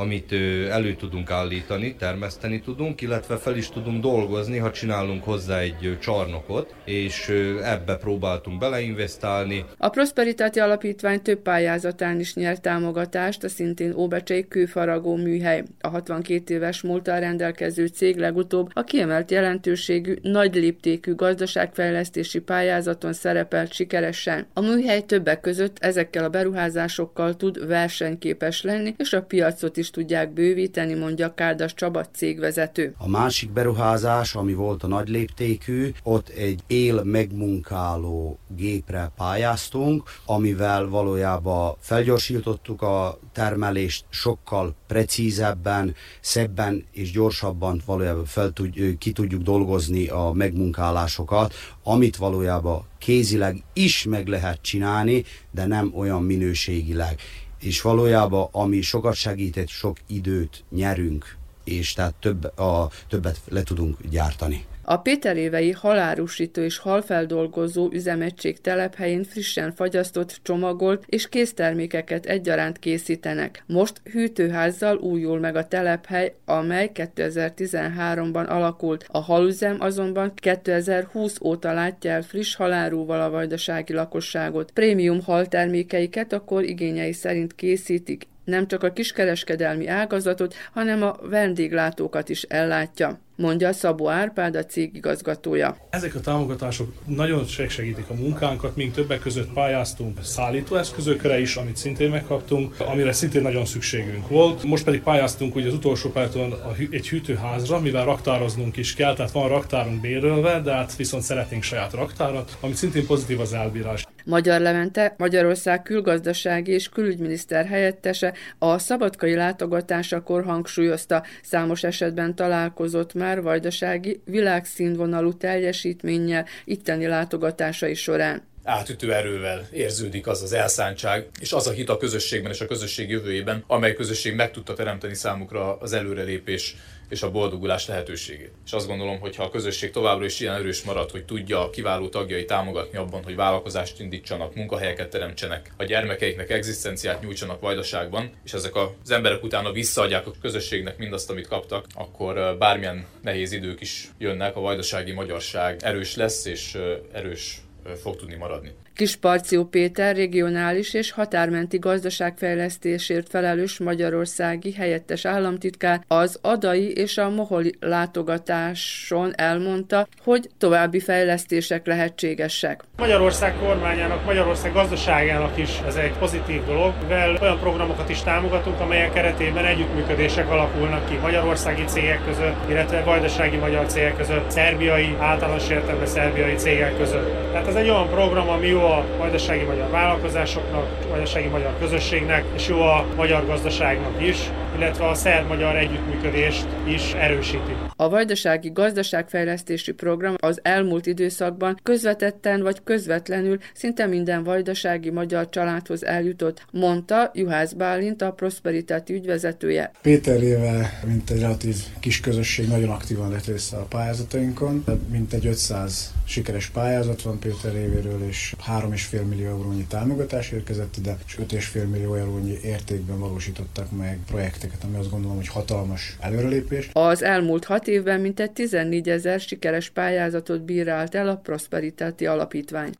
amit 0.00 0.32
elő 0.70 0.94
tudunk 0.94 1.30
állítani, 1.30 1.94
termeszteni 1.94 2.60
tudunk, 2.60 3.00
illetve 3.00 3.36
fel 3.36 3.56
is 3.56 3.68
tudunk 3.68 4.02
dolgozni, 4.02 4.58
ha 4.58 4.70
csinálunk 4.70 5.24
hozzá 5.24 5.58
egy 5.58 5.98
csarnokot, 6.00 6.74
és 6.84 7.28
ebbe 7.62 7.96
próbáltunk 7.96 8.58
beleinvestálni. 8.58 9.64
A 9.76 9.88
Prosperitáti 9.88 10.58
Alapítvány 10.60 11.22
több 11.22 11.38
pályázatán 11.38 12.20
is 12.20 12.34
nyert 12.34 12.62
támogatást, 12.62 13.44
a 13.44 13.48
szintén 13.48 13.94
Óbecsei 13.94 14.48
kőfaragó 14.48 15.16
műhely. 15.16 15.62
A 15.80 15.88
62 15.88 16.54
éves 16.54 16.82
múltal 16.82 17.20
rendelkező 17.20 17.86
cég 17.86 18.16
legutóbb 18.16 18.70
a 18.72 18.82
kiemelt 18.82 19.30
jelentőségű, 19.30 20.16
nagy 20.22 20.54
léptékű 20.54 21.14
gazdaságfejlesztési 21.14 22.38
pályázaton 22.40 23.12
szerepelt 23.12 23.72
sikeresen. 23.72 24.46
A 24.52 24.60
műhely 24.60 25.00
többek 25.00 25.40
között 25.40 25.76
ezekkel 25.80 26.24
a 26.24 26.28
beruházásokkal 26.28 27.36
tud 27.36 27.66
versenyképes 27.66 28.62
lenni, 28.62 28.94
és 28.96 29.12
a 29.12 29.22
piacot 29.22 29.76
is 29.76 29.89
tudják 29.90 30.32
bővíteni, 30.32 30.94
mondja 30.94 31.34
Kárdas 31.34 31.74
Csaba 31.74 32.04
cégvezető. 32.04 32.94
A 32.98 33.08
másik 33.08 33.52
beruházás, 33.52 34.34
ami 34.34 34.52
volt 34.54 34.82
a 34.82 34.86
nagy 34.86 35.08
léptékű, 35.08 35.90
ott 36.02 36.28
egy 36.28 36.60
él 36.66 37.02
megmunkáló 37.02 38.38
gépre 38.56 39.12
pályáztunk, 39.16 40.02
amivel 40.24 40.88
valójában 40.88 41.76
felgyorsítottuk 41.80 42.82
a 42.82 43.18
termelést, 43.32 44.04
sokkal 44.08 44.74
precízebben, 44.86 45.94
szebben 46.20 46.84
és 46.92 47.10
gyorsabban 47.10 47.82
valójában 47.86 48.24
fel 48.24 48.50
tud, 48.50 48.98
ki 48.98 49.12
tudjuk 49.12 49.42
dolgozni 49.42 50.08
a 50.08 50.32
megmunkálásokat, 50.34 51.54
amit 51.82 52.16
valójában 52.16 52.84
kézileg 52.98 53.62
is 53.72 54.04
meg 54.04 54.26
lehet 54.26 54.62
csinálni, 54.62 55.24
de 55.50 55.66
nem 55.66 55.92
olyan 55.94 56.22
minőségileg 56.22 57.20
és 57.60 57.80
valójában 57.80 58.48
ami 58.52 58.80
sokat 58.80 59.14
segített, 59.14 59.68
sok 59.68 59.96
időt 60.06 60.64
nyerünk, 60.70 61.36
és 61.64 61.92
tehát 61.92 62.14
több, 62.14 62.58
a, 62.58 62.90
többet 63.08 63.40
le 63.48 63.62
tudunk 63.62 63.96
gyártani. 64.10 64.66
A 64.90 64.96
Péterévei 64.96 65.70
halárusító 65.70 66.62
és 66.62 66.78
halfeldolgozó 66.78 67.88
üzemegység 67.92 68.60
telephelyén 68.60 69.24
frissen 69.24 69.72
fagyasztott, 69.72 70.40
csomagolt 70.42 71.04
és 71.08 71.28
késztermékeket 71.28 72.26
egyaránt 72.26 72.78
készítenek. 72.78 73.64
Most 73.66 74.00
hűtőházzal 74.12 74.96
újul 74.96 75.38
meg 75.38 75.56
a 75.56 75.68
telephely, 75.68 76.34
amely 76.44 76.90
2013-ban 76.94 78.48
alakult. 78.48 79.06
A 79.08 79.20
halüzem 79.20 79.76
azonban 79.80 80.32
2020 80.34 81.40
óta 81.42 81.72
látja 81.72 82.10
el 82.10 82.22
friss 82.22 82.54
halárúval 82.54 83.20
a 83.20 83.30
vajdasági 83.30 83.92
lakosságot. 83.92 84.70
Prémium 84.70 85.20
haltermékeiket 85.22 86.32
akkor 86.32 86.64
igényei 86.64 87.12
szerint 87.12 87.54
készítik, 87.54 88.28
nem 88.50 88.68
csak 88.68 88.82
a 88.82 88.92
kiskereskedelmi 88.92 89.86
ágazatot, 89.86 90.54
hanem 90.72 91.02
a 91.02 91.16
vendéglátókat 91.22 92.28
is 92.28 92.42
ellátja 92.42 93.20
mondja 93.40 93.72
Szabó 93.72 94.08
Árpád, 94.08 94.56
a 94.56 94.64
cég 94.64 94.96
igazgatója. 94.96 95.76
Ezek 95.90 96.14
a 96.14 96.20
támogatások 96.20 96.92
nagyon 97.06 97.44
segítik 97.46 98.08
a 98.08 98.14
munkánkat, 98.14 98.76
mink 98.76 98.94
többek 98.94 99.20
között 99.20 99.52
pályáztunk 99.52 100.18
szállítóeszközökre 100.22 101.40
is, 101.40 101.56
amit 101.56 101.76
szintén 101.76 102.10
megkaptunk, 102.10 102.74
amire 102.78 103.12
szintén 103.12 103.42
nagyon 103.42 103.64
szükségünk 103.64 104.28
volt. 104.28 104.62
Most 104.62 104.84
pedig 104.84 105.02
pályáztunk 105.02 105.54
ugye 105.54 105.66
az 105.66 105.74
utolsó 105.74 106.10
pályáton 106.10 106.54
egy 106.90 107.08
hűtőházra, 107.08 107.80
mivel 107.80 108.04
raktároznunk 108.04 108.76
is 108.76 108.94
kell, 108.94 109.14
tehát 109.14 109.32
van 109.32 109.48
raktárunk 109.48 110.00
bérölve, 110.00 110.60
de 110.60 110.72
hát 110.72 110.96
viszont 110.96 111.22
szeretnénk 111.22 111.62
saját 111.62 111.92
raktárat, 111.92 112.56
amit 112.60 112.76
szintén 112.76 113.06
pozitív 113.06 113.40
az 113.40 113.52
elbírás. 113.52 114.06
Magyar 114.24 114.60
Levente, 114.60 115.14
Magyarország 115.18 115.82
külgazdasági 115.82 116.72
és 116.72 116.88
külügyminiszter 116.88 117.66
helyettese 117.66 118.34
a 118.58 118.78
szabadkai 118.78 119.34
látogatásakor 119.34 120.44
hangsúlyozta, 120.44 121.24
számos 121.42 121.82
esetben 121.84 122.34
találkozott 122.34 123.14
már 123.14 123.42
vajdasági 123.42 124.20
világszínvonalú 124.24 125.32
teljesítménnyel 125.32 126.46
itteni 126.64 127.06
látogatásai 127.06 127.94
során. 127.94 128.48
Átütő 128.64 129.14
erővel 129.14 129.68
érződik 129.72 130.26
az 130.26 130.42
az 130.42 130.52
elszántság, 130.52 131.26
és 131.40 131.52
az 131.52 131.66
a 131.66 131.70
hit 131.70 131.88
a 131.88 131.96
közösségben 131.96 132.52
és 132.52 132.60
a 132.60 132.66
közösség 132.66 133.10
jövőjében, 133.10 133.64
amely 133.66 133.94
közösség 133.94 134.34
meg 134.34 134.50
tudta 134.50 134.74
teremteni 134.74 135.14
számukra 135.14 135.76
az 135.76 135.92
előrelépés 135.92 136.76
és 137.10 137.22
a 137.22 137.30
boldogulás 137.30 137.86
lehetőségét. 137.86 138.52
És 138.66 138.72
azt 138.72 138.86
gondolom, 138.86 139.20
hogy 139.20 139.36
ha 139.36 139.42
a 139.42 139.50
közösség 139.50 139.90
továbbra 139.90 140.24
is 140.24 140.40
ilyen 140.40 140.54
erős 140.54 140.82
marad, 140.82 141.10
hogy 141.10 141.24
tudja 141.24 141.64
a 141.64 141.70
kiváló 141.70 142.08
tagjai 142.08 142.44
támogatni 142.44 142.98
abban, 142.98 143.24
hogy 143.24 143.36
vállalkozást 143.36 144.00
indítsanak, 144.00 144.54
munkahelyeket 144.54 145.10
teremtsenek, 145.10 145.72
a 145.76 145.84
gyermekeiknek 145.84 146.50
egzisztenciát 146.50 147.20
nyújtsanak 147.20 147.60
vajdaságban, 147.60 148.30
és 148.44 148.52
ezek 148.52 148.76
az 148.76 149.10
emberek 149.10 149.42
utána 149.42 149.72
visszaadják 149.72 150.26
a 150.26 150.32
közösségnek 150.40 150.98
mindazt, 150.98 151.30
amit 151.30 151.48
kaptak, 151.48 151.86
akkor 151.94 152.56
bármilyen 152.58 153.06
nehéz 153.22 153.52
idők 153.52 153.80
is 153.80 154.08
jönnek, 154.18 154.56
a 154.56 154.60
vajdasági 154.60 155.12
magyarság 155.12 155.78
erős 155.82 156.16
lesz, 156.16 156.44
és 156.44 156.78
erős 157.12 157.60
fog 158.02 158.16
tudni 158.16 158.34
maradni. 158.34 158.72
Kisparció 159.00 159.64
Péter 159.64 160.16
regionális 160.16 160.94
és 160.94 161.10
határmenti 161.10 161.78
gazdaságfejlesztésért 161.78 163.28
felelős 163.28 163.78
magyarországi 163.78 164.72
helyettes 164.72 165.24
államtitkár 165.24 166.04
az 166.08 166.38
adai 166.42 166.92
és 166.92 167.18
a 167.18 167.30
moholi 167.30 167.74
látogatáson 167.80 169.32
elmondta, 169.36 170.08
hogy 170.22 170.50
további 170.58 171.00
fejlesztések 171.00 171.86
lehetségesek. 171.86 172.84
Magyarország 173.00 173.54
kormányának, 173.64 174.24
Magyarország 174.24 174.72
gazdaságának 174.72 175.58
is 175.58 175.80
ez 175.86 175.94
egy 175.94 176.12
pozitív 176.12 176.64
dolog, 176.64 176.92
mivel 177.02 177.36
olyan 177.40 177.58
programokat 177.58 178.08
is 178.08 178.22
támogatunk, 178.22 178.80
amelyek 178.80 179.12
keretében 179.12 179.64
együttműködések 179.64 180.50
alakulnak 180.50 181.08
ki 181.08 181.18
magyarországi 181.22 181.84
cégek 181.84 182.24
között, 182.24 182.56
illetve 182.68 183.02
vajdasági 183.02 183.56
magyar 183.56 183.86
cégek 183.86 184.16
között, 184.16 184.50
szerbiai, 184.50 185.16
általános 185.18 185.68
értelemben 185.68 186.06
szerbiai 186.06 186.54
cégek 186.54 186.96
között. 186.96 187.52
Tehát 187.52 187.66
ez 187.66 187.74
egy 187.74 187.88
olyan 187.88 188.08
program, 188.08 188.48
ami 188.48 188.66
jó 188.66 188.84
a 188.84 189.04
vajdasági 189.18 189.64
magyar 189.64 189.90
vállalkozásoknak, 189.90 190.86
vajdasági 191.08 191.48
magyar 191.48 191.72
közösségnek, 191.78 192.44
és 192.54 192.68
jó 192.68 192.80
a 192.80 193.04
magyar 193.16 193.46
gazdaságnak 193.46 194.22
is, 194.22 194.38
illetve 194.76 195.08
a 195.08 195.14
szerb-magyar 195.14 195.76
együttműködést 195.76 196.66
is 196.84 197.12
erősíti. 197.12 197.89
A 198.00 198.08
Vajdasági 198.08 198.70
Gazdaságfejlesztési 198.74 199.92
Program 199.92 200.34
az 200.38 200.60
elmúlt 200.62 201.06
időszakban 201.06 201.80
közvetetten 201.82 202.62
vagy 202.62 202.80
közvetlenül 202.84 203.58
szinte 203.74 204.06
minden 204.06 204.44
vajdasági 204.44 205.10
magyar 205.10 205.48
családhoz 205.48 206.04
eljutott, 206.04 206.64
mondta 206.72 207.30
Juhász 207.34 207.72
Bálint, 207.72 208.22
a 208.22 208.32
Prosperitáti 208.32 209.12
ügyvezetője. 209.12 209.90
Péter 210.02 210.42
éve, 210.42 211.00
mint 211.06 211.30
egy 211.30 211.40
relatív 211.40 211.76
kis 212.00 212.20
közösség, 212.20 212.68
nagyon 212.68 212.88
aktívan 212.88 213.30
lett 213.30 213.46
része 213.46 213.76
a 213.76 213.84
pályázatainkon. 213.84 214.84
Mint 215.10 215.32
egy 215.32 215.46
500 215.46 216.12
sikeres 216.24 216.66
pályázat 216.66 217.22
van 217.22 217.38
Péter 217.38 217.74
évéről, 217.74 218.22
és 218.28 218.54
3,5 218.68 219.28
millió 219.28 219.46
eurónyi 219.46 219.86
támogatás 219.88 220.50
érkezett 220.50 220.96
ide, 220.96 221.18
és 221.26 221.36
5,5 221.36 221.90
millió 221.90 222.14
eurónyi 222.14 222.58
értékben 222.64 223.18
valósítottak 223.18 223.96
meg 223.96 224.18
projekteket, 224.26 224.84
ami 224.84 224.96
azt 224.96 225.10
gondolom, 225.10 225.36
hogy 225.36 225.48
hatalmas 225.48 226.16
előrelépés. 226.20 226.90
Az 226.92 227.22
elmúlt 227.22 227.64
hat 227.64 227.88
évben 227.90 228.20
mintegy 228.20 228.52
14 228.52 229.08
ezer 229.08 229.40
sikeres 229.40 229.90
pályázatot 229.90 230.62
bírált 230.62 231.14
el 231.14 231.28
a 231.28 231.36
Prosperitáti 231.36 232.26
Alapítvány. 232.26 232.92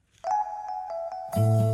baj 1.35 1.70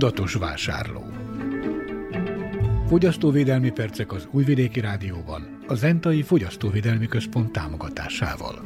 Tudatos 0.00 0.34
vásárló. 0.34 1.04
Fogyasztóvédelmi 2.88 3.70
percek 3.70 4.12
az 4.12 4.28
Újvidéki 4.30 4.80
Rádióban, 4.80 5.58
a 5.66 5.74
Zentai 5.74 6.22
Fogyasztóvédelmi 6.22 7.06
Központ 7.06 7.52
támogatásával. 7.52 8.62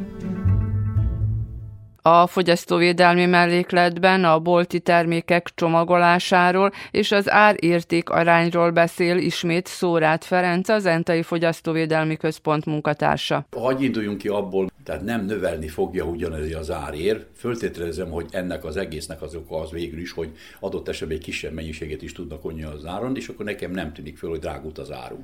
A 2.07 2.27
fogyasztóvédelmi 2.27 3.27
mellékletben 3.27 4.25
a 4.25 4.39
bolti 4.39 4.81
termékek 4.81 5.51
csomagolásáról 5.55 6.73
és 6.91 7.13
az 7.13 7.31
árérték 7.31 8.09
arányról 8.09 8.71
beszél 8.71 9.17
ismét 9.17 9.67
Szórát 9.67 10.25
Ferenc, 10.25 10.69
az 10.69 10.87
Entai 10.87 11.23
Fogyasztóvédelmi 11.23 12.17
Központ 12.17 12.65
munkatársa. 12.65 13.47
Hagy 13.57 13.83
induljunk 13.83 14.19
ki 14.19 14.29
abból, 14.29 14.71
tehát 14.85 15.05
nem 15.05 15.25
növelni 15.25 15.69
fogja 15.69 16.05
ugyanez 16.05 16.55
az 16.55 16.71
árér. 16.71 17.27
Föltételezem, 17.37 18.11
hogy 18.11 18.27
ennek 18.31 18.65
az 18.65 18.77
egésznek 18.77 19.23
az 19.23 19.35
oka 19.35 19.61
az 19.61 19.71
végül 19.71 20.01
is, 20.01 20.13
hogy 20.13 20.31
adott 20.61 20.89
esetben 20.89 21.17
egy 21.17 21.23
kisebb 21.23 21.53
mennyiséget 21.53 22.03
is 22.03 22.13
tudnak 22.13 22.45
onni 22.45 22.63
az 22.63 22.87
áron, 22.87 23.17
és 23.17 23.29
akkor 23.29 23.45
nekem 23.45 23.71
nem 23.71 23.93
tűnik 23.93 24.19
föl, 24.19 24.31
hogy 24.31 24.39
drágult 24.39 24.79
az 24.79 24.93
áru. 24.93 25.17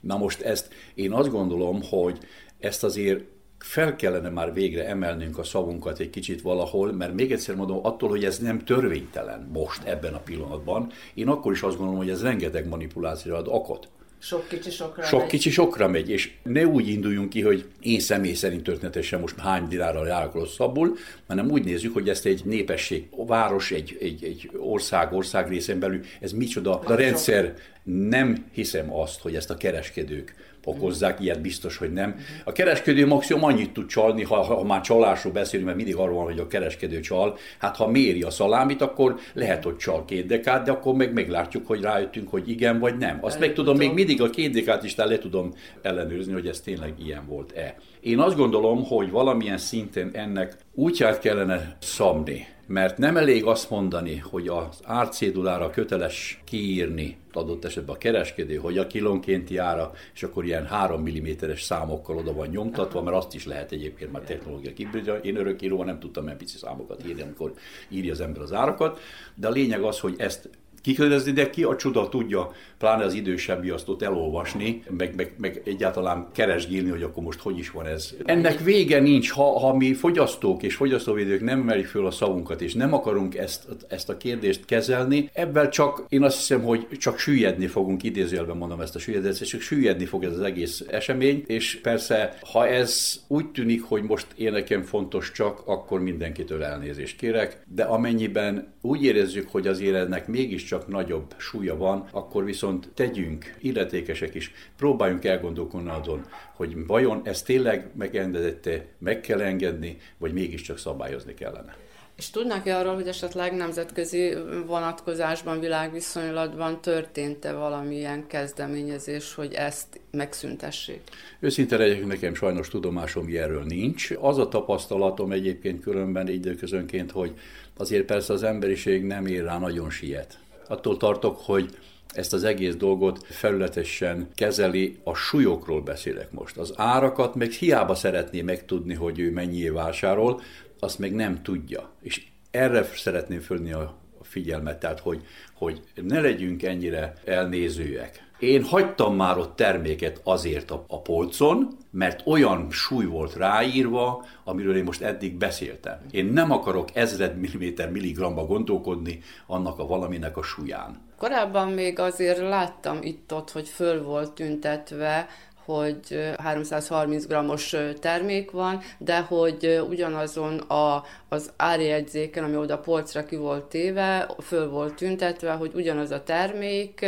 Na 0.00 0.16
most 0.16 0.40
ezt 0.40 0.72
én 0.94 1.12
azt 1.12 1.30
gondolom, 1.30 1.82
hogy 1.90 2.18
ezt 2.58 2.84
azért 2.84 3.24
fel 3.64 3.96
kellene 3.96 4.28
már 4.28 4.52
végre 4.52 4.86
emelnünk 4.86 5.38
a 5.38 5.44
szavunkat 5.44 5.98
egy 5.98 6.10
kicsit 6.10 6.42
valahol, 6.42 6.92
mert 6.92 7.14
még 7.14 7.32
egyszer 7.32 7.54
mondom, 7.54 7.78
attól, 7.82 8.08
hogy 8.08 8.24
ez 8.24 8.38
nem 8.38 8.64
törvénytelen 8.64 9.48
most 9.52 9.82
ebben 9.84 10.14
a 10.14 10.18
pillanatban, 10.18 10.90
én 11.14 11.28
akkor 11.28 11.52
is 11.52 11.62
azt 11.62 11.76
gondolom, 11.76 12.00
hogy 12.00 12.10
ez 12.10 12.22
rengeteg 12.22 12.68
manipulációra 12.68 13.38
ad 13.38 13.46
okot. 13.48 13.88
Sok 14.18 14.48
kicsi 14.48 14.70
sokra 14.70 15.02
Sok 15.02 15.20
megy. 15.20 15.28
kicsi 15.28 15.50
sokra 15.50 15.88
megy, 15.88 16.10
és 16.10 16.32
ne 16.42 16.66
úgy 16.66 16.88
induljunk 16.88 17.28
ki, 17.28 17.40
hogy 17.40 17.64
én 17.80 18.00
személy 18.00 18.34
szerint 18.34 18.62
történetesen 18.62 19.20
most 19.20 19.38
hány 19.38 19.68
dinárral 19.68 20.06
járok 20.06 20.34
rosszabbul, 20.34 20.96
hanem 21.26 21.50
úgy 21.50 21.64
nézzük, 21.64 21.92
hogy 21.92 22.08
ezt 22.08 22.26
egy 22.26 22.42
népesség, 22.44 23.08
város, 23.26 23.70
egy, 23.70 23.96
egy, 24.00 24.24
egy 24.24 24.50
ország, 24.56 25.12
ország 25.12 25.48
részen 25.48 25.78
belül, 25.78 26.00
ez 26.20 26.32
micsoda. 26.32 26.78
A 26.78 26.94
rendszer 26.94 27.54
nem 27.82 28.46
hiszem 28.52 28.94
azt, 28.94 29.20
hogy 29.20 29.34
ezt 29.34 29.50
a 29.50 29.56
kereskedők 29.56 30.34
okozzák, 30.64 31.20
ilyet 31.20 31.40
biztos, 31.40 31.76
hogy 31.76 31.92
nem. 31.92 32.16
A 32.44 32.52
kereskedő 32.52 33.06
maximum 33.06 33.44
annyit 33.44 33.72
tud 33.72 33.86
csalni, 33.86 34.22
ha, 34.22 34.42
ha 34.42 34.64
már 34.64 34.80
csalásról 34.80 35.32
beszélünk, 35.32 35.66
mert 35.66 35.76
mindig 35.76 35.96
arról 35.96 36.14
van, 36.14 36.24
hogy 36.24 36.38
a 36.38 36.46
kereskedő 36.46 37.00
csal. 37.00 37.36
Hát 37.58 37.76
ha 37.76 37.88
méri 37.88 38.22
a 38.22 38.30
szalámit, 38.30 38.82
akkor 38.82 39.18
lehet, 39.32 39.64
hogy 39.64 39.76
csal 39.76 40.04
két 40.04 40.26
dekát, 40.26 40.64
de 40.64 40.70
akkor 40.70 40.94
meg 40.94 41.12
meglátjuk, 41.12 41.66
hogy 41.66 41.80
rájöttünk, 41.80 42.30
hogy 42.30 42.50
igen 42.50 42.78
vagy 42.78 42.96
nem. 42.96 43.18
Azt 43.20 43.40
meg 43.40 43.52
tudom, 43.52 43.76
még 43.76 43.92
mindig 43.92 44.22
a 44.22 44.30
két 44.30 44.52
dekát 44.52 44.84
is 44.84 44.94
le 44.94 45.18
tudom 45.18 45.52
ellenőrizni, 45.82 46.32
hogy 46.32 46.46
ez 46.46 46.60
tényleg 46.60 46.92
ilyen 47.04 47.26
volt-e. 47.26 47.74
Én 48.00 48.18
azt 48.18 48.36
gondolom, 48.36 48.84
hogy 48.84 49.10
valamilyen 49.10 49.58
szinten 49.58 50.10
ennek 50.12 50.56
útját 50.74 51.18
kellene 51.18 51.76
szabni, 51.80 52.46
mert 52.66 52.98
nem 52.98 53.16
elég 53.16 53.44
azt 53.44 53.70
mondani, 53.70 54.16
hogy 54.16 54.48
az 54.48 54.80
árcédulára 54.84 55.70
köteles 55.70 56.40
kiírni 56.44 57.16
adott 57.32 57.64
esetben 57.64 57.94
a 57.94 57.98
kereskedő, 57.98 58.56
hogy 58.56 58.78
a 58.78 58.86
kilónkénti 58.86 59.56
ára, 59.56 59.92
és 60.14 60.22
akkor 60.22 60.44
ilyen 60.44 60.66
3 60.66 61.02
mm-es 61.02 61.62
számokkal 61.62 62.16
oda 62.16 62.32
van 62.32 62.48
nyomtatva, 62.48 63.02
mert 63.02 63.16
azt 63.16 63.34
is 63.34 63.46
lehet 63.46 63.72
egyébként 63.72 64.12
már 64.12 64.22
technológia 64.22 64.72
kibírja. 64.72 65.14
Én 65.16 65.36
örökíróban 65.36 65.86
nem 65.86 65.98
tudtam 65.98 66.24
ilyen 66.24 66.36
pici 66.36 66.56
számokat 66.56 67.06
írni, 67.06 67.22
amikor 67.22 67.52
írja 67.88 68.12
az 68.12 68.20
ember 68.20 68.42
az 68.42 68.52
árakat, 68.52 69.00
de 69.34 69.46
a 69.46 69.50
lényeg 69.50 69.82
az, 69.82 70.00
hogy 70.00 70.14
ezt 70.18 70.48
kikövezni, 70.84 71.32
de 71.32 71.50
ki 71.50 71.62
a 71.62 71.76
csuda 71.76 72.08
tudja, 72.08 72.52
pláne 72.78 73.04
az 73.04 73.14
idősebbi 73.14 73.70
azt 73.70 73.88
ott 73.88 74.02
elolvasni, 74.02 74.82
meg, 74.96 75.14
meg, 75.16 75.32
meg 75.38 75.62
egyáltalán 75.64 76.28
keresgélni, 76.32 76.90
hogy 76.90 77.02
akkor 77.02 77.22
most 77.22 77.40
hogy 77.40 77.58
is 77.58 77.70
van 77.70 77.86
ez. 77.86 78.14
Ennek 78.24 78.60
vége 78.60 79.00
nincs, 79.00 79.30
ha, 79.30 79.58
ha 79.58 79.76
mi 79.76 79.94
fogyasztók 79.94 80.62
és 80.62 80.74
fogyasztóvédők 80.74 81.40
nem 81.40 81.60
emeljük 81.60 81.86
föl 81.86 82.06
a 82.06 82.10
szavunkat, 82.10 82.60
és 82.60 82.74
nem 82.74 82.92
akarunk 82.94 83.36
ezt, 83.36 83.68
ezt 83.88 84.08
a 84.08 84.16
kérdést 84.16 84.64
kezelni, 84.64 85.30
ebben 85.32 85.70
csak, 85.70 86.04
én 86.08 86.22
azt 86.22 86.36
hiszem, 86.36 86.62
hogy 86.62 86.86
csak 86.98 87.18
süllyedni 87.18 87.66
fogunk, 87.66 88.02
idézőjelben 88.02 88.56
mondom 88.56 88.80
ezt 88.80 88.94
a 88.94 88.98
süllyedést, 88.98 89.44
csak 89.44 89.60
süllyedni 89.60 90.04
fog 90.04 90.24
ez 90.24 90.32
az 90.32 90.40
egész 90.40 90.84
esemény, 90.90 91.44
és 91.46 91.80
persze, 91.82 92.38
ha 92.52 92.68
ez 92.68 93.20
úgy 93.28 93.46
tűnik, 93.50 93.82
hogy 93.82 94.02
most 94.02 94.26
én 94.36 94.52
nekem 94.52 94.82
fontos 94.82 95.32
csak, 95.32 95.62
akkor 95.66 96.00
mindenkitől 96.00 96.62
elnézést 96.62 97.16
kérek, 97.16 97.62
de 97.74 97.82
amennyiben 97.82 98.72
úgy 98.80 99.04
érezzük, 99.04 99.48
hogy 99.48 99.66
azért 99.66 99.94
ennek 99.94 100.26
mégiscsak 100.26 100.73
nagyobb 100.86 101.34
súlya 101.36 101.76
van, 101.76 102.08
akkor 102.12 102.44
viszont 102.44 102.88
tegyünk, 102.94 103.54
illetékesek 103.58 104.34
is, 104.34 104.52
próbáljunk 104.76 105.24
elgondolkodni 105.24 105.90
azon, 105.90 106.26
hogy 106.52 106.86
vajon 106.86 107.20
ez 107.24 107.42
tényleg 107.42 107.90
megengedette, 107.96 108.86
meg 108.98 109.20
kell 109.20 109.40
engedni, 109.40 109.96
vagy 110.18 110.32
mégiscsak 110.32 110.78
szabályozni 110.78 111.34
kellene. 111.34 111.76
És 112.16 112.30
tudnak-e 112.30 112.78
arról, 112.78 112.94
hogy 112.94 113.08
esetleg 113.08 113.56
nemzetközi 113.56 114.34
vonatkozásban, 114.66 115.60
világviszonylatban 115.60 116.80
történt-e 116.80 117.52
valamilyen 117.52 118.26
kezdeményezés, 118.26 119.34
hogy 119.34 119.52
ezt 119.52 120.00
megszüntessék? 120.10 121.00
Őszinte 121.40 121.76
legyek, 121.76 122.06
nekem 122.06 122.34
sajnos 122.34 122.68
tudomásom 122.68 123.26
erről 123.32 123.64
nincs. 123.64 124.10
Az 124.20 124.38
a 124.38 124.48
tapasztalatom 124.48 125.32
egyébként 125.32 125.82
különben 125.82 126.28
időközönként, 126.28 127.10
hogy 127.10 127.32
azért 127.76 128.04
persze 128.04 128.32
az 128.32 128.42
emberiség 128.42 129.04
nem 129.04 129.26
ér 129.26 129.44
rá 129.44 129.58
nagyon 129.58 129.90
siet. 129.90 130.38
Attól 130.68 130.96
tartok, 130.96 131.38
hogy 131.38 131.78
ezt 132.14 132.32
az 132.32 132.44
egész 132.44 132.74
dolgot 132.74 133.26
felületesen 133.26 134.28
kezeli, 134.34 134.98
a 135.04 135.14
súlyokról 135.14 135.80
beszélek 135.82 136.32
most. 136.32 136.56
Az 136.56 136.72
árakat 136.76 137.34
meg 137.34 137.50
hiába 137.50 137.94
szeretné 137.94 138.42
megtudni, 138.42 138.94
hogy 138.94 139.18
ő 139.18 139.30
mennyi 139.30 139.68
vásárol, 139.68 140.40
azt 140.78 140.98
meg 140.98 141.14
nem 141.14 141.42
tudja. 141.42 141.90
És 142.02 142.26
erre 142.50 142.84
szeretném 142.94 143.40
fölni 143.40 143.72
a 143.72 143.96
figyelmet, 144.22 144.80
tehát 144.80 145.00
hogy, 145.00 145.22
hogy 145.54 145.82
ne 145.94 146.20
legyünk 146.20 146.62
ennyire 146.62 147.14
elnézőek. 147.24 148.23
Én 148.44 148.64
hagytam 148.64 149.16
már 149.16 149.38
ott 149.38 149.56
terméket 149.56 150.20
azért 150.24 150.70
a, 150.70 150.84
a 150.88 151.00
polcon, 151.00 151.76
mert 151.90 152.26
olyan 152.26 152.66
súly 152.70 153.04
volt 153.04 153.36
ráírva, 153.36 154.24
amiről 154.44 154.76
én 154.76 154.84
most 154.84 155.02
eddig 155.02 155.36
beszéltem. 155.36 155.98
Én 156.10 156.24
nem 156.24 156.50
akarok 156.50 156.88
ezred 156.94 157.38
milliméter 157.38 157.90
milligramba 157.90 158.44
gondolkodni 158.44 159.20
annak 159.46 159.78
a 159.78 159.86
valaminek 159.86 160.36
a 160.36 160.42
súlyán. 160.42 161.00
Korábban 161.18 161.68
még 161.68 161.98
azért 161.98 162.38
láttam 162.38 162.98
itt-ott, 163.02 163.50
hogy 163.50 163.68
föl 163.68 164.02
volt 164.02 164.32
tüntetve 164.32 165.26
hogy 165.64 166.32
330 166.38 167.26
g-os 167.26 167.76
termék 168.00 168.50
van, 168.50 168.80
de 168.98 169.18
hogy 169.20 169.82
ugyanazon 169.88 170.58
a, 170.58 171.04
az 171.28 171.52
árjegyzéken, 171.56 172.44
ami 172.44 172.56
oda 172.56 172.78
polcra 172.78 173.24
ki 173.24 173.36
volt 173.36 173.64
téve, 173.64 174.28
föl 174.42 174.68
volt 174.68 174.94
tüntetve, 174.94 175.52
hogy 175.52 175.70
ugyanaz 175.74 176.10
a 176.10 176.22
termék 176.22 177.06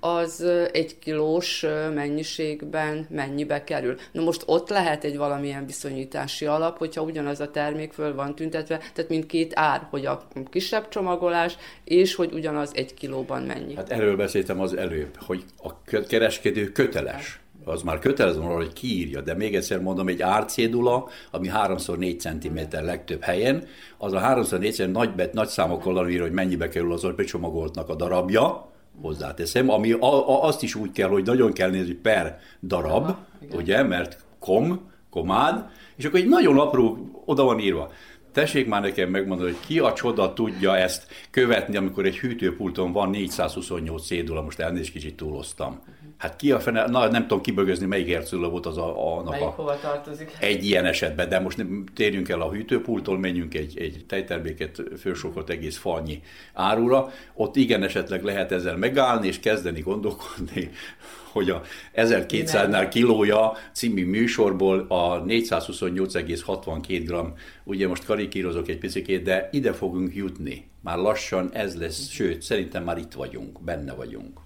az 0.00 0.46
egy 0.72 0.98
kilós 0.98 1.66
mennyiségben 1.94 3.06
mennyibe 3.10 3.64
kerül. 3.64 3.96
Na 4.12 4.22
most 4.22 4.42
ott 4.46 4.68
lehet 4.68 5.04
egy 5.04 5.16
valamilyen 5.16 5.66
viszonyítási 5.66 6.46
alap, 6.46 6.78
hogyha 6.78 7.02
ugyanaz 7.02 7.40
a 7.40 7.50
termék 7.50 7.92
föl 7.92 8.14
van 8.14 8.34
tüntetve, 8.34 8.76
tehát 8.76 9.10
mint 9.10 9.26
két 9.26 9.52
ár, 9.54 9.86
hogy 9.90 10.06
a 10.06 10.26
kisebb 10.50 10.88
csomagolás, 10.88 11.56
és 11.84 12.14
hogy 12.14 12.32
ugyanaz 12.32 12.70
egy 12.74 12.94
kilóban 12.94 13.42
mennyi. 13.42 13.74
Hát 13.74 13.90
erről 13.90 14.16
beszéltem 14.16 14.60
az 14.60 14.76
előbb, 14.76 15.16
hogy 15.16 15.44
a 15.62 15.82
kereskedő 16.08 16.72
köteles 16.72 17.40
az 17.68 17.82
már 17.82 17.98
kötelező 17.98 18.40
arra, 18.40 18.54
hogy 18.54 18.72
kiírja, 18.72 19.20
de 19.20 19.34
még 19.34 19.54
egyszer 19.54 19.80
mondom, 19.80 20.08
egy 20.08 20.22
árcédula, 20.22 21.08
ami 21.30 21.50
3x4 21.52 22.18
cm 22.18 22.84
legtöbb 22.84 23.22
helyen, 23.22 23.66
az 23.98 24.12
a 24.12 24.20
3x4 24.20 24.72
cm 24.72 24.90
nagy, 24.90 25.14
bet, 25.14 25.32
nagy 25.32 25.48
számokkal 25.48 26.08
írva, 26.08 26.24
hogy 26.24 26.32
mennyibe 26.32 26.68
kerül 26.68 26.92
az 26.92 27.06
becsomagoltnak 27.16 27.88
a 27.88 27.94
darabja, 27.94 28.70
hozzáteszem, 29.02 29.70
ami 29.70 29.92
a, 29.92 30.28
a, 30.28 30.44
azt 30.44 30.62
is 30.62 30.74
úgy 30.74 30.92
kell, 30.92 31.08
hogy 31.08 31.24
nagyon 31.24 31.52
kell 31.52 31.70
nézni 31.70 31.92
per 31.92 32.38
darab, 32.62 33.04
Aha, 33.04 33.18
ugye, 33.52 33.82
mert 33.82 34.18
kom, 34.38 34.90
komád, 35.10 35.64
és 35.96 36.04
akkor 36.04 36.18
egy 36.18 36.28
nagyon 36.28 36.58
apró, 36.58 37.10
oda 37.24 37.42
van 37.44 37.58
írva. 37.58 37.92
Tessék 38.32 38.66
már 38.66 38.80
nekem 38.80 39.10
megmondani, 39.10 39.50
hogy 39.50 39.66
ki 39.66 39.78
a 39.78 39.92
csoda 39.92 40.32
tudja 40.32 40.76
ezt 40.76 41.06
követni, 41.30 41.76
amikor 41.76 42.04
egy 42.04 42.18
hűtőpulton 42.18 42.92
van 42.92 43.10
428 43.10 44.06
cédula, 44.06 44.42
most 44.42 44.58
elnézést 44.58 44.92
kicsit 44.92 45.16
túloztam. 45.16 45.80
Hát 46.18 46.36
ki 46.36 46.52
a 46.52 46.60
fene, 46.60 46.86
na 46.86 47.10
nem 47.10 47.22
tudom 47.22 47.40
kibögözni, 47.40 47.86
melyik 47.86 48.12
hercőle 48.12 48.46
volt 48.46 48.66
az 48.66 48.76
a, 48.76 49.18
a 49.18 49.30
Melyik 49.30 49.44
hova 49.44 49.78
tartozik? 49.78 50.36
Egy 50.40 50.64
ilyen 50.64 50.84
esetben, 50.84 51.28
de 51.28 51.38
most 51.38 51.56
nem, 51.56 51.84
térjünk 51.94 52.28
el 52.28 52.40
a 52.40 52.50
hűtőpulttól, 52.50 53.18
menjünk 53.18 53.54
egy, 53.54 53.78
egy 53.78 54.04
tejterméket 54.08 54.82
fősokolt 55.00 55.50
egész 55.50 55.76
falnyi 55.76 56.22
árura. 56.52 57.10
Ott 57.34 57.56
igen 57.56 57.82
esetleg 57.82 58.22
lehet 58.22 58.52
ezzel 58.52 58.76
megállni 58.76 59.26
és 59.26 59.40
kezdeni 59.40 59.80
gondolkodni, 59.80 60.70
hogy 61.32 61.50
a 61.50 61.62
1200-nál 61.94 62.86
kilója 62.90 63.52
című 63.72 64.06
műsorból 64.06 64.86
a 64.88 65.22
428,62 65.24 67.02
g, 67.06 67.38
ugye 67.64 67.88
most 67.88 68.04
karikírozok 68.04 68.68
egy 68.68 68.78
picit, 68.78 69.22
de 69.22 69.48
ide 69.52 69.72
fogunk 69.72 70.14
jutni. 70.14 70.68
Már 70.80 70.96
lassan 70.96 71.50
ez 71.52 71.76
lesz, 71.76 72.08
sőt, 72.08 72.42
szerintem 72.42 72.84
már 72.84 72.98
itt 72.98 73.12
vagyunk, 73.12 73.62
benne 73.64 73.94
vagyunk. 73.94 74.40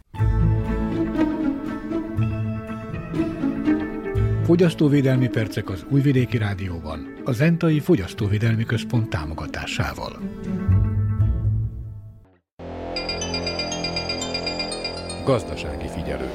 Fogyasztóvédelmi 4.52 5.28
percek 5.28 5.70
az 5.70 5.84
Újvidéki 5.90 6.36
Rádióban, 6.38 7.14
a 7.24 7.32
Zentai 7.32 7.80
Fogyasztóvédelmi 7.80 8.64
Központ 8.64 9.10
támogatásával. 9.10 10.20
Gazdasági 15.24 15.88
figyelő. 15.88 16.30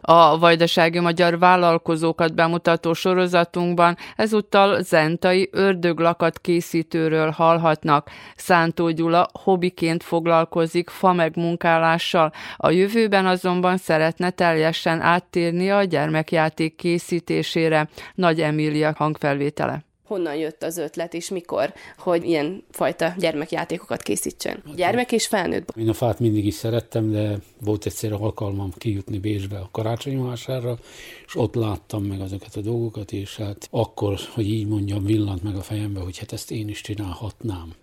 A 0.00 0.38
vajdasági 0.38 0.98
magyar 0.98 1.38
vállalkozókat 1.38 2.34
bemutató 2.34 2.92
sorozatunkban 2.92 3.96
ezúttal 4.16 4.82
zentai 4.82 5.48
ördöglakat 5.52 6.38
készítőről 6.38 7.30
hallhatnak. 7.30 8.10
Szántó 8.36 8.90
Gyula 8.90 9.28
hobbiként 9.42 10.02
foglalkozik 10.02 10.90
fa 10.90 11.12
megmunkálással, 11.12 12.32
a 12.56 12.70
jövőben 12.70 13.26
azonban 13.26 13.76
szeretne 13.76 14.30
teljesen 14.30 15.00
áttérni 15.00 15.70
a 15.70 15.84
gyermekjáték 15.84 16.76
készítésére. 16.76 17.88
Nagy 18.14 18.40
Emília 18.40 18.94
hangfelvétele 18.96 19.88
honnan 20.10 20.36
jött 20.36 20.62
az 20.62 20.76
ötlet, 20.76 21.14
és 21.14 21.28
mikor, 21.28 21.72
hogy 21.98 22.24
ilyen 22.24 22.64
fajta 22.70 23.14
gyermekjátékokat 23.18 24.02
készítsen. 24.02 24.62
Gyermek 24.76 25.12
és 25.12 25.26
felnőtt. 25.26 25.76
Én 25.76 25.88
a 25.88 25.92
fát 25.92 26.18
mindig 26.18 26.46
is 26.46 26.54
szerettem, 26.54 27.10
de 27.10 27.38
volt 27.60 27.86
egyszer 27.86 28.12
alkalmam 28.12 28.72
kijutni 28.76 29.18
Bécsbe 29.18 29.58
a 29.58 29.68
karácsonyvásárra, 29.72 30.78
és 31.26 31.36
ott 31.36 31.54
láttam 31.54 32.04
meg 32.04 32.20
azokat 32.20 32.56
a 32.56 32.60
dolgokat, 32.60 33.12
és 33.12 33.36
hát 33.36 33.68
akkor, 33.70 34.18
hogy 34.34 34.48
így 34.48 34.66
mondjam, 34.66 35.04
villant 35.04 35.42
meg 35.42 35.56
a 35.56 35.62
fejembe, 35.62 36.00
hogy 36.00 36.18
hát 36.18 36.32
ezt 36.32 36.50
én 36.50 36.68
is 36.68 36.80
csinálhatnám. 36.80 37.74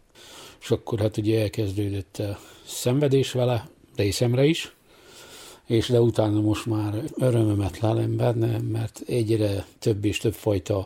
És 0.62 0.72
akkor 0.72 1.00
hát 1.00 1.18
ugye 1.18 1.42
elkezdődött 1.42 2.18
a 2.18 2.40
szenvedés 2.66 3.32
vele, 3.32 3.68
részemre 3.96 4.46
is, 4.46 4.76
és 5.66 5.88
de 5.88 6.02
utána 6.02 6.42
most 6.42 6.66
már 6.66 7.04
örömömet 7.16 7.80
lelem 7.80 8.16
benne, 8.16 8.58
mert 8.72 9.02
egyre 9.08 9.66
több 9.80 10.06
és 10.06 10.18
több 10.18 10.34
fajta 10.34 10.86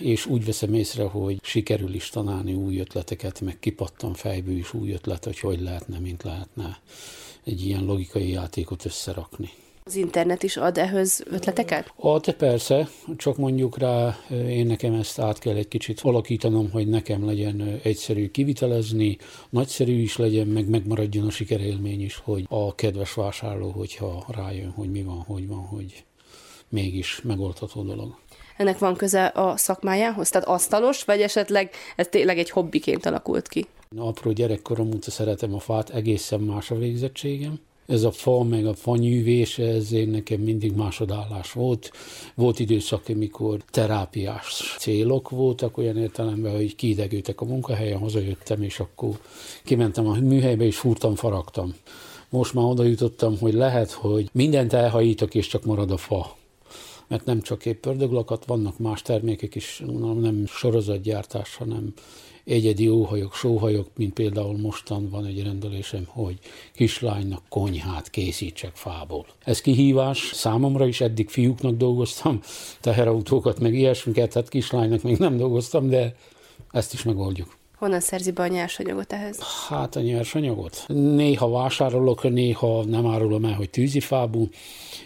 és 0.00 0.26
úgy 0.26 0.44
veszem 0.44 0.74
észre, 0.74 1.04
hogy 1.04 1.38
sikerül 1.42 1.94
is 1.94 2.08
tanálni 2.08 2.54
új 2.54 2.78
ötleteket, 2.78 3.40
meg 3.40 3.58
kipattam 3.58 4.14
fejből 4.14 4.56
is 4.56 4.74
új 4.74 4.92
ötlet, 4.92 5.24
hogy 5.24 5.38
hogy 5.38 5.60
lehetne, 5.60 5.98
mint 5.98 6.22
lehetne 6.22 6.78
egy 7.44 7.66
ilyen 7.66 7.84
logikai 7.84 8.30
játékot 8.30 8.84
összerakni. 8.84 9.50
Az 9.86 9.96
internet 9.96 10.42
is 10.42 10.56
ad 10.56 10.78
ehhez 10.78 11.22
ötleteket? 11.30 11.92
Ad, 11.96 12.32
persze, 12.32 12.88
csak 13.16 13.36
mondjuk 13.36 13.78
rá 13.78 14.18
én 14.30 14.66
nekem 14.66 14.94
ezt 14.94 15.18
át 15.18 15.38
kell 15.38 15.54
egy 15.54 15.68
kicsit 15.68 16.00
alakítanom, 16.00 16.70
hogy 16.70 16.88
nekem 16.88 17.24
legyen 17.24 17.80
egyszerű 17.82 18.30
kivitelezni, 18.30 19.16
nagyszerű 19.50 20.00
is 20.00 20.16
legyen, 20.16 20.46
meg 20.46 20.68
megmaradjon 20.68 21.26
a 21.26 21.30
sikerélmény 21.30 22.02
is, 22.02 22.16
hogy 22.16 22.46
a 22.48 22.74
kedves 22.74 23.14
vásárló, 23.14 23.70
hogyha 23.70 24.24
rájön, 24.28 24.70
hogy 24.70 24.90
mi 24.90 25.02
van, 25.02 25.18
hogy 25.18 25.48
van, 25.48 25.66
hogy 25.66 26.04
mégis 26.68 27.20
megoldható 27.22 27.82
dolog 27.82 28.16
ennek 28.56 28.78
van 28.78 28.96
köze 28.96 29.24
a 29.24 29.56
szakmájához? 29.56 30.30
Tehát 30.30 30.48
asztalos, 30.48 31.04
vagy 31.04 31.20
esetleg 31.20 31.70
ez 31.96 32.06
tényleg 32.08 32.38
egy 32.38 32.50
hobbiként 32.50 33.06
alakult 33.06 33.48
ki? 33.48 33.66
Apró 33.96 34.32
gyerekkorom 34.32 34.86
óta 34.86 35.10
szeretem 35.10 35.54
a 35.54 35.58
fát, 35.58 35.90
egészen 35.90 36.40
más 36.40 36.70
a 36.70 36.74
végzettségem. 36.74 37.60
Ez 37.86 38.02
a 38.02 38.10
fa, 38.10 38.42
meg 38.42 38.66
a 38.66 38.74
fanyűvés, 38.74 39.58
én 39.92 40.08
nekem 40.08 40.40
mindig 40.40 40.72
másodállás 40.72 41.52
volt. 41.52 41.90
Volt 42.34 42.58
időszak, 42.58 43.02
amikor 43.08 43.60
terápiás 43.70 44.76
célok 44.78 45.30
voltak, 45.30 45.78
olyan 45.78 45.96
értelemben, 45.96 46.52
hogy 46.52 46.74
kiidegültek 46.74 47.40
a 47.40 47.44
munkahelyen, 47.44 47.98
hazajöttem, 47.98 48.62
és 48.62 48.80
akkor 48.80 49.18
kimentem 49.64 50.06
a 50.06 50.14
műhelybe, 50.14 50.64
és 50.64 50.76
fúrtam, 50.76 51.14
faragtam. 51.14 51.74
Most 52.28 52.54
már 52.54 52.64
oda 52.64 52.84
jutottam, 52.84 53.38
hogy 53.38 53.54
lehet, 53.54 53.90
hogy 53.90 54.28
mindent 54.32 54.72
elhajítok, 54.72 55.34
és 55.34 55.46
csak 55.46 55.64
marad 55.64 55.90
a 55.90 55.96
fa 55.96 56.36
mert 57.14 57.26
nem 57.26 57.40
csak 57.40 57.66
épp 57.66 57.86
ördöglakat, 57.86 58.44
vannak 58.44 58.78
más 58.78 59.02
termékek 59.02 59.54
is, 59.54 59.82
nem 60.20 60.46
sorozatgyártás, 60.46 61.56
hanem 61.56 61.92
egyedi 62.44 62.88
óhajok, 62.88 63.34
sóhajok, 63.34 63.88
mint 63.96 64.12
például 64.12 64.58
mostan 64.58 65.08
van 65.10 65.24
egy 65.24 65.42
rendelésem, 65.42 66.04
hogy 66.06 66.38
kislánynak 66.72 67.42
konyhát 67.48 68.10
készítsek 68.10 68.74
fából. 68.74 69.26
Ez 69.44 69.60
kihívás, 69.60 70.30
számomra 70.32 70.86
is 70.86 71.00
eddig 71.00 71.28
fiúknak 71.28 71.76
dolgoztam, 71.76 72.40
teherautókat, 72.80 73.60
meg 73.60 73.74
ilyesmiket, 73.74 74.34
hát 74.34 74.48
kislánynak 74.48 75.02
még 75.02 75.16
nem 75.16 75.36
dolgoztam, 75.36 75.88
de 75.88 76.16
ezt 76.70 76.92
is 76.92 77.02
megoldjuk. 77.02 77.56
Honnan 77.84 78.00
szerzi 78.00 78.30
be 78.30 78.42
a 78.42 78.46
nyersanyagot 78.46 79.12
ehhez? 79.12 79.38
Hát 79.68 79.96
a 79.96 80.00
nyersanyagot? 80.00 80.84
Néha 80.88 81.50
vásárolok, 81.50 82.30
néha 82.30 82.84
nem 82.84 83.06
árulom 83.06 83.44
el, 83.44 83.52
hogy 83.52 83.70
tűzifábú. 83.70 84.48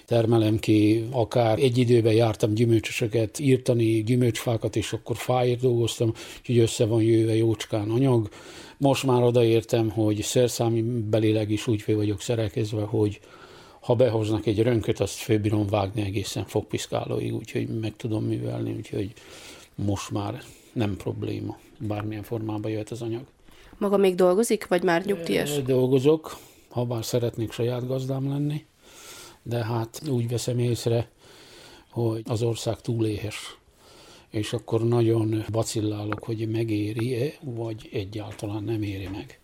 Termelem 0.07 0.59
ki, 0.59 1.09
akár 1.11 1.59
egy 1.59 1.79
időben 1.79 2.13
jártam 2.13 2.55
gyümölcsösöket 2.55 3.39
írtani, 3.39 4.03
gyümölcsfákat, 4.03 4.77
és 4.77 4.93
akkor 4.93 5.17
fáért 5.17 5.61
dolgoztam, 5.61 6.13
úgyhogy 6.39 6.59
össze 6.59 6.85
van 6.85 7.03
jöve 7.03 7.37
jócskán 7.37 7.91
anyag. 7.91 8.29
Most 8.77 9.05
már 9.05 9.23
odaértem, 9.23 9.91
hogy 9.91 10.23
szerszámi 10.23 10.83
belileg 10.83 11.51
is 11.51 11.67
úgy 11.67 11.85
vagyok 11.87 12.21
szerelkezve, 12.21 12.83
hogy 12.83 13.21
ha 13.81 13.95
behoznak 13.95 14.47
egy 14.47 14.63
rönköt, 14.63 15.01
azt 15.01 15.19
főbírom 15.19 15.67
vágni 15.67 16.03
egészen 16.03 16.45
fogpiszkálóig, 16.45 17.35
úgyhogy 17.35 17.81
meg 17.81 17.97
tudom 17.97 18.25
művelni, 18.25 18.75
úgyhogy 18.77 19.13
most 19.75 20.11
már 20.11 20.43
nem 20.73 20.97
probléma 20.97 21.59
bármilyen 21.79 22.23
formában 22.23 22.71
jöhet 22.71 22.91
az 22.91 23.03
anyag. 23.03 23.25
Maga 23.79 23.97
még 23.97 24.15
dolgozik, 24.15 24.67
vagy 24.67 24.83
már 24.83 25.05
nyugdíjas? 25.05 25.63
Dolgozok, 25.63 26.37
ha 26.71 26.85
bár 26.85 27.05
szeretnék 27.05 27.53
saját 27.53 27.87
gazdám 27.87 28.29
lenni, 28.29 28.65
de 29.43 29.65
hát 29.65 30.03
úgy 30.09 30.29
veszem 30.29 30.59
észre, 30.59 31.09
hogy 31.91 32.23
az 32.27 32.43
ország 32.43 32.81
túléhes 32.81 33.59
és 34.31 34.53
akkor 34.53 34.85
nagyon 34.85 35.45
bacillálok, 35.51 36.25
hogy 36.25 36.49
megéri-e, 36.49 37.33
vagy 37.41 37.89
egyáltalán 37.93 38.63
nem 38.63 38.83
éri 38.83 39.09
meg 39.09 39.41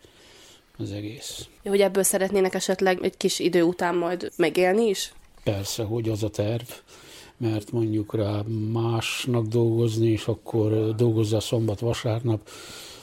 az 0.79 0.93
egész. 0.93 1.49
Jó, 1.63 1.71
hogy 1.71 1.81
ebből 1.81 2.03
szeretnének 2.03 2.55
esetleg 2.55 3.03
egy 3.03 3.17
kis 3.17 3.39
idő 3.39 3.63
után 3.63 3.95
majd 3.95 4.33
megélni 4.37 4.89
is? 4.89 5.13
Persze, 5.45 5.83
hogy 5.83 6.09
az 6.09 6.23
a 6.23 6.31
terv, 6.31 6.69
mert 7.37 7.73
mondjuk 7.73 8.15
rá 8.15 8.43
másnak 8.73 9.47
dolgozni, 9.47 10.11
és 10.11 10.27
akkor 10.27 10.95
dolgozzá 10.95 11.39
szombat-vasárnap, 11.39 12.49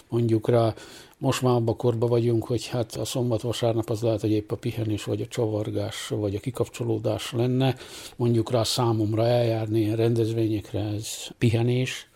mondjuk 0.09 0.49
rá 0.49 0.73
most 1.21 1.41
már 1.41 1.53
abban 1.53 1.75
korban 1.75 2.09
vagyunk, 2.09 2.45
hogy 2.45 2.67
hát 2.67 2.95
a 2.95 3.05
szombat-vasárnap 3.05 3.89
az 3.89 4.01
lehet, 4.01 4.21
hogy 4.21 4.31
épp 4.31 4.51
a 4.51 4.55
pihenés, 4.55 5.03
vagy 5.03 5.21
a 5.21 5.27
csavargás, 5.27 6.07
vagy 6.07 6.35
a 6.35 6.39
kikapcsolódás 6.39 7.31
lenne. 7.31 7.75
Mondjuk 8.15 8.51
rá 8.51 8.63
számomra 8.63 9.25
eljárni 9.25 9.95
rendezvényekre, 9.95 10.79
ez 10.79 11.27
pihenés, 11.37 12.09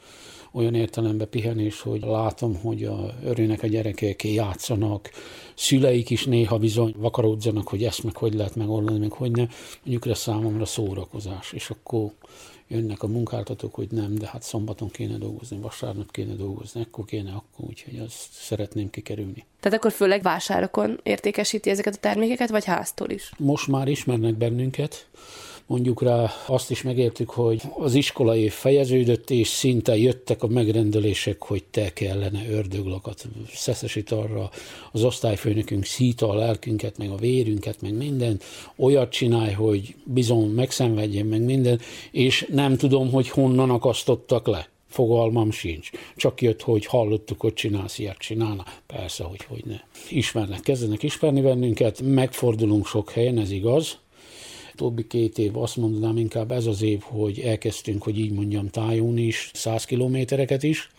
olyan 0.55 0.73
értelemben 0.75 1.29
pihenés, 1.29 1.81
hogy 1.81 2.01
látom, 2.01 2.55
hogy 2.55 2.83
a 2.83 3.13
örülnek 3.23 3.63
a 3.63 3.67
gyerekek, 3.67 4.23
játszanak, 4.23 5.09
szüleik 5.55 6.09
is 6.09 6.25
néha 6.25 6.57
bizony 6.57 6.93
vakaródzanak, 6.97 7.67
hogy 7.67 7.83
ezt 7.83 8.03
meg 8.03 8.15
hogy 8.15 8.33
lehet 8.33 8.55
megoldani, 8.55 8.99
meg 8.99 9.11
hogy 9.11 9.31
nem. 9.31 9.49
Mondjuk 9.83 10.05
ez 10.05 10.19
számomra 10.19 10.65
szórakozás, 10.65 11.51
és 11.51 11.69
akkor 11.69 12.11
jönnek 12.67 13.03
a 13.03 13.07
munkáltatók, 13.07 13.75
hogy 13.75 13.87
nem, 13.91 14.15
de 14.15 14.27
hát 14.27 14.43
szombaton 14.43 14.89
kéne 14.89 15.17
dolgozni, 15.17 15.57
vasárnap 15.57 16.11
kéne 16.11 16.33
dolgozni, 16.33 16.81
ekkor 16.81 17.05
kéne, 17.05 17.31
akkor, 17.31 17.65
úgyhogy 17.67 17.99
azt 17.99 18.31
szeretném 18.31 18.89
kikerülni. 18.89 19.45
Tehát 19.59 19.77
akkor 19.77 19.91
főleg 19.91 20.21
vásárokon 20.21 20.99
értékesíti 21.03 21.69
ezeket 21.69 21.95
a 21.95 21.99
termékeket, 21.99 22.49
vagy 22.49 22.65
háztól 22.65 23.09
is? 23.09 23.31
Most 23.37 23.67
már 23.67 23.87
ismernek 23.87 24.35
bennünket, 24.35 25.07
mondjuk 25.67 26.01
rá 26.01 26.31
azt 26.47 26.71
is 26.71 26.81
megértük, 26.81 27.29
hogy 27.29 27.61
az 27.77 27.93
iskola 27.93 28.35
év 28.35 28.51
fejeződött, 28.51 29.29
és 29.29 29.47
szinte 29.47 29.97
jöttek 29.97 30.43
a 30.43 30.47
megrendelések, 30.47 31.41
hogy 31.43 31.63
te 31.63 31.93
kellene 31.93 32.49
ördöglakat 32.49 33.27
szeszesít 33.53 34.11
arra, 34.11 34.49
az 34.91 35.03
osztályfőnökünk 35.03 35.85
szíta 35.85 36.29
a 36.29 36.35
lelkünket, 36.35 36.97
meg 36.97 37.09
a 37.09 37.15
vérünket, 37.15 37.81
meg 37.81 37.93
mindent, 37.93 38.43
olyat 38.77 39.11
csinálj, 39.11 39.53
hogy 39.53 39.95
bizony 40.03 40.49
megszenvedjen, 40.49 41.25
meg 41.25 41.41
minden, 41.41 41.79
és 42.11 42.47
nem 42.51 42.77
tudom, 42.77 43.11
hogy 43.11 43.29
honnan 43.29 43.69
akasztottak 43.69 44.47
le. 44.47 44.69
Fogalmam 44.87 45.51
sincs. 45.51 45.89
Csak 46.15 46.41
jött, 46.41 46.61
hogy 46.61 46.85
hallottuk, 46.85 47.41
hogy 47.41 47.53
csinálsz 47.53 47.99
ilyet, 47.99 48.17
csinálna. 48.17 48.63
Persze, 48.87 49.23
hogy 49.23 49.43
hogy 49.47 49.63
ne. 49.65 49.79
Ismernek, 50.09 50.59
kezdenek 50.59 51.03
ismerni 51.03 51.41
bennünket, 51.41 52.01
megfordulunk 52.01 52.85
sok 52.85 53.11
helyen, 53.11 53.37
ez 53.37 53.51
igaz, 53.51 53.97
utóbbi 54.75 55.07
két 55.07 55.37
év 55.37 55.57
azt 55.57 55.75
mondanám 55.75 56.17
inkább 56.17 56.51
ez 56.51 56.65
az 56.65 56.81
év, 56.81 57.01
hogy 57.01 57.39
elkezdtünk, 57.39 58.03
hogy 58.03 58.19
így 58.19 58.31
mondjam, 58.31 58.69
tájón 58.69 59.17
is, 59.17 59.51
100 59.53 59.85
kilométereket 59.85 60.63
is, 60.63 60.89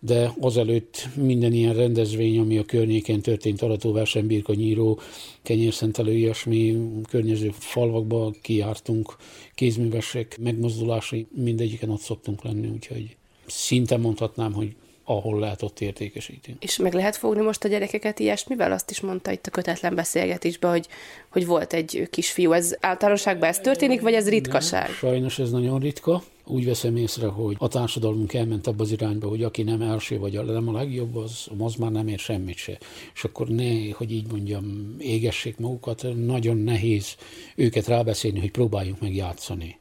de 0.00 0.34
azelőtt 0.40 1.08
minden 1.16 1.52
ilyen 1.52 1.74
rendezvény, 1.74 2.38
ami 2.38 2.58
a 2.58 2.64
környéken 2.64 3.20
történt, 3.20 3.62
aratóverseny, 3.62 4.26
birkanyíró, 4.26 5.00
kenyérszentelő, 5.42 6.12
ilyesmi, 6.12 6.76
környező 7.08 7.50
falvakba 7.58 8.32
kijártunk, 8.42 9.16
kézművesek, 9.54 10.38
megmozdulásai, 10.40 11.26
mindegyiken 11.34 11.90
ott 11.90 12.00
szoktunk 12.00 12.44
lenni, 12.44 12.68
úgyhogy 12.68 13.16
szinte 13.46 13.96
mondhatnám, 13.96 14.52
hogy 14.52 14.74
ahol 15.04 15.38
lehet, 15.38 15.62
ott 15.62 15.80
értékesíteni. 15.80 16.56
És 16.60 16.76
meg 16.76 16.94
lehet 16.94 17.16
fogni 17.16 17.42
most 17.42 17.64
a 17.64 17.68
gyerekeket 17.68 18.18
ilyesmivel? 18.18 18.72
Azt 18.72 18.90
is 18.90 19.00
mondta 19.00 19.32
itt 19.32 19.46
a 19.46 19.50
kötetlen 19.50 19.94
beszélgetésben, 19.94 20.70
hogy, 20.70 20.86
hogy 21.28 21.46
volt 21.46 21.72
egy 21.72 22.08
kisfiú. 22.10 22.52
Ez 22.52 22.76
általánosságban 22.80 23.48
ez 23.48 23.58
történik, 23.58 24.00
vagy 24.00 24.14
ez 24.14 24.28
ritkaság? 24.28 24.82
Nem, 24.82 24.92
sajnos 24.92 25.38
ez 25.38 25.50
nagyon 25.50 25.78
ritka. 25.78 26.22
Úgy 26.46 26.64
veszem 26.64 26.96
észre, 26.96 27.26
hogy 27.26 27.56
a 27.58 27.68
társadalmunk 27.68 28.34
elment 28.34 28.66
abba 28.66 28.82
az 28.82 28.90
irányba, 28.90 29.28
hogy 29.28 29.42
aki 29.42 29.62
nem 29.62 29.82
első 29.82 30.18
vagy 30.18 30.44
nem 30.44 30.68
a 30.68 30.72
legjobb, 30.72 31.16
az, 31.16 31.46
az 31.58 31.74
már 31.74 31.90
nem 31.90 32.08
ér 32.08 32.18
semmit 32.18 32.56
se. 32.56 32.78
És 33.14 33.24
akkor 33.24 33.48
ne, 33.48 33.90
hogy 33.92 34.12
így 34.12 34.26
mondjam, 34.30 34.96
égessék 34.98 35.58
magukat, 35.58 36.06
nagyon 36.26 36.56
nehéz 36.56 37.16
őket 37.56 37.86
rábeszélni, 37.86 38.40
hogy 38.40 38.50
próbáljunk 38.50 39.00
meg 39.00 39.14
játszani 39.14 39.78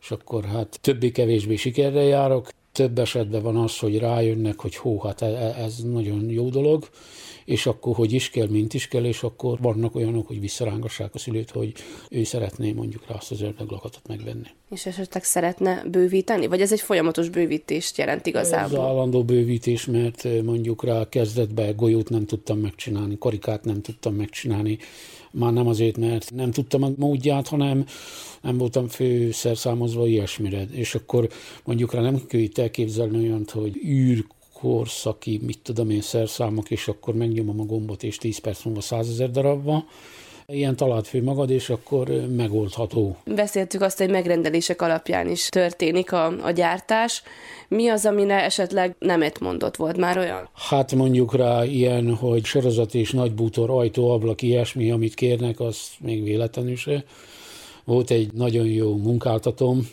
és 0.00 0.10
akkor 0.10 0.44
hát 0.44 0.78
többé-kevésbé 0.80 1.56
sikerrel 1.56 2.02
járok, 2.02 2.50
több 2.80 2.98
esetben 2.98 3.42
van 3.42 3.56
az, 3.56 3.78
hogy 3.78 3.98
rájönnek, 3.98 4.60
hogy 4.60 4.76
hó, 4.76 5.00
hát 5.00 5.22
e, 5.22 5.26
e, 5.26 5.62
ez 5.64 5.76
nagyon 5.76 6.30
jó 6.30 6.48
dolog, 6.48 6.88
és 7.44 7.66
akkor, 7.66 7.94
hogy 7.94 8.12
is 8.12 8.30
kell, 8.30 8.46
mint 8.48 8.74
is 8.74 8.88
kell, 8.88 9.04
és 9.04 9.22
akkor 9.22 9.58
vannak 9.60 9.94
olyanok, 9.94 10.26
hogy 10.26 10.40
visszarángassák 10.40 11.14
a 11.14 11.18
szülőt, 11.18 11.50
hogy 11.50 11.72
ő 12.10 12.24
szeretné 12.24 12.72
mondjuk 12.72 13.06
rá 13.08 13.14
azt 13.14 13.30
az 13.30 13.40
ördöglakatot 13.40 14.00
megvenni. 14.08 14.46
És 14.70 14.86
esetleg 14.86 15.24
szeretne 15.24 15.82
bővíteni? 15.90 16.46
Vagy 16.46 16.60
ez 16.60 16.72
egy 16.72 16.80
folyamatos 16.80 17.28
bővítést 17.28 17.98
jelent 17.98 18.26
igazából? 18.26 18.78
Ez 18.78 18.84
állandó 18.84 19.24
bővítés, 19.24 19.86
mert 19.86 20.42
mondjuk 20.42 20.84
rá 20.84 21.08
kezdetben 21.08 21.76
golyót 21.76 22.08
nem 22.08 22.26
tudtam 22.26 22.58
megcsinálni, 22.58 23.18
karikát 23.18 23.64
nem 23.64 23.82
tudtam 23.82 24.14
megcsinálni, 24.14 24.78
már 25.30 25.52
nem 25.52 25.66
azért, 25.66 25.96
mert 25.96 26.30
nem 26.34 26.50
tudtam 26.50 26.82
a 26.82 26.90
módját, 26.96 27.48
hanem 27.48 27.86
nem 28.42 28.58
voltam 28.58 28.88
főszerszámozva 28.88 30.06
ilyesmire. 30.06 30.66
És 30.72 30.94
akkor 30.94 31.28
mondjuk 31.64 31.92
rá 31.92 32.00
nem 32.00 32.26
kell 32.26 32.40
itt 32.40 32.58
elképzelni 32.58 33.18
olyant, 33.18 33.50
hogy 33.50 33.76
űr 33.84 34.24
korszaki, 34.52 35.40
mit 35.42 35.58
tudom 35.62 35.90
én, 35.90 36.00
szerszámok, 36.00 36.70
és 36.70 36.88
akkor 36.88 37.14
megnyomom 37.14 37.60
a 37.60 37.64
gombot, 37.64 38.02
és 38.02 38.16
10 38.16 38.38
perc 38.38 38.64
múlva 38.64 38.80
100 38.80 39.08
ezer 39.08 39.30
darab 39.30 39.64
van, 39.64 39.86
ilyen 40.52 40.76
talált 40.76 41.06
fő 41.06 41.22
magad, 41.22 41.50
és 41.50 41.70
akkor 41.70 42.08
megoldható. 42.36 43.16
Beszéltük 43.24 43.80
azt, 43.80 43.98
hogy 43.98 44.10
megrendelések 44.10 44.82
alapján 44.82 45.28
is 45.28 45.48
történik 45.48 46.12
a, 46.12 46.44
a 46.44 46.50
gyártás. 46.50 47.22
Mi 47.68 47.88
az, 47.88 48.06
amire 48.06 48.44
esetleg 48.44 48.94
nemet 48.98 49.40
mondott 49.40 49.76
volt 49.76 49.96
már 49.96 50.18
olyan? 50.18 50.48
Hát 50.54 50.94
mondjuk 50.94 51.34
rá 51.34 51.64
ilyen, 51.64 52.14
hogy 52.14 52.44
sorozat 52.44 52.94
és 52.94 53.10
nagy 53.10 53.32
bútor, 53.32 53.70
ajtó, 53.70 54.10
ablak, 54.10 54.42
ilyesmi, 54.42 54.90
amit 54.90 55.14
kérnek, 55.14 55.60
az 55.60 55.78
még 56.00 56.22
véletlenül 56.22 56.76
se. 56.76 57.04
Volt 57.84 58.10
egy 58.10 58.32
nagyon 58.32 58.66
jó 58.66 58.96
munkáltatom, 58.96 59.88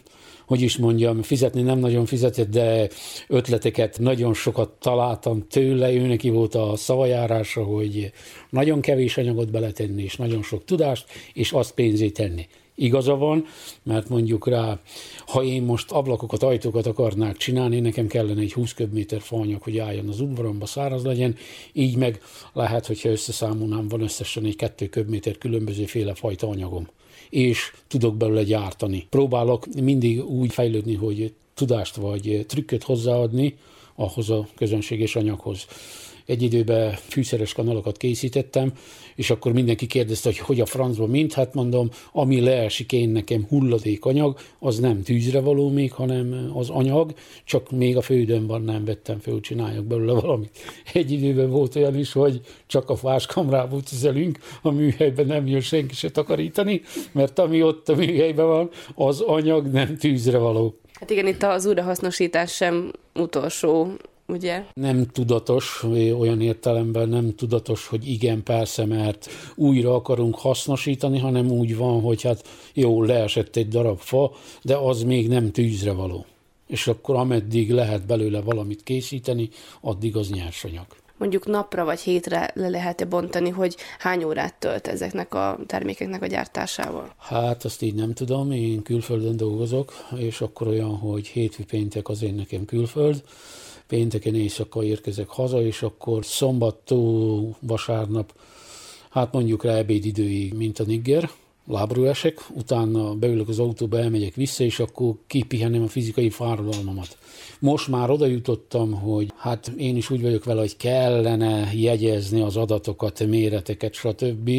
hogy 0.47 0.61
is 0.61 0.77
mondjam, 0.77 1.21
fizetni 1.21 1.61
nem 1.61 1.79
nagyon 1.79 2.05
fizetett, 2.05 2.49
de 2.49 2.89
ötleteket 3.27 3.99
nagyon 3.99 4.33
sokat 4.33 4.69
találtam 4.69 5.47
tőle, 5.47 5.93
ő 5.93 6.07
neki 6.07 6.29
volt 6.29 6.55
a 6.55 6.75
szavajárása, 6.75 7.63
hogy 7.63 8.11
nagyon 8.49 8.81
kevés 8.81 9.17
anyagot 9.17 9.51
beletenni, 9.51 10.03
és 10.03 10.15
nagyon 10.15 10.43
sok 10.43 10.65
tudást, 10.65 11.05
és 11.33 11.51
azt 11.51 11.73
pénzé 11.73 12.09
tenni. 12.09 12.47
Igaza 12.75 13.15
van, 13.15 13.45
mert 13.83 14.09
mondjuk 14.09 14.47
rá, 14.47 14.79
ha 15.25 15.43
én 15.43 15.63
most 15.63 15.91
ablakokat, 15.91 16.43
ajtókat 16.43 16.85
akarnák 16.85 17.37
csinálni, 17.37 17.79
nekem 17.79 18.07
kellene 18.07 18.41
egy 18.41 18.53
20 18.53 18.73
köbméter 18.73 19.21
faanyag, 19.21 19.61
hogy 19.61 19.77
álljon 19.77 20.07
az 20.07 20.19
udvaromba, 20.19 20.65
száraz 20.65 21.03
legyen, 21.03 21.35
így 21.73 21.95
meg 21.95 22.21
lehet, 22.53 22.85
hogyha 22.85 23.09
összeszámolnám, 23.09 23.87
van 23.87 24.01
összesen 24.01 24.45
egy 24.45 24.55
2 24.55 24.87
köbméter 24.87 25.37
különböző 25.37 25.85
féle 25.85 26.13
fajta 26.13 26.47
anyagom 26.47 26.87
és 27.29 27.71
tudok 27.87 28.15
belőle 28.15 28.43
gyártani. 28.43 29.07
Próbálok 29.09 29.65
mindig 29.81 30.25
úgy 30.25 30.53
fejlődni, 30.53 30.95
hogy 30.95 31.33
tudást 31.53 31.95
vagy 31.95 32.45
trükköt 32.47 32.83
hozzáadni 32.83 33.57
ahhoz 33.95 34.29
a 34.29 34.47
közönséges 34.55 35.15
anyaghoz 35.15 35.67
egy 36.27 36.41
időben 36.41 36.91
fűszeres 36.91 37.53
kanalokat 37.53 37.97
készítettem, 37.97 38.71
és 39.15 39.29
akkor 39.29 39.53
mindenki 39.53 39.87
kérdezte, 39.87 40.29
hogy 40.29 40.37
hogy 40.37 40.59
a 40.59 40.65
francba 40.65 41.05
mint, 41.05 41.33
hát 41.33 41.53
mondom, 41.53 41.89
ami 42.11 42.41
leesik 42.41 42.91
én 42.91 43.09
nekem 43.09 43.45
hulladékanyag, 43.49 44.37
az 44.59 44.79
nem 44.79 45.03
tűzre 45.03 45.39
való 45.39 45.69
még, 45.69 45.91
hanem 45.91 46.51
az 46.53 46.69
anyag, 46.69 47.13
csak 47.43 47.71
még 47.71 47.97
a 47.97 48.01
fődön 48.01 48.47
van, 48.47 48.61
nem 48.61 48.85
vettem 48.85 49.19
föl, 49.19 49.39
csináljak 49.39 49.85
belőle 49.85 50.13
valamit. 50.13 50.57
Egy 50.93 51.11
időben 51.11 51.49
volt 51.49 51.75
olyan 51.75 51.97
is, 51.97 52.11
hogy 52.11 52.41
csak 52.67 52.89
a 52.89 52.95
fáskamrába 52.95 53.79
tüzelünk, 53.89 54.37
a 54.61 54.71
műhelyben 54.71 55.25
nem 55.25 55.47
jön 55.47 55.61
senki 55.61 55.93
se 55.93 56.09
takarítani, 56.09 56.81
mert 57.11 57.39
ami 57.39 57.63
ott 57.63 57.89
a 57.89 57.95
műhelyben 57.95 58.47
van, 58.47 58.69
az 58.95 59.21
anyag 59.21 59.67
nem 59.67 59.97
tűzre 59.97 60.37
való. 60.37 60.79
Hát 60.93 61.09
igen, 61.09 61.27
itt 61.27 61.43
az 61.43 61.65
újrahasznosítás 61.65 62.55
sem 62.55 62.91
utolsó 63.13 63.91
ugye? 64.27 64.65
Nem 64.73 65.05
tudatos, 65.05 65.83
olyan 66.19 66.41
értelemben 66.41 67.09
nem 67.09 67.35
tudatos, 67.35 67.87
hogy 67.87 68.09
igen, 68.09 68.43
persze, 68.43 68.85
mert 68.85 69.29
újra 69.55 69.95
akarunk 69.95 70.35
hasznosítani, 70.35 71.19
hanem 71.19 71.51
úgy 71.51 71.77
van, 71.77 72.01
hogy 72.01 72.21
hát 72.21 72.47
jó, 72.73 73.03
leesett 73.03 73.55
egy 73.55 73.67
darab 73.67 73.99
fa, 73.99 74.31
de 74.61 74.75
az 74.75 75.03
még 75.03 75.27
nem 75.27 75.51
tűzre 75.51 75.91
való. 75.91 76.25
És 76.67 76.87
akkor 76.87 77.15
ameddig 77.15 77.71
lehet 77.71 78.05
belőle 78.05 78.41
valamit 78.41 78.83
készíteni, 78.83 79.49
addig 79.81 80.15
az 80.15 80.29
nyersanyag 80.29 80.85
mondjuk 81.17 81.45
napra 81.45 81.85
vagy 81.85 81.99
hétre 81.99 82.51
le 82.53 82.69
lehet-e 82.69 83.05
bontani, 83.05 83.49
hogy 83.49 83.75
hány 83.99 84.23
órát 84.23 84.53
tölt 84.53 84.87
ezeknek 84.87 85.33
a 85.33 85.59
termékeknek 85.65 86.21
a 86.21 86.27
gyártásával? 86.27 87.13
Hát 87.17 87.63
azt 87.63 87.81
így 87.81 87.95
nem 87.95 88.13
tudom, 88.13 88.51
én 88.51 88.81
külföldön 88.81 89.37
dolgozok, 89.37 89.93
és 90.15 90.41
akkor 90.41 90.67
olyan, 90.67 90.97
hogy 90.97 91.27
hétfő 91.27 91.63
péntek 91.63 92.09
az 92.09 92.23
én 92.23 92.33
nekem 92.33 92.65
külföld, 92.65 93.23
pénteken 93.87 94.35
éjszaka 94.35 94.83
érkezek 94.83 95.27
haza, 95.27 95.61
és 95.61 95.81
akkor 95.81 96.25
szombattól 96.25 97.55
vasárnap 97.59 98.33
hát 99.09 99.33
mondjuk 99.33 99.63
rá 99.63 99.75
ebédidőig, 99.75 100.53
mint 100.53 100.79
a 100.79 100.83
nigger, 100.83 101.29
lábról 101.67 102.07
esek, 102.07 102.49
utána 102.53 103.15
beülök 103.15 103.47
az 103.47 103.59
autóba, 103.59 103.99
elmegyek 103.99 104.33
vissza, 104.33 104.63
és 104.63 104.79
akkor 104.79 105.15
kipihenem 105.27 105.83
a 105.83 105.87
fizikai 105.87 106.29
fáradalmamat. 106.29 107.17
Most 107.59 107.87
már 107.87 108.09
oda 108.09 108.25
jutottam, 108.25 108.91
hogy 108.91 109.31
hát 109.35 109.71
én 109.77 109.95
is 109.95 110.09
úgy 110.09 110.21
vagyok 110.21 110.43
vele, 110.43 110.59
hogy 110.59 110.77
kellene 110.77 111.71
jegyezni 111.73 112.41
az 112.41 112.57
adatokat, 112.57 113.25
méreteket, 113.25 113.93
stb., 113.93 114.51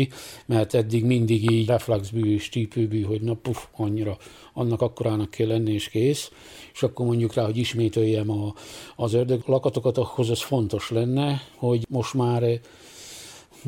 mert 0.46 0.74
eddig 0.74 1.04
mindig 1.04 1.50
így 1.50 1.66
reflexbű 1.66 2.34
és 2.34 2.48
típőbű, 2.48 3.02
hogy 3.02 3.20
na 3.20 3.34
puf, 3.34 3.66
annyira, 3.76 4.16
annak 4.54 4.80
akkorának 4.80 5.30
kell 5.30 5.46
lenni, 5.46 5.72
és 5.72 5.88
kész. 5.88 6.30
És 6.72 6.82
akkor 6.82 7.06
mondjuk 7.06 7.34
rá, 7.34 7.44
hogy 7.44 7.56
ismételjem 7.56 8.30
a, 8.30 8.54
az 8.96 9.12
ördög 9.12 9.42
lakatokat, 9.46 9.98
ahhoz 9.98 10.30
az 10.30 10.40
fontos 10.42 10.90
lenne, 10.90 11.42
hogy 11.56 11.86
most 11.88 12.14
már 12.14 12.61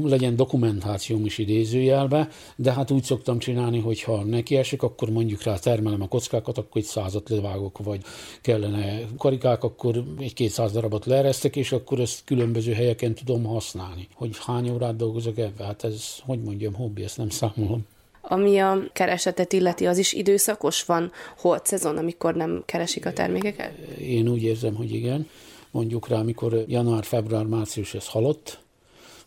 legyen 0.03 0.37
dokumentációm 0.37 1.25
is 1.25 1.39
idézőjelbe, 1.39 2.29
de 2.57 2.73
hát 2.73 2.91
úgy 2.91 3.03
szoktam 3.03 3.39
csinálni, 3.39 3.79
hogy 3.79 4.03
ha 4.03 4.25
neki 4.25 4.57
esik, 4.57 4.83
akkor 4.83 5.11
mondjuk 5.11 5.43
rá 5.43 5.57
termelem 5.57 6.03
a 6.03 6.09
kockákat, 6.09 6.59
akkor 6.59 6.81
egy 6.81 6.87
százat 6.87 7.29
levágok, 7.29 7.79
vagy 7.79 8.03
kellene 8.41 9.01
karikák, 9.19 9.65
akkor 9.65 10.05
egy 10.19 10.35
kétszáz 10.35 10.73
darabot 10.73 11.07
leeresztek, 11.07 11.57
és 11.57 11.73
akkor 11.73 12.01
ezt 12.01 12.25
különböző 12.25 12.73
helyeken 12.73 13.15
tudom 13.15 13.45
használni. 13.45 14.09
Hogy 14.15 14.37
hány 14.47 14.71
órát 14.71 14.97
dolgozok 14.97 15.39
ebben, 15.39 15.67
hát 15.67 15.85
ez, 15.85 16.05
hogy 16.27 16.43
mondjam, 16.43 16.75
hobbi, 16.75 17.03
ezt 17.03 17.17
nem 17.17 17.29
számolom. 17.29 17.87
Ami 18.23 18.59
a 18.59 18.79
keresetet 18.93 19.53
illeti, 19.53 19.87
az 19.87 19.99
is 19.99 20.13
időszakos 20.13 20.85
van? 20.85 21.13
Holt 21.39 21.67
szezon, 21.67 21.97
amikor 21.97 22.35
nem 22.35 22.63
keresik 22.67 23.07
a 23.07 23.13
termékeket? 23.13 23.79
Én 23.99 24.29
úgy 24.29 24.43
érzem, 24.43 24.75
hogy 24.75 24.95
igen. 24.95 25.29
Mondjuk 25.71 26.09
rá, 26.09 26.19
amikor 26.19 26.65
január, 26.67 27.05
február, 27.05 27.45
március 27.45 27.95
ez 27.95 28.07
halott, 28.07 28.59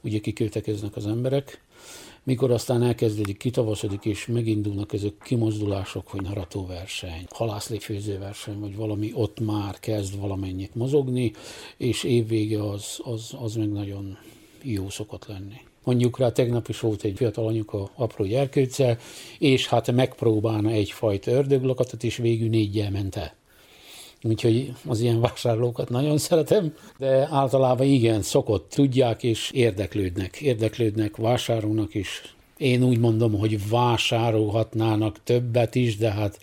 ugye 0.04 0.20
kiköltekeznek 0.20 0.95
az 0.95 1.08
emberek, 1.08 1.62
mikor 2.24 2.51
aztán 2.51 2.84
elkezdődik, 2.84 3.38
kitavaszodik, 3.38 4.06
és 4.06 4.26
megindulnak 4.26 4.93
ezek 4.93 5.14
kimozdulások, 5.24 6.08
hogy 6.08 6.22
naratóverseny, 6.22 7.26
halászléfőzőverseny, 7.30 8.60
vagy 8.60 8.76
valami 8.76 9.12
ott 9.14 9.39
már 9.39 9.80
kezd 9.80 10.20
valamennyit 10.20 10.76
mozogni, 10.76 11.32
és 11.78 12.04
évvége 12.04 12.70
az, 12.70 12.99
az, 13.04 13.34
az 13.41 13.56
meg 13.56 13.72
nagyon 13.72 14.18
jó 14.62 14.89
szokott 14.89 15.26
lenni. 15.26 15.62
Mondjuk 15.84 16.18
rá 16.18 16.32
tegnap 16.32 16.68
is 16.68 16.80
volt 16.80 17.04
egy 17.04 17.18
fiatal 17.18 17.47
anyuka 17.47 17.89
apró 17.95 18.26
gyerkőccel, 18.26 18.97
és 19.39 19.68
hát 19.68 19.91
megpróbálna 19.91 20.70
egyfajta 20.70 21.32
ördöglakatot, 21.32 22.04
és 22.04 22.18
végül 22.18 22.49
négyel 22.49 22.91
ment 22.91 23.16
el. 23.16 23.36
Úgyhogy 24.24 24.74
az 24.88 25.00
ilyen 25.00 25.20
vásárlókat 25.20 25.90
nagyon 25.90 26.18
szeretem, 26.18 26.74
de 26.98 27.28
általában 27.32 27.88
igen, 27.88 28.22
szokott, 28.22 28.70
tudják 28.70 29.24
és 29.24 29.52
érdeklődnek. 29.54 30.42
Érdeklődnek, 30.42 31.16
vásárolnak 31.16 31.96
is. 31.96 32.36
Én 32.58 32.84
úgy 32.84 33.00
mondom, 33.00 33.40
hogy 33.40 33.70
vásárolhatnának 33.70 35.24
többet 35.24 35.76
is, 35.76 35.98
de 35.98 36.12
hát 36.12 36.40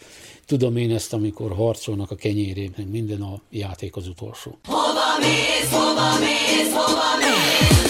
tudom 0.46 0.76
én 0.76 0.90
ezt, 0.90 1.12
amikor 1.12 1.52
harcolnak 1.52 2.10
a 2.10 2.14
kenyérében, 2.14 2.86
minden 2.86 3.22
a 3.22 3.40
játék 3.50 3.96
az 3.96 4.08
utolsó. 4.08 4.58
Hova 4.64 5.18
mész, 5.20 5.70
hova 5.70 6.18
mész, 6.18 6.72
hova 6.72 7.16
mész? 7.18 7.89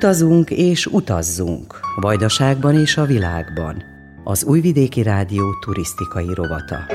Utazunk 0.00 0.50
és 0.50 0.86
utazzunk, 0.86 1.80
Vajdaságban 1.96 2.74
és 2.74 2.96
a 2.96 3.04
világban. 3.04 3.82
Az 4.24 4.44
Újvidéki 4.44 5.02
Rádió 5.02 5.58
turisztikai 5.60 6.34
rovata. 6.34 6.86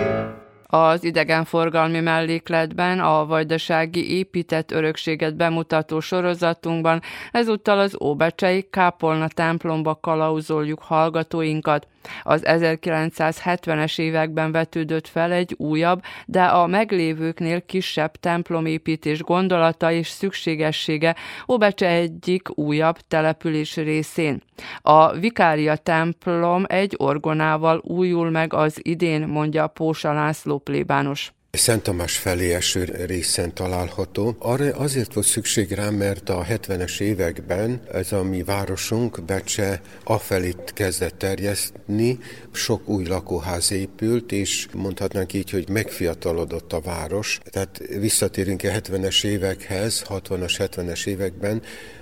Az 0.67 1.03
idegenforgalmi 1.03 1.99
mellékletben 1.99 2.99
a 2.99 3.25
vajdasági 3.25 4.17
épített 4.17 4.71
örökséget 4.71 5.35
bemutató 5.35 5.99
sorozatunkban 5.99 7.01
ezúttal 7.31 7.79
az 7.79 8.01
Óbecsei 8.01 8.67
Kápolna 8.69 9.27
templomba 9.27 9.95
kalauzoljuk 10.01 10.79
hallgatóinkat. 10.81 11.87
Az 12.23 12.41
1970-es 12.45 13.99
években 13.99 14.51
vetődött 14.51 15.07
fel 15.07 15.31
egy 15.31 15.53
újabb, 15.57 16.01
de 16.25 16.43
a 16.43 16.67
meglévőknél 16.67 17.61
kisebb 17.61 18.15
templomépítés 18.15 19.21
gondolata 19.21 19.91
és 19.91 20.07
szükségessége 20.07 21.15
Óbecse 21.47 21.87
egyik 21.87 22.57
újabb 22.57 22.97
település 23.07 23.75
részén. 23.75 24.41
A 24.81 25.11
Vikária 25.11 25.75
templom 25.75 26.63
egy 26.67 26.95
orgonával 26.97 27.81
újul 27.83 28.29
meg 28.29 28.53
az 28.53 28.79
idén, 28.81 29.27
mondja 29.27 29.67
Pósa 29.67 30.13
László 30.13 30.57
plébános. 30.57 31.33
Szent 31.55 31.83
Tamás 31.83 32.17
felé 32.17 32.53
eső 32.53 32.83
részen 33.05 33.53
található. 33.53 34.35
Arra 34.39 34.75
azért 34.75 35.13
volt 35.13 35.25
szükség 35.25 35.71
rá, 35.71 35.89
mert 35.89 36.29
a 36.29 36.45
70-es 36.49 36.99
években 36.99 37.81
ez 37.91 38.11
a 38.11 38.23
mi 38.23 38.43
városunk, 38.43 39.23
Becse, 39.23 39.81
afelé 40.03 40.53
kezdett 40.65 41.17
terjesztni, 41.17 42.19
sok 42.51 42.87
új 42.87 43.05
lakóház 43.05 43.71
épült, 43.71 44.31
és 44.31 44.67
mondhatnánk 44.73 45.33
így, 45.33 45.49
hogy 45.49 45.69
megfiatalodott 45.69 46.73
a 46.73 46.79
város. 46.79 47.39
Tehát 47.51 47.81
visszatérünk 47.99 48.63
a 48.63 48.67
70-es 48.67 49.23
évekhez, 49.23 50.05
60-as, 50.09 50.53
70-es 50.57 51.07
években, 51.07 51.61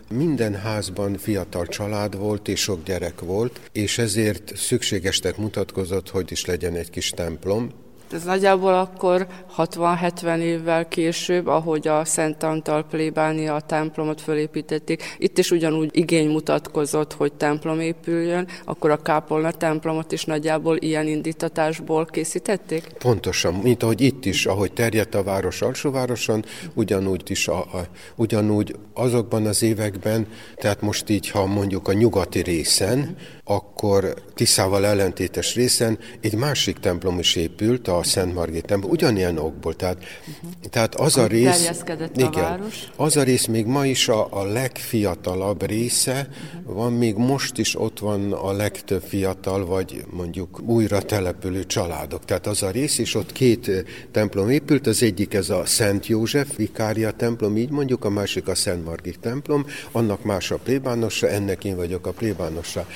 minden 0.09 0.55
házban 0.55 1.17
fiatal 1.17 1.65
család 1.65 2.17
volt, 2.17 2.47
és 2.47 2.59
sok 2.61 2.83
gyerek 2.83 3.19
volt, 3.19 3.59
és 3.71 3.97
ezért 3.97 4.51
szükségesnek 4.55 5.37
mutatkozott, 5.37 6.09
hogy 6.09 6.31
is 6.31 6.45
legyen 6.45 6.75
egy 6.75 6.89
kis 6.89 7.09
templom, 7.09 7.82
ez 8.13 8.23
nagyjából 8.23 8.73
akkor 8.73 9.27
60-70 9.57 10.37
évvel 10.37 10.87
később, 10.87 11.47
ahogy 11.47 11.87
a 11.87 12.05
Szent 12.05 12.43
Antal 12.43 12.83
plébánia 12.83 13.55
a 13.55 13.61
templomot 13.61 14.21
fölépítették, 14.21 15.15
itt 15.17 15.37
is 15.37 15.51
ugyanúgy 15.51 15.89
igény 15.91 16.29
mutatkozott, 16.29 17.13
hogy 17.13 17.33
templom 17.33 17.79
épüljön, 17.79 18.47
akkor 18.65 18.89
a 18.89 19.01
Kápolna 19.01 19.51
templomot 19.51 20.11
is 20.11 20.25
nagyjából 20.25 20.77
ilyen 20.77 21.07
indítatásból 21.07 22.05
készítették? 22.05 22.87
Pontosan, 22.97 23.53
mint 23.53 23.83
ahogy 23.83 24.01
itt 24.01 24.25
is, 24.25 24.45
ahogy 24.45 24.73
terjedt 24.73 25.15
a 25.15 25.23
város 25.23 25.61
alsóvároson, 25.61 26.45
ugyanúgy 26.73 27.29
is, 27.29 27.47
a, 27.47 27.57
a, 27.57 27.87
ugyanúgy 28.15 28.75
azokban 28.93 29.45
az 29.45 29.63
években, 29.63 30.27
tehát 30.55 30.81
most 30.81 31.09
így, 31.09 31.29
ha 31.29 31.45
mondjuk 31.45 31.87
a 31.87 31.93
nyugati 31.93 32.39
részen, 32.39 33.15
akkor 33.45 34.13
Tiszával 34.33 34.85
ellentétes 34.85 35.55
részen 35.55 35.99
egy 36.21 36.35
másik 36.35 36.77
templom 36.77 37.19
is 37.19 37.35
épült, 37.35 37.87
a 37.87 38.03
Szent 38.03 38.33
Margit 38.33 38.65
templom, 38.65 38.91
ugyanilyen 38.91 39.37
okból. 39.37 39.75
Tehát, 39.75 39.97
uh-huh. 39.97 40.69
tehát 40.69 40.95
az 40.95 41.17
a 41.17 41.27
rész, 41.27 41.71
igen, 42.15 42.27
a 42.27 42.41
város. 42.41 42.87
az 42.95 43.17
a 43.17 43.23
rész 43.23 43.45
még 43.45 43.65
ma 43.65 43.85
is 43.85 44.07
a, 44.07 44.27
a 44.29 44.43
legfiatalabb 44.43 45.65
része, 45.65 46.27
uh-huh. 46.29 46.75
van 46.75 46.93
még 46.93 47.15
most 47.15 47.57
is 47.57 47.79
ott 47.79 47.99
van 47.99 48.31
a 48.31 48.51
legtöbb 48.51 49.01
fiatal, 49.01 49.65
vagy 49.65 50.05
mondjuk 50.09 50.61
újra 50.65 51.01
települő 51.01 51.65
családok. 51.65 52.25
Tehát 52.25 52.47
az 52.47 52.63
a 52.63 52.69
rész, 52.69 52.97
és 52.97 53.15
ott 53.15 53.31
két 53.31 53.85
templom 54.11 54.49
épült, 54.49 54.87
az 54.87 55.03
egyik 55.03 55.33
ez 55.33 55.49
a 55.49 55.65
Szent 55.65 56.07
József 56.07 56.55
Vikária 56.55 57.11
templom, 57.11 57.57
így 57.57 57.69
mondjuk, 57.69 58.05
a 58.05 58.09
másik 58.09 58.47
a 58.47 58.55
Szent 58.55 58.85
Margit 58.85 59.19
templom, 59.19 59.65
annak 59.91 60.23
más 60.23 60.51
a 60.51 60.57
plébánosa, 60.57 61.29
ennek 61.29 61.63
én 61.63 61.75
vagyok 61.75 62.07
a 62.07 62.11
plébánosa. 62.11 62.87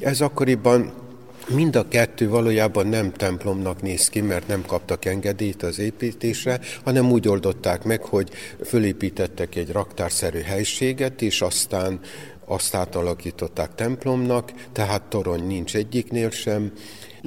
Ez 0.00 0.20
akkoriban 0.20 0.92
Mind 1.48 1.76
a 1.76 1.88
kettő 1.88 2.28
valójában 2.28 2.86
nem 2.86 3.12
templomnak 3.12 3.82
néz 3.82 4.08
ki, 4.08 4.20
mert 4.20 4.46
nem 4.46 4.64
kaptak 4.66 5.04
engedélyt 5.04 5.62
az 5.62 5.78
építésre, 5.78 6.60
hanem 6.84 7.10
úgy 7.10 7.28
oldották 7.28 7.84
meg, 7.84 8.02
hogy 8.02 8.30
fölépítettek 8.64 9.54
egy 9.54 9.70
raktárszerű 9.72 10.40
helységet, 10.40 11.22
és 11.22 11.40
aztán 11.40 12.00
azt 12.44 12.74
átalakították 12.74 13.74
templomnak, 13.74 14.52
tehát 14.72 15.02
torony 15.02 15.46
nincs 15.46 15.76
egyiknél 15.76 16.30
sem, 16.30 16.72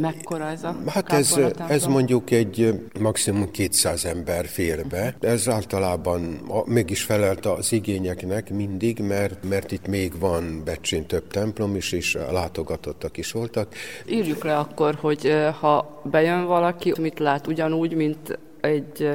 Mekkora 0.02 0.46
ez 0.46 0.64
a 0.64 0.76
Hát 0.88 1.12
ez, 1.12 1.40
ez 1.68 1.86
mondjuk 1.86 2.32
egy 2.32 2.82
maximum 3.00 3.52
200 3.52 4.06
ember 4.06 4.46
fér 4.46 4.86
be. 4.86 5.16
Ez 5.20 5.50
általában 5.50 6.40
meg 6.66 6.90
is 6.90 7.04
felelt 7.04 7.46
az 7.46 7.72
igényeknek 7.72 8.50
mindig, 8.50 9.00
mert, 9.00 9.50
mert 9.50 9.72
itt 9.72 9.88
még 9.88 10.20
van 10.20 10.62
Becsén 10.66 11.06
több 11.06 11.28
templom 11.28 11.76
is, 11.76 11.92
és 11.92 12.18
látogatottak 12.32 13.18
is 13.18 13.32
voltak. 13.32 13.74
Írjuk 14.10 14.44
le 14.44 14.58
akkor, 14.58 14.96
hogy 14.96 15.34
ha 15.60 16.02
bejön 16.04 16.46
valaki, 16.46 16.94
mit 17.00 17.20
lát 17.20 17.48
ugyanúgy, 17.48 17.94
mint 17.94 18.40
egy 18.62 19.10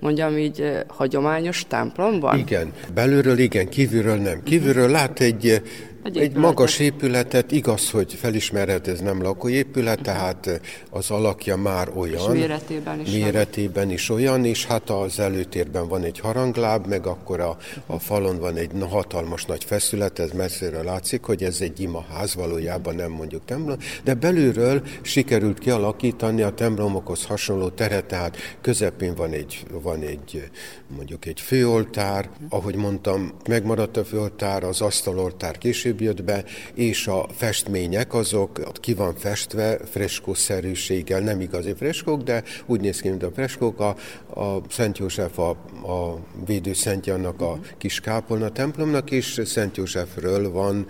mondjam 0.00 0.36
így, 0.36 0.84
hagyományos 0.86 1.64
templomban? 1.68 2.38
Igen, 2.38 2.72
belülről 2.94 3.38
igen, 3.38 3.68
kívülről 3.68 4.16
nem. 4.16 4.42
Kívülről 4.42 4.90
lát 4.90 5.20
egy 5.20 5.62
egy, 6.06 6.16
egy 6.16 6.36
magas 6.36 6.78
épületet, 6.78 7.52
igaz, 7.52 7.90
hogy 7.90 8.14
felismerhet, 8.14 8.88
ez 8.88 9.00
nem 9.00 9.22
lakóépület, 9.22 10.02
tehát 10.02 10.60
az 10.90 11.10
alakja 11.10 11.56
már 11.56 11.88
olyan. 11.94 12.34
És 12.34 12.40
méretében 12.40 13.00
is. 13.00 13.12
Méretében 13.12 13.90
is 13.90 14.10
olyan, 14.10 14.44
és 14.44 14.66
hát 14.66 14.90
az 14.90 15.20
előtérben 15.20 15.88
van 15.88 16.02
egy 16.02 16.18
harangláb, 16.18 16.86
meg 16.86 17.06
akkor 17.06 17.40
a, 17.40 17.56
a 17.86 17.98
falon 17.98 18.38
van 18.38 18.56
egy 18.56 18.70
hatalmas 18.90 19.44
nagy 19.44 19.64
feszület, 19.64 20.18
ez 20.18 20.30
messziről 20.30 20.84
látszik, 20.84 21.24
hogy 21.24 21.42
ez 21.42 21.60
egy 21.60 21.80
imaház, 21.80 22.34
valójában 22.34 22.94
nem 22.94 23.10
mondjuk 23.10 23.44
templom, 23.44 23.76
de 24.04 24.14
belülről 24.14 24.82
sikerült 25.02 25.58
kialakítani 25.58 26.42
a 26.42 26.50
templomokhoz 26.50 27.24
hasonló 27.24 27.68
teret, 27.68 28.04
tehát 28.04 28.36
közepén 28.60 29.14
van 29.14 29.32
egy, 29.32 29.66
van 29.82 30.00
egy 30.00 30.50
mondjuk 30.96 31.26
egy 31.26 31.40
főoltár, 31.40 32.30
ahogy 32.48 32.74
mondtam, 32.74 33.32
megmaradt 33.48 33.96
a 33.96 34.04
főoltár, 34.04 34.64
az 34.64 34.80
asztaloltár 34.80 35.58
később 35.58 35.95
később 35.96 36.16
jött 36.16 36.24
be, 36.24 36.44
és 36.74 37.06
a 37.06 37.26
festmények 37.32 38.14
azok 38.14 38.60
ki 38.80 38.94
van 38.94 39.14
festve 39.14 39.78
freskószerűséggel, 39.90 41.20
nem 41.20 41.40
igazi 41.40 41.74
freskók, 41.74 42.22
de 42.22 42.42
úgy 42.66 42.80
néz 42.80 43.00
ki, 43.00 43.08
mint 43.08 43.22
a 43.22 43.30
freskók. 43.30 43.80
A, 43.80 43.96
a 44.40 44.62
Szent 44.68 44.98
József 44.98 45.38
a, 45.38 45.50
a 45.82 46.18
védőszentje 46.46 47.14
annak 47.14 47.40
a 47.40 47.58
kis 47.78 48.00
kápolna 48.00 48.48
templomnak, 48.48 49.10
és 49.10 49.40
Szent 49.44 49.76
Józsefről 49.76 50.50
van 50.50 50.86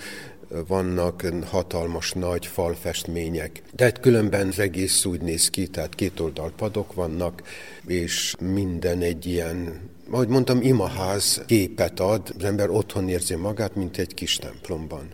vannak 0.66 1.26
hatalmas 1.44 2.12
nagy 2.12 2.46
falfestmények. 2.46 3.62
De 3.72 3.90
különben 3.90 4.48
az 4.48 4.58
egész 4.58 5.04
úgy 5.04 5.20
néz 5.20 5.50
ki, 5.50 5.66
tehát 5.66 5.94
két 5.94 6.20
oldal 6.20 6.52
padok 6.56 6.94
vannak, 6.94 7.42
és 7.86 8.34
minden 8.40 9.00
egy 9.00 9.26
ilyen 9.26 9.80
ahogy 10.10 10.28
mondtam, 10.28 10.62
imaház 10.62 11.42
képet 11.46 12.00
ad, 12.00 12.34
az 12.38 12.44
ember 12.44 12.70
otthon 12.70 13.08
érzi 13.08 13.34
magát, 13.34 13.74
mint 13.74 13.98
egy 13.98 14.14
kis 14.14 14.36
templomban. 14.36 15.08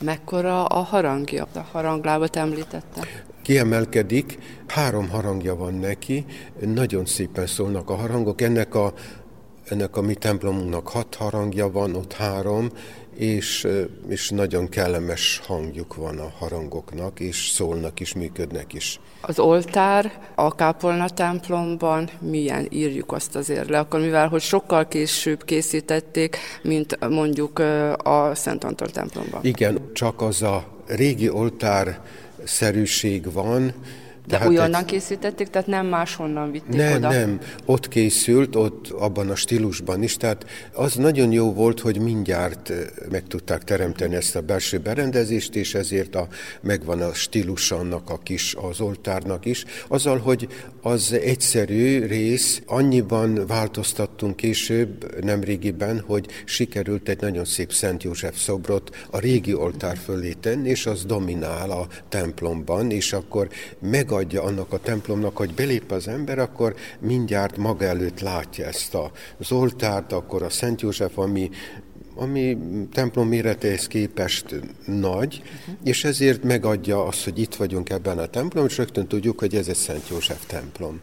Mekkora 0.00 0.64
a 0.64 0.78
harangja? 0.78 1.46
A 1.54 1.58
haranglábat 1.58 2.36
említette. 2.36 3.06
Kiemelkedik, 3.42 4.38
három 4.66 5.08
harangja 5.08 5.56
van 5.56 5.74
neki, 5.74 6.24
nagyon 6.60 7.06
szépen 7.06 7.46
szólnak 7.46 7.90
a 7.90 7.94
harangok. 7.94 8.40
Ennek 8.40 8.74
a, 8.74 8.92
ennek 9.64 9.96
a 9.96 10.00
mi 10.00 10.14
templomunknak 10.14 10.88
hat 10.88 11.14
harangja 11.14 11.70
van, 11.70 11.94
ott 11.94 12.12
három, 12.12 12.70
és, 13.18 13.66
és 14.08 14.30
nagyon 14.30 14.68
kellemes 14.68 15.40
hangjuk 15.46 15.94
van 15.94 16.18
a 16.18 16.32
harangoknak, 16.38 17.20
és 17.20 17.48
szólnak 17.48 18.00
is, 18.00 18.14
működnek 18.14 18.72
is. 18.72 19.00
Az 19.20 19.38
oltár 19.38 20.30
a 20.34 20.54
kápolna 20.54 21.08
templomban 21.08 22.10
milyen 22.20 22.66
írjuk 22.70 23.12
azt 23.12 23.36
azért 23.36 23.68
le, 23.68 23.78
akkor 23.78 24.00
mivel 24.00 24.28
hogy 24.28 24.40
sokkal 24.40 24.88
később 24.88 25.44
készítették, 25.44 26.36
mint 26.62 27.08
mondjuk 27.08 27.58
a 28.02 28.34
Szent 28.34 28.64
Antal 28.64 28.88
templomban. 28.88 29.44
Igen, 29.44 29.90
csak 29.92 30.22
az 30.22 30.42
a 30.42 30.64
régi 30.86 31.28
oltár 31.28 32.00
szerűség 32.44 33.32
van, 33.32 33.72
de 34.28 34.36
tehát 34.36 34.52
újonnan 34.52 34.80
egy... 34.80 34.86
készítették, 34.86 35.48
tehát 35.48 35.66
nem 35.66 35.86
máshonnan 35.86 36.50
vitték 36.50 36.76
nem, 36.76 36.96
oda? 36.96 37.08
Nem, 37.08 37.40
ott 37.64 37.88
készült, 37.88 38.56
ott 38.56 38.88
abban 38.88 39.30
a 39.30 39.34
stílusban 39.34 40.02
is, 40.02 40.16
tehát 40.16 40.46
az 40.72 40.94
nagyon 40.94 41.32
jó 41.32 41.52
volt, 41.52 41.80
hogy 41.80 42.00
mindjárt 42.00 42.72
meg 43.10 43.22
tudták 43.26 43.64
teremteni 43.64 44.14
ezt 44.14 44.36
a 44.36 44.40
belső 44.40 44.78
berendezést, 44.78 45.54
és 45.54 45.74
ezért 45.74 46.14
a, 46.14 46.28
megvan 46.60 47.00
a 47.00 47.12
stílus 47.12 47.70
annak 47.70 48.10
a 48.10 48.18
kis, 48.18 48.54
az 48.54 48.80
oltárnak 48.80 49.44
is, 49.44 49.64
azzal, 49.88 50.18
hogy 50.18 50.48
az 50.82 51.12
egyszerű 51.12 52.06
rész, 52.06 52.62
annyiban 52.66 53.46
változtattunk 53.46 54.36
később, 54.36 55.24
nem 55.24 55.40
régiben, 55.40 56.02
hogy 56.06 56.26
sikerült 56.44 57.08
egy 57.08 57.20
nagyon 57.20 57.44
szép 57.44 57.72
Szent 57.72 58.02
József 58.02 58.36
szobrot 58.36 59.06
a 59.10 59.18
régi 59.18 59.54
oltár 59.54 59.96
fölé 59.96 60.32
tenni, 60.32 60.68
és 60.68 60.86
az 60.86 61.04
dominál 61.04 61.70
a 61.70 61.86
templomban, 62.08 62.90
és 62.90 63.12
akkor 63.12 63.48
meg 63.78 64.12
megadja 64.18 64.42
annak 64.42 64.72
a 64.72 64.78
templomnak, 64.78 65.36
hogy 65.36 65.54
belép 65.54 65.90
az 65.90 66.08
ember, 66.08 66.38
akkor 66.38 66.74
mindjárt 66.98 67.56
maga 67.56 67.84
előtt 67.84 68.20
látja 68.20 68.66
ezt 68.66 68.94
a, 68.94 69.10
az 69.38 69.52
oltárt, 69.52 70.12
akkor 70.12 70.42
a 70.42 70.50
Szent 70.50 70.80
József, 70.80 71.18
ami 71.18 71.50
ami 72.20 72.58
templom 72.92 73.28
méretéhez 73.28 73.86
képest 73.86 74.54
nagy, 74.86 75.42
uh-huh. 75.42 75.74
és 75.84 76.04
ezért 76.04 76.42
megadja 76.42 77.04
azt, 77.06 77.24
hogy 77.24 77.38
itt 77.38 77.54
vagyunk 77.54 77.90
ebben 77.90 78.18
a 78.18 78.26
templomban, 78.26 78.70
és 78.70 78.76
rögtön 78.76 79.06
tudjuk, 79.06 79.38
hogy 79.38 79.54
ez 79.54 79.68
egy 79.68 79.74
Szent 79.74 80.08
József 80.08 80.46
templom. 80.46 81.00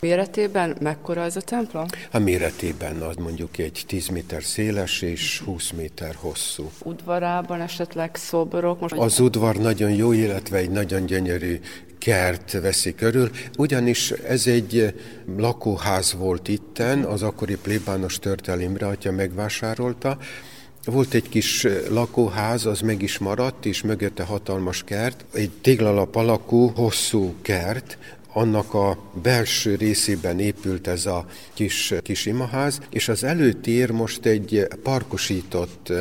Méretében 0.00 0.76
mekkora 0.80 1.22
ez 1.22 1.36
a 1.36 1.40
templom? 1.40 1.86
A 2.12 2.18
méretében 2.18 2.96
az 2.96 3.16
mondjuk 3.16 3.58
egy 3.58 3.84
10 3.86 4.08
méter 4.08 4.42
széles 4.42 5.02
és 5.02 5.38
20 5.38 5.70
méter 5.70 6.14
hosszú. 6.14 6.70
Udvarában 6.82 7.60
esetleg 7.60 8.16
szobrok? 8.16 8.80
Most 8.80 8.94
az 8.94 9.20
udvar 9.20 9.56
nagyon 9.56 9.90
jó, 9.90 10.12
illetve 10.12 10.56
egy 10.56 10.70
nagyon 10.70 11.06
gyönyörű 11.06 11.60
kert 12.00 12.52
veszi 12.60 12.94
körül, 12.94 13.30
ugyanis 13.58 14.10
ez 14.10 14.46
egy 14.46 14.94
lakóház 15.36 16.14
volt 16.18 16.48
itten, 16.48 17.02
az 17.02 17.22
akkori 17.22 17.56
plébános 17.56 18.18
Törtel 18.18 18.60
Imre 18.60 18.86
atya 18.86 19.12
megvásárolta, 19.12 20.18
volt 20.84 21.14
egy 21.14 21.28
kis 21.28 21.66
lakóház, 21.88 22.66
az 22.66 22.80
meg 22.80 23.02
is 23.02 23.18
maradt, 23.18 23.66
és 23.66 23.82
mögötte 23.82 24.22
hatalmas 24.22 24.84
kert, 24.84 25.24
egy 25.32 25.50
téglalap 25.60 26.16
alakú, 26.16 26.66
hosszú 26.66 27.34
kert, 27.42 27.98
annak 28.32 28.74
a 28.74 28.98
belső 29.22 29.74
részében 29.74 30.38
épült 30.38 30.86
ez 30.86 31.06
a 31.06 31.26
kis, 31.54 31.94
kis 32.02 32.26
imaház, 32.26 32.80
és 32.90 33.08
az 33.08 33.24
előtér 33.24 33.90
most 33.90 34.26
egy 34.26 34.66
parkosított 34.82 35.92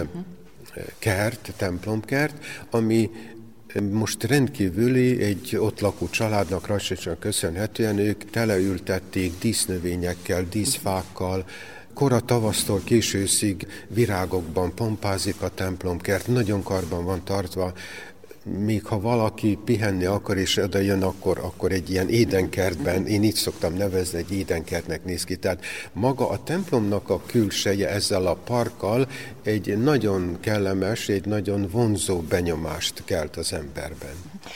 kert, 1.00 1.54
templomkert, 1.58 2.46
ami 2.70 3.10
most 3.92 4.24
rendkívüli 4.24 5.22
egy 5.22 5.58
ott 5.60 5.80
lakó 5.80 6.10
családnak 6.10 6.68
rajtségsán 6.68 7.20
köszönhetően 7.20 7.98
ők 7.98 8.30
teleültették 8.30 9.34
dísznövényekkel, 9.40 10.46
díszfákkal, 10.50 11.46
kora 11.94 12.20
tavasztól 12.20 12.82
későszig 12.84 13.68
virágokban 13.88 14.76
pompázik 14.76 15.42
a 15.42 15.50
templomkert, 15.50 16.28
nagyon 16.28 16.64
karban 16.64 17.06
van 17.06 17.24
tartva, 17.24 17.74
még 18.58 18.86
ha 18.86 19.00
valaki 19.00 19.58
pihenni 19.66 20.06
akar 20.06 20.38
és 20.38 20.58
oda 20.58 20.80
jön, 20.80 21.04
akkor, 21.04 21.40
akkor 21.42 21.72
egy 21.72 21.90
ilyen 21.90 22.10
édenkertben, 22.10 23.06
én 23.06 23.24
így 23.24 23.36
szoktam 23.36 23.74
nevezni, 23.74 24.18
egy 24.18 24.32
édenkertnek 24.32 25.04
néz 25.04 25.24
ki. 25.24 25.36
Tehát 25.36 25.66
maga 25.94 26.30
a 26.30 26.44
templomnak 26.44 27.10
a 27.10 27.22
külseje 27.26 27.90
ezzel 27.90 28.26
a 28.26 28.34
parkkal 28.34 29.08
egy 29.44 29.78
nagyon 29.78 30.38
kellemes, 30.40 31.10
egy 31.10 31.26
nagyon 31.26 31.68
vonzó 31.72 32.20
benyomást 32.20 33.04
kelt 33.06 33.38
az 33.38 33.54
emberben. 33.54 34.14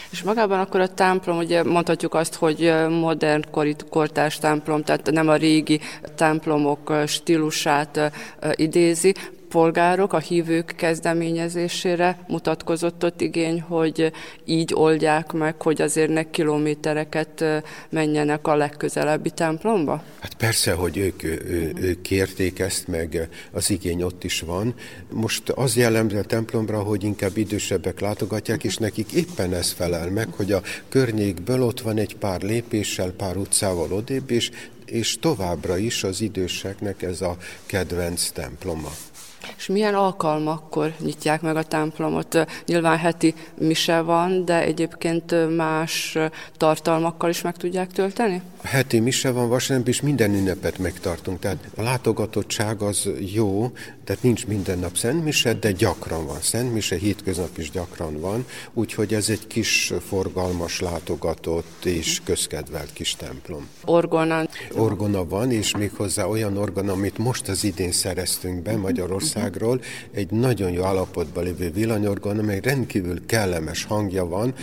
És 0.09 0.23
magában 0.23 0.59
akkor 0.59 0.79
a 0.79 0.93
templom, 0.93 1.37
ugye 1.37 1.63
mondhatjuk 1.63 2.13
azt, 2.13 2.35
hogy 2.35 2.73
modern 2.89 3.43
kortárs 3.89 4.37
templom, 4.37 4.83
tehát 4.83 5.11
nem 5.11 5.27
a 5.27 5.35
régi 5.35 5.79
templomok 6.15 6.93
stílusát 7.07 8.11
idézi, 8.55 9.13
polgárok, 9.53 10.13
a 10.13 10.19
hívők 10.19 10.73
kezdeményezésére 10.75 12.19
mutatkozott 12.27 13.03
ott 13.03 13.21
igény, 13.21 13.61
hogy 13.61 14.11
így 14.45 14.73
oldják 14.73 15.31
meg, 15.31 15.61
hogy 15.61 15.81
azért 15.81 16.09
ne 16.09 16.29
kilométereket 16.29 17.43
menjenek 17.89 18.47
a 18.47 18.55
legközelebbi 18.55 19.29
templomba? 19.29 20.03
Hát 20.19 20.33
persze, 20.33 20.73
hogy 20.73 20.97
ők, 20.97 21.23
ő, 21.23 21.73
ők 21.81 22.01
kérték 22.01 22.59
ezt, 22.59 22.87
meg 22.87 23.27
az 23.51 23.69
igény 23.69 24.01
ott 24.01 24.23
is 24.23 24.41
van. 24.41 24.73
Most 25.11 25.49
az 25.49 25.75
jellemző 25.75 26.17
a 26.17 26.23
templomra, 26.23 26.79
hogy 26.79 27.03
inkább 27.03 27.37
idősebbek 27.37 27.99
látogatják, 27.99 28.63
és 28.63 28.77
nekik 28.77 29.11
éppen 29.11 29.53
ez 29.53 29.71
felel 29.71 30.09
meg, 30.09 30.27
hogy 30.35 30.51
a 30.51 30.61
környékből 30.89 31.61
ott 31.61 31.81
van 31.81 31.97
egy 31.97 32.15
pár 32.15 32.41
lépéssel, 32.41 33.11
pár 33.11 33.37
utcával 33.37 33.91
odébb, 33.91 34.31
és 34.31 34.51
és 34.85 35.17
továbbra 35.19 35.77
is 35.77 36.03
az 36.03 36.21
időseknek 36.21 37.01
ez 37.01 37.21
a 37.21 37.37
kedvenc 37.65 38.29
temploma. 38.29 38.91
És 39.57 39.67
milyen 39.67 39.95
alkalmakkor 39.95 40.93
nyitják 40.99 41.41
meg 41.41 41.55
a 41.55 41.63
templomot? 41.63 42.45
Nyilván 42.65 42.97
heti 42.97 43.33
mise 43.57 44.01
van, 44.01 44.45
de 44.45 44.61
egyébként 44.63 45.55
más 45.55 46.17
tartalmakkal 46.57 47.29
is 47.29 47.41
meg 47.41 47.57
tudják 47.57 47.91
tölteni? 47.91 48.41
Heti 48.63 48.99
mise 48.99 49.31
van 49.31 49.49
vasárnap, 49.49 49.87
és 49.87 50.01
minden 50.01 50.33
ünnepet 50.33 50.77
megtartunk. 50.77 51.39
Tehát 51.39 51.57
a 51.77 51.81
látogatottság 51.81 52.81
az 52.81 53.09
jó, 53.33 53.71
tehát 54.03 54.23
nincs 54.23 54.47
minden 54.47 54.79
nap 54.79 54.97
szentmise, 54.97 55.53
de 55.53 55.71
gyakran 55.71 56.25
van 56.25 56.41
szentmise, 56.41 56.95
hétköznap 56.95 57.57
is 57.57 57.71
gyakran 57.71 58.19
van, 58.19 58.45
úgyhogy 58.73 59.13
ez 59.13 59.29
egy 59.29 59.47
kis 59.47 59.93
forgalmas, 60.07 60.79
látogatott 60.79 61.85
és 61.85 62.21
közkedvelt 62.23 62.93
kis 62.93 63.15
templom. 63.15 63.67
Orgona? 63.85 64.47
Orgona 64.75 65.25
van, 65.25 65.51
és 65.51 65.75
méghozzá 65.77 66.25
olyan 66.25 66.57
orgona, 66.57 66.91
amit 66.91 67.17
most 67.17 67.47
az 67.47 67.63
idén 67.63 67.91
szereztünk 67.91 68.61
be 68.61 68.77
Magyarországról, 68.77 69.81
egy 70.11 70.31
nagyon 70.31 70.71
jó 70.71 70.83
állapotban 70.83 71.43
lévő 71.43 71.71
villanyorgona, 71.71 72.39
amely 72.39 72.59
rendkívül 72.59 73.25
kellemes 73.25 73.83
hangja 73.83 74.25
van. 74.25 74.53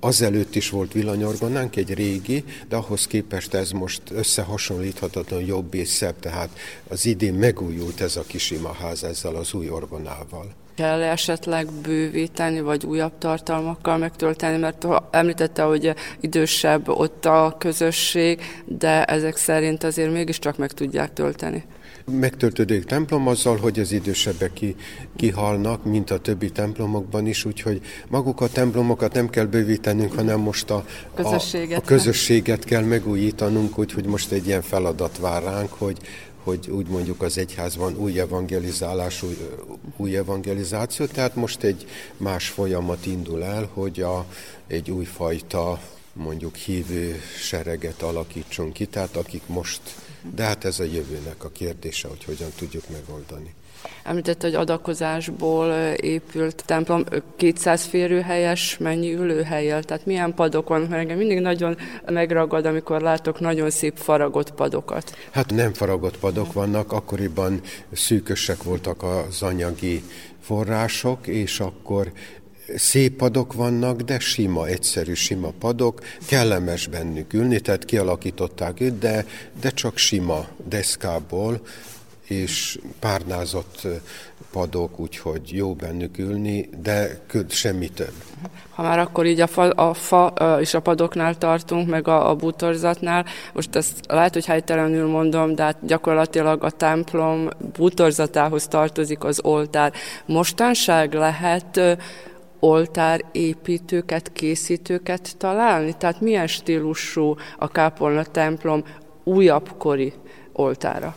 Azelőtt 0.00 0.54
is 0.54 0.70
volt 0.70 0.92
villanyorgonánk, 0.92 1.76
egy 1.76 1.94
régi, 1.94 2.44
de 2.68 2.76
ahhoz 2.76 3.06
képest 3.06 3.54
ez 3.54 3.70
most 3.70 4.02
összehasonlíthatatlan 4.10 5.42
jobb 5.42 5.74
és 5.74 5.88
szebb, 5.88 6.18
tehát 6.20 6.58
az 6.88 7.06
idén 7.06 7.34
megújult 7.34 8.00
ez 8.00 8.16
a 8.16 8.22
kis 8.26 8.50
imaház 8.50 8.85
színház 8.94 9.04
ezzel 9.04 9.34
az 9.34 9.54
új 9.54 9.70
orgonával. 9.70 10.54
Kell 10.74 11.02
esetleg 11.02 11.72
bővíteni, 11.82 12.60
vagy 12.60 12.84
újabb 12.84 13.18
tartalmakkal 13.18 13.96
megtölteni, 13.96 14.56
mert 14.56 14.86
említette, 15.10 15.62
hogy 15.62 15.94
idősebb 16.20 16.88
ott 16.88 17.24
a 17.24 17.56
közösség, 17.58 18.40
de 18.64 19.04
ezek 19.04 19.36
szerint 19.36 19.84
azért 19.84 20.12
mégiscsak 20.12 20.56
meg 20.56 20.72
tudják 20.72 21.12
tölteni. 21.12 21.64
Megtöltődik 22.10 22.84
templom 22.84 23.26
azzal, 23.28 23.56
hogy 23.56 23.78
az 23.78 23.92
idősebbek 23.92 24.52
ki, 24.52 24.76
kihalnak, 25.16 25.84
mint 25.84 26.10
a 26.10 26.18
többi 26.18 26.50
templomokban 26.50 27.26
is, 27.26 27.44
úgyhogy 27.44 27.80
maguk 28.08 28.40
a 28.40 28.48
templomokat 28.48 29.12
nem 29.12 29.28
kell 29.28 29.44
bővítenünk, 29.44 30.12
hanem 30.12 30.40
most 30.40 30.70
a, 30.70 30.84
közösséget, 31.14 31.78
a, 31.78 31.82
a 31.82 31.86
közösséget 31.86 32.64
kell 32.64 32.82
megújítanunk, 32.82 33.78
úgyhogy 33.78 34.04
most 34.04 34.32
egy 34.32 34.46
ilyen 34.46 34.62
feladat 34.62 35.18
vár 35.18 35.42
ránk, 35.42 35.72
hogy 35.72 35.98
hogy 36.46 36.70
úgy 36.70 36.86
mondjuk 36.86 37.22
az 37.22 37.38
egyházban 37.38 37.96
új 37.96 38.20
evangelizálás, 38.20 39.22
új, 39.22 39.36
új 39.96 40.16
evangelizáció, 40.16 41.06
tehát 41.06 41.34
most 41.34 41.62
egy 41.62 41.86
más 42.16 42.48
folyamat 42.48 43.06
indul 43.06 43.44
el, 43.44 43.70
hogy 43.72 44.00
a, 44.00 44.26
egy 44.66 44.90
újfajta 44.90 45.80
mondjuk 46.12 46.54
hívő 46.54 47.20
sereget 47.38 48.02
alakítsunk 48.02 48.72
ki, 48.72 48.86
tehát 48.86 49.16
akik 49.16 49.42
most, 49.46 49.80
de 50.34 50.44
hát 50.44 50.64
ez 50.64 50.80
a 50.80 50.84
jövőnek 50.84 51.44
a 51.44 51.50
kérdése, 51.50 52.08
hogy 52.08 52.24
hogyan 52.24 52.50
tudjuk 52.56 52.84
megoldani. 52.88 53.54
Említette, 54.02 54.46
hogy 54.46 54.56
adakozásból 54.56 55.72
épült 55.96 56.62
templom, 56.66 57.04
200 57.36 57.84
férőhelyes, 57.84 58.78
mennyi 58.78 59.14
ülőhelyel, 59.14 59.82
tehát 59.82 60.06
milyen 60.06 60.34
padok 60.34 60.68
van, 60.68 60.80
mert 60.80 60.92
engem 60.92 61.16
mindig 61.16 61.40
nagyon 61.40 61.76
megragad, 62.06 62.66
amikor 62.66 63.00
látok 63.00 63.40
nagyon 63.40 63.70
szép 63.70 63.96
faragott 63.96 64.52
padokat. 64.52 65.16
Hát 65.30 65.54
nem 65.54 65.72
faragott 65.72 66.18
padok 66.18 66.52
vannak, 66.52 66.92
akkoriban 66.92 67.60
szűkösek 67.92 68.62
voltak 68.62 69.02
az 69.02 69.42
anyagi 69.42 70.02
források, 70.40 71.26
és 71.26 71.60
akkor 71.60 72.12
szép 72.74 73.16
padok 73.16 73.52
vannak, 73.52 74.00
de 74.00 74.18
sima, 74.18 74.66
egyszerű, 74.66 75.14
sima 75.14 75.52
padok, 75.58 76.00
kellemes 76.26 76.86
bennük 76.86 77.32
ülni, 77.32 77.60
tehát 77.60 77.84
kialakították 77.84 78.80
őt, 78.80 78.98
de, 78.98 79.26
de 79.60 79.70
csak 79.70 79.96
sima 79.96 80.46
deszkából, 80.68 81.60
és 82.28 82.78
párnázott 83.00 83.86
padok, 84.52 85.00
úgyhogy 85.00 85.52
jó 85.52 85.74
bennük 85.74 86.18
ülni, 86.18 86.68
de 86.82 87.20
semmi 87.48 87.88
több. 87.88 88.12
Ha 88.70 88.82
már 88.82 88.98
akkor 88.98 89.26
így 89.26 89.40
a 89.40 89.46
fa, 89.46 89.70
a 89.70 89.94
fa 89.94 90.32
és 90.60 90.74
a 90.74 90.80
padoknál 90.80 91.38
tartunk, 91.38 91.88
meg 91.88 92.08
a, 92.08 92.30
a 92.30 92.34
bútorzatnál, 92.34 93.24
most 93.52 93.76
ezt 93.76 94.00
lehet, 94.08 94.32
hogy 94.32 94.46
helytelenül 94.46 95.08
mondom, 95.08 95.54
de 95.54 95.62
hát 95.62 95.76
gyakorlatilag 95.82 96.64
a 96.64 96.70
templom 96.70 97.48
bútorzatához 97.76 98.66
tartozik 98.66 99.24
az 99.24 99.40
oltár. 99.42 99.92
Mostanság 100.26 101.14
lehet 101.14 101.80
oltár 102.58 103.24
építőket, 103.32 104.32
készítőket 104.32 105.36
találni? 105.36 105.94
Tehát 105.98 106.20
milyen 106.20 106.46
stílusú 106.46 107.36
a 107.58 107.68
kápolna 107.68 108.24
templom 108.24 108.84
újabb 109.24 109.74
kori 109.78 110.12
oltára? 110.52 111.16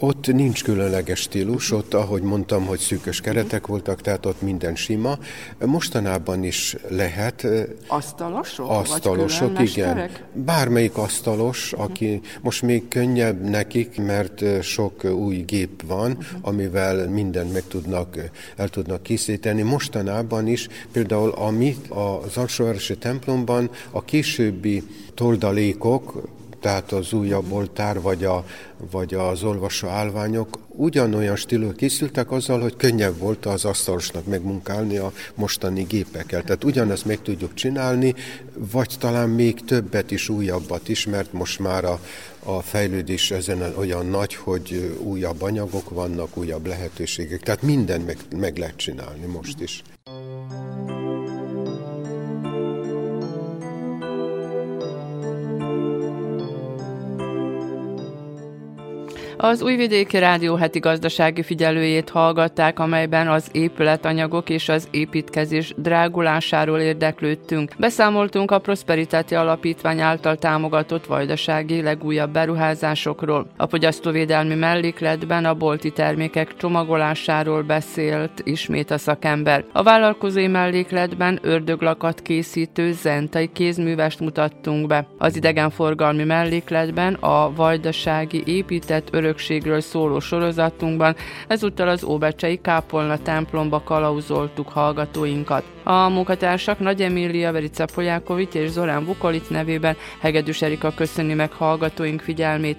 Ott 0.00 0.26
nincs 0.26 0.64
különleges 0.64 1.20
stílus, 1.20 1.72
ott, 1.72 1.94
ahogy 1.94 2.22
mondtam, 2.22 2.66
hogy 2.66 2.78
szűkös 2.78 3.20
keretek 3.20 3.66
voltak, 3.66 4.00
tehát 4.00 4.26
ott 4.26 4.42
minden 4.42 4.74
sima. 4.74 5.18
Mostanában 5.64 6.44
is 6.44 6.76
lehet. 6.88 7.46
Asztalosok? 7.86 8.70
Asztalosok, 8.70 9.60
igen. 9.60 10.10
Bármelyik 10.32 10.96
asztalos, 10.96 11.72
aki 11.72 12.20
most 12.40 12.62
még 12.62 12.88
könnyebb 12.88 13.48
nekik, 13.48 14.00
mert 14.00 14.62
sok 14.62 15.04
új 15.04 15.36
gép 15.36 15.82
van, 15.86 16.10
uh-huh. 16.10 16.38
amivel 16.40 17.08
mindent 17.08 17.52
meg 17.52 17.62
tudnak, 17.68 18.16
el 18.56 18.68
tudnak 18.68 19.02
készíteni. 19.02 19.62
Mostanában 19.62 20.46
is, 20.46 20.68
például 20.92 21.30
ami 21.30 21.76
az 21.88 22.36
alsóvárosi 22.36 22.96
templomban 22.96 23.70
a 23.90 24.04
későbbi 24.04 24.82
toldalékok, 25.14 26.34
tehát 26.66 26.92
az 26.92 27.12
újabb 27.12 27.52
oltár, 27.52 28.00
vagy, 28.00 28.24
a, 28.24 28.44
vagy 28.90 29.14
az 29.14 29.42
olvasó 29.42 29.88
állványok 29.88 30.58
ugyanolyan 30.68 31.36
stílus 31.36 31.74
készültek 31.76 32.30
azzal, 32.30 32.60
hogy 32.60 32.76
könnyebb 32.76 33.18
volt 33.18 33.46
az 33.46 33.64
asztalosnak 33.64 34.26
megmunkálni 34.26 34.96
a 34.96 35.12
mostani 35.34 35.82
gépekkel. 35.82 36.42
Tehát 36.42 36.64
ugyanezt 36.64 37.04
meg 37.04 37.22
tudjuk 37.22 37.54
csinálni, 37.54 38.14
vagy 38.54 38.94
talán 38.98 39.28
még 39.28 39.64
többet 39.64 40.10
is, 40.10 40.28
újabbat 40.28 40.88
is, 40.88 41.06
mert 41.06 41.32
most 41.32 41.58
már 41.58 41.84
a, 41.84 42.00
a 42.44 42.60
fejlődés 42.60 43.30
ezen 43.30 43.74
olyan 43.76 44.06
nagy, 44.06 44.34
hogy 44.34 44.96
újabb 45.02 45.42
anyagok 45.42 45.90
vannak, 45.90 46.36
újabb 46.36 46.66
lehetőségek. 46.66 47.40
Tehát 47.40 47.62
minden 47.62 48.00
meg, 48.00 48.16
meg 48.36 48.56
lehet 48.56 48.76
csinálni 48.76 49.26
most 49.26 49.60
is. 49.60 49.82
Az 59.38 59.62
Újvidéki 59.62 60.18
Rádió 60.18 60.54
heti 60.54 60.78
gazdasági 60.78 61.42
figyelőjét 61.42 62.10
hallgatták, 62.10 62.78
amelyben 62.78 63.28
az 63.28 63.48
épületanyagok 63.52 64.50
és 64.50 64.68
az 64.68 64.88
építkezés 64.90 65.74
drágulásáról 65.76 66.78
érdeklődtünk. 66.78 67.72
Beszámoltunk 67.78 68.50
a 68.50 68.58
Prosperitáti 68.58 69.34
Alapítvány 69.34 70.00
által 70.00 70.36
támogatott 70.36 71.06
vajdasági 71.06 71.82
legújabb 71.82 72.32
beruházásokról. 72.32 73.46
A 73.56 73.66
fogyasztóvédelmi 73.66 74.54
mellékletben 74.54 75.44
a 75.44 75.54
bolti 75.54 75.90
termékek 75.90 76.56
csomagolásáról 76.56 77.62
beszélt 77.62 78.40
ismét 78.44 78.90
a 78.90 78.98
szakember. 78.98 79.64
A 79.72 79.82
vállalkozói 79.82 80.46
mellékletben 80.46 81.38
ördöglakat 81.42 82.22
készítő 82.22 82.92
zentai 82.92 83.50
kézművest 83.52 84.20
mutattunk 84.20 84.86
be. 84.86 85.06
Az 85.18 85.36
idegenforgalmi 85.36 86.24
mellékletben 86.24 87.14
a 87.14 87.52
vajdasági 87.54 88.42
épített 88.46 89.08
örök 89.12 89.24
örökségről 89.26 89.80
szóló 89.80 90.20
sorozatunkban 90.20 91.16
ezúttal 91.48 91.88
az 91.88 92.04
Óbecsei 92.04 92.60
Kápolna 92.60 93.18
templomba 93.18 93.82
kalauzoltuk 93.82 94.68
hallgatóinkat. 94.68 95.64
A 95.84 96.08
munkatársak 96.08 96.78
Nagy 96.78 97.02
Emília, 97.02 97.52
Verica 97.52 97.84
Polyákovics 97.94 98.54
és 98.54 98.70
Zorán 98.70 99.04
Bukolit 99.04 99.50
nevében 99.50 99.96
Hegedűs 100.20 100.62
Erika 100.62 100.92
köszöni 100.94 101.34
meg 101.34 101.52
hallgatóink 101.52 102.20
figyelmét. 102.20 102.78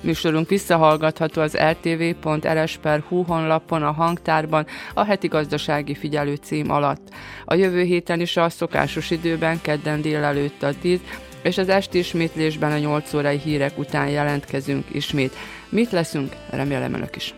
Műsorunk 0.00 0.48
visszahallgatható 0.48 1.42
az 1.42 1.56
rtv.rs.hu 1.56 3.22
honlapon 3.22 3.82
a 3.82 3.92
hangtárban 3.92 4.66
a 4.94 5.04
heti 5.04 5.26
gazdasági 5.28 5.94
figyelő 5.94 6.34
cím 6.34 6.70
alatt. 6.70 7.08
A 7.44 7.54
jövő 7.54 7.82
héten 7.82 8.20
is 8.20 8.36
a 8.36 8.48
szokásos 8.48 9.10
időben 9.10 9.60
kedden 9.62 10.00
délelőtt 10.02 10.62
a 10.62 10.70
10 10.80 11.00
és 11.46 11.58
az 11.58 11.68
esti 11.68 11.98
ismétlésben 11.98 12.72
a 12.72 12.78
8 12.78 13.14
órai 13.14 13.38
hírek 13.38 13.78
után 13.78 14.08
jelentkezünk 14.08 14.84
ismét. 14.92 15.32
Mit 15.68 15.90
leszünk? 15.90 16.36
Remélem 16.50 16.94
önök 16.94 17.16
is. 17.16 17.34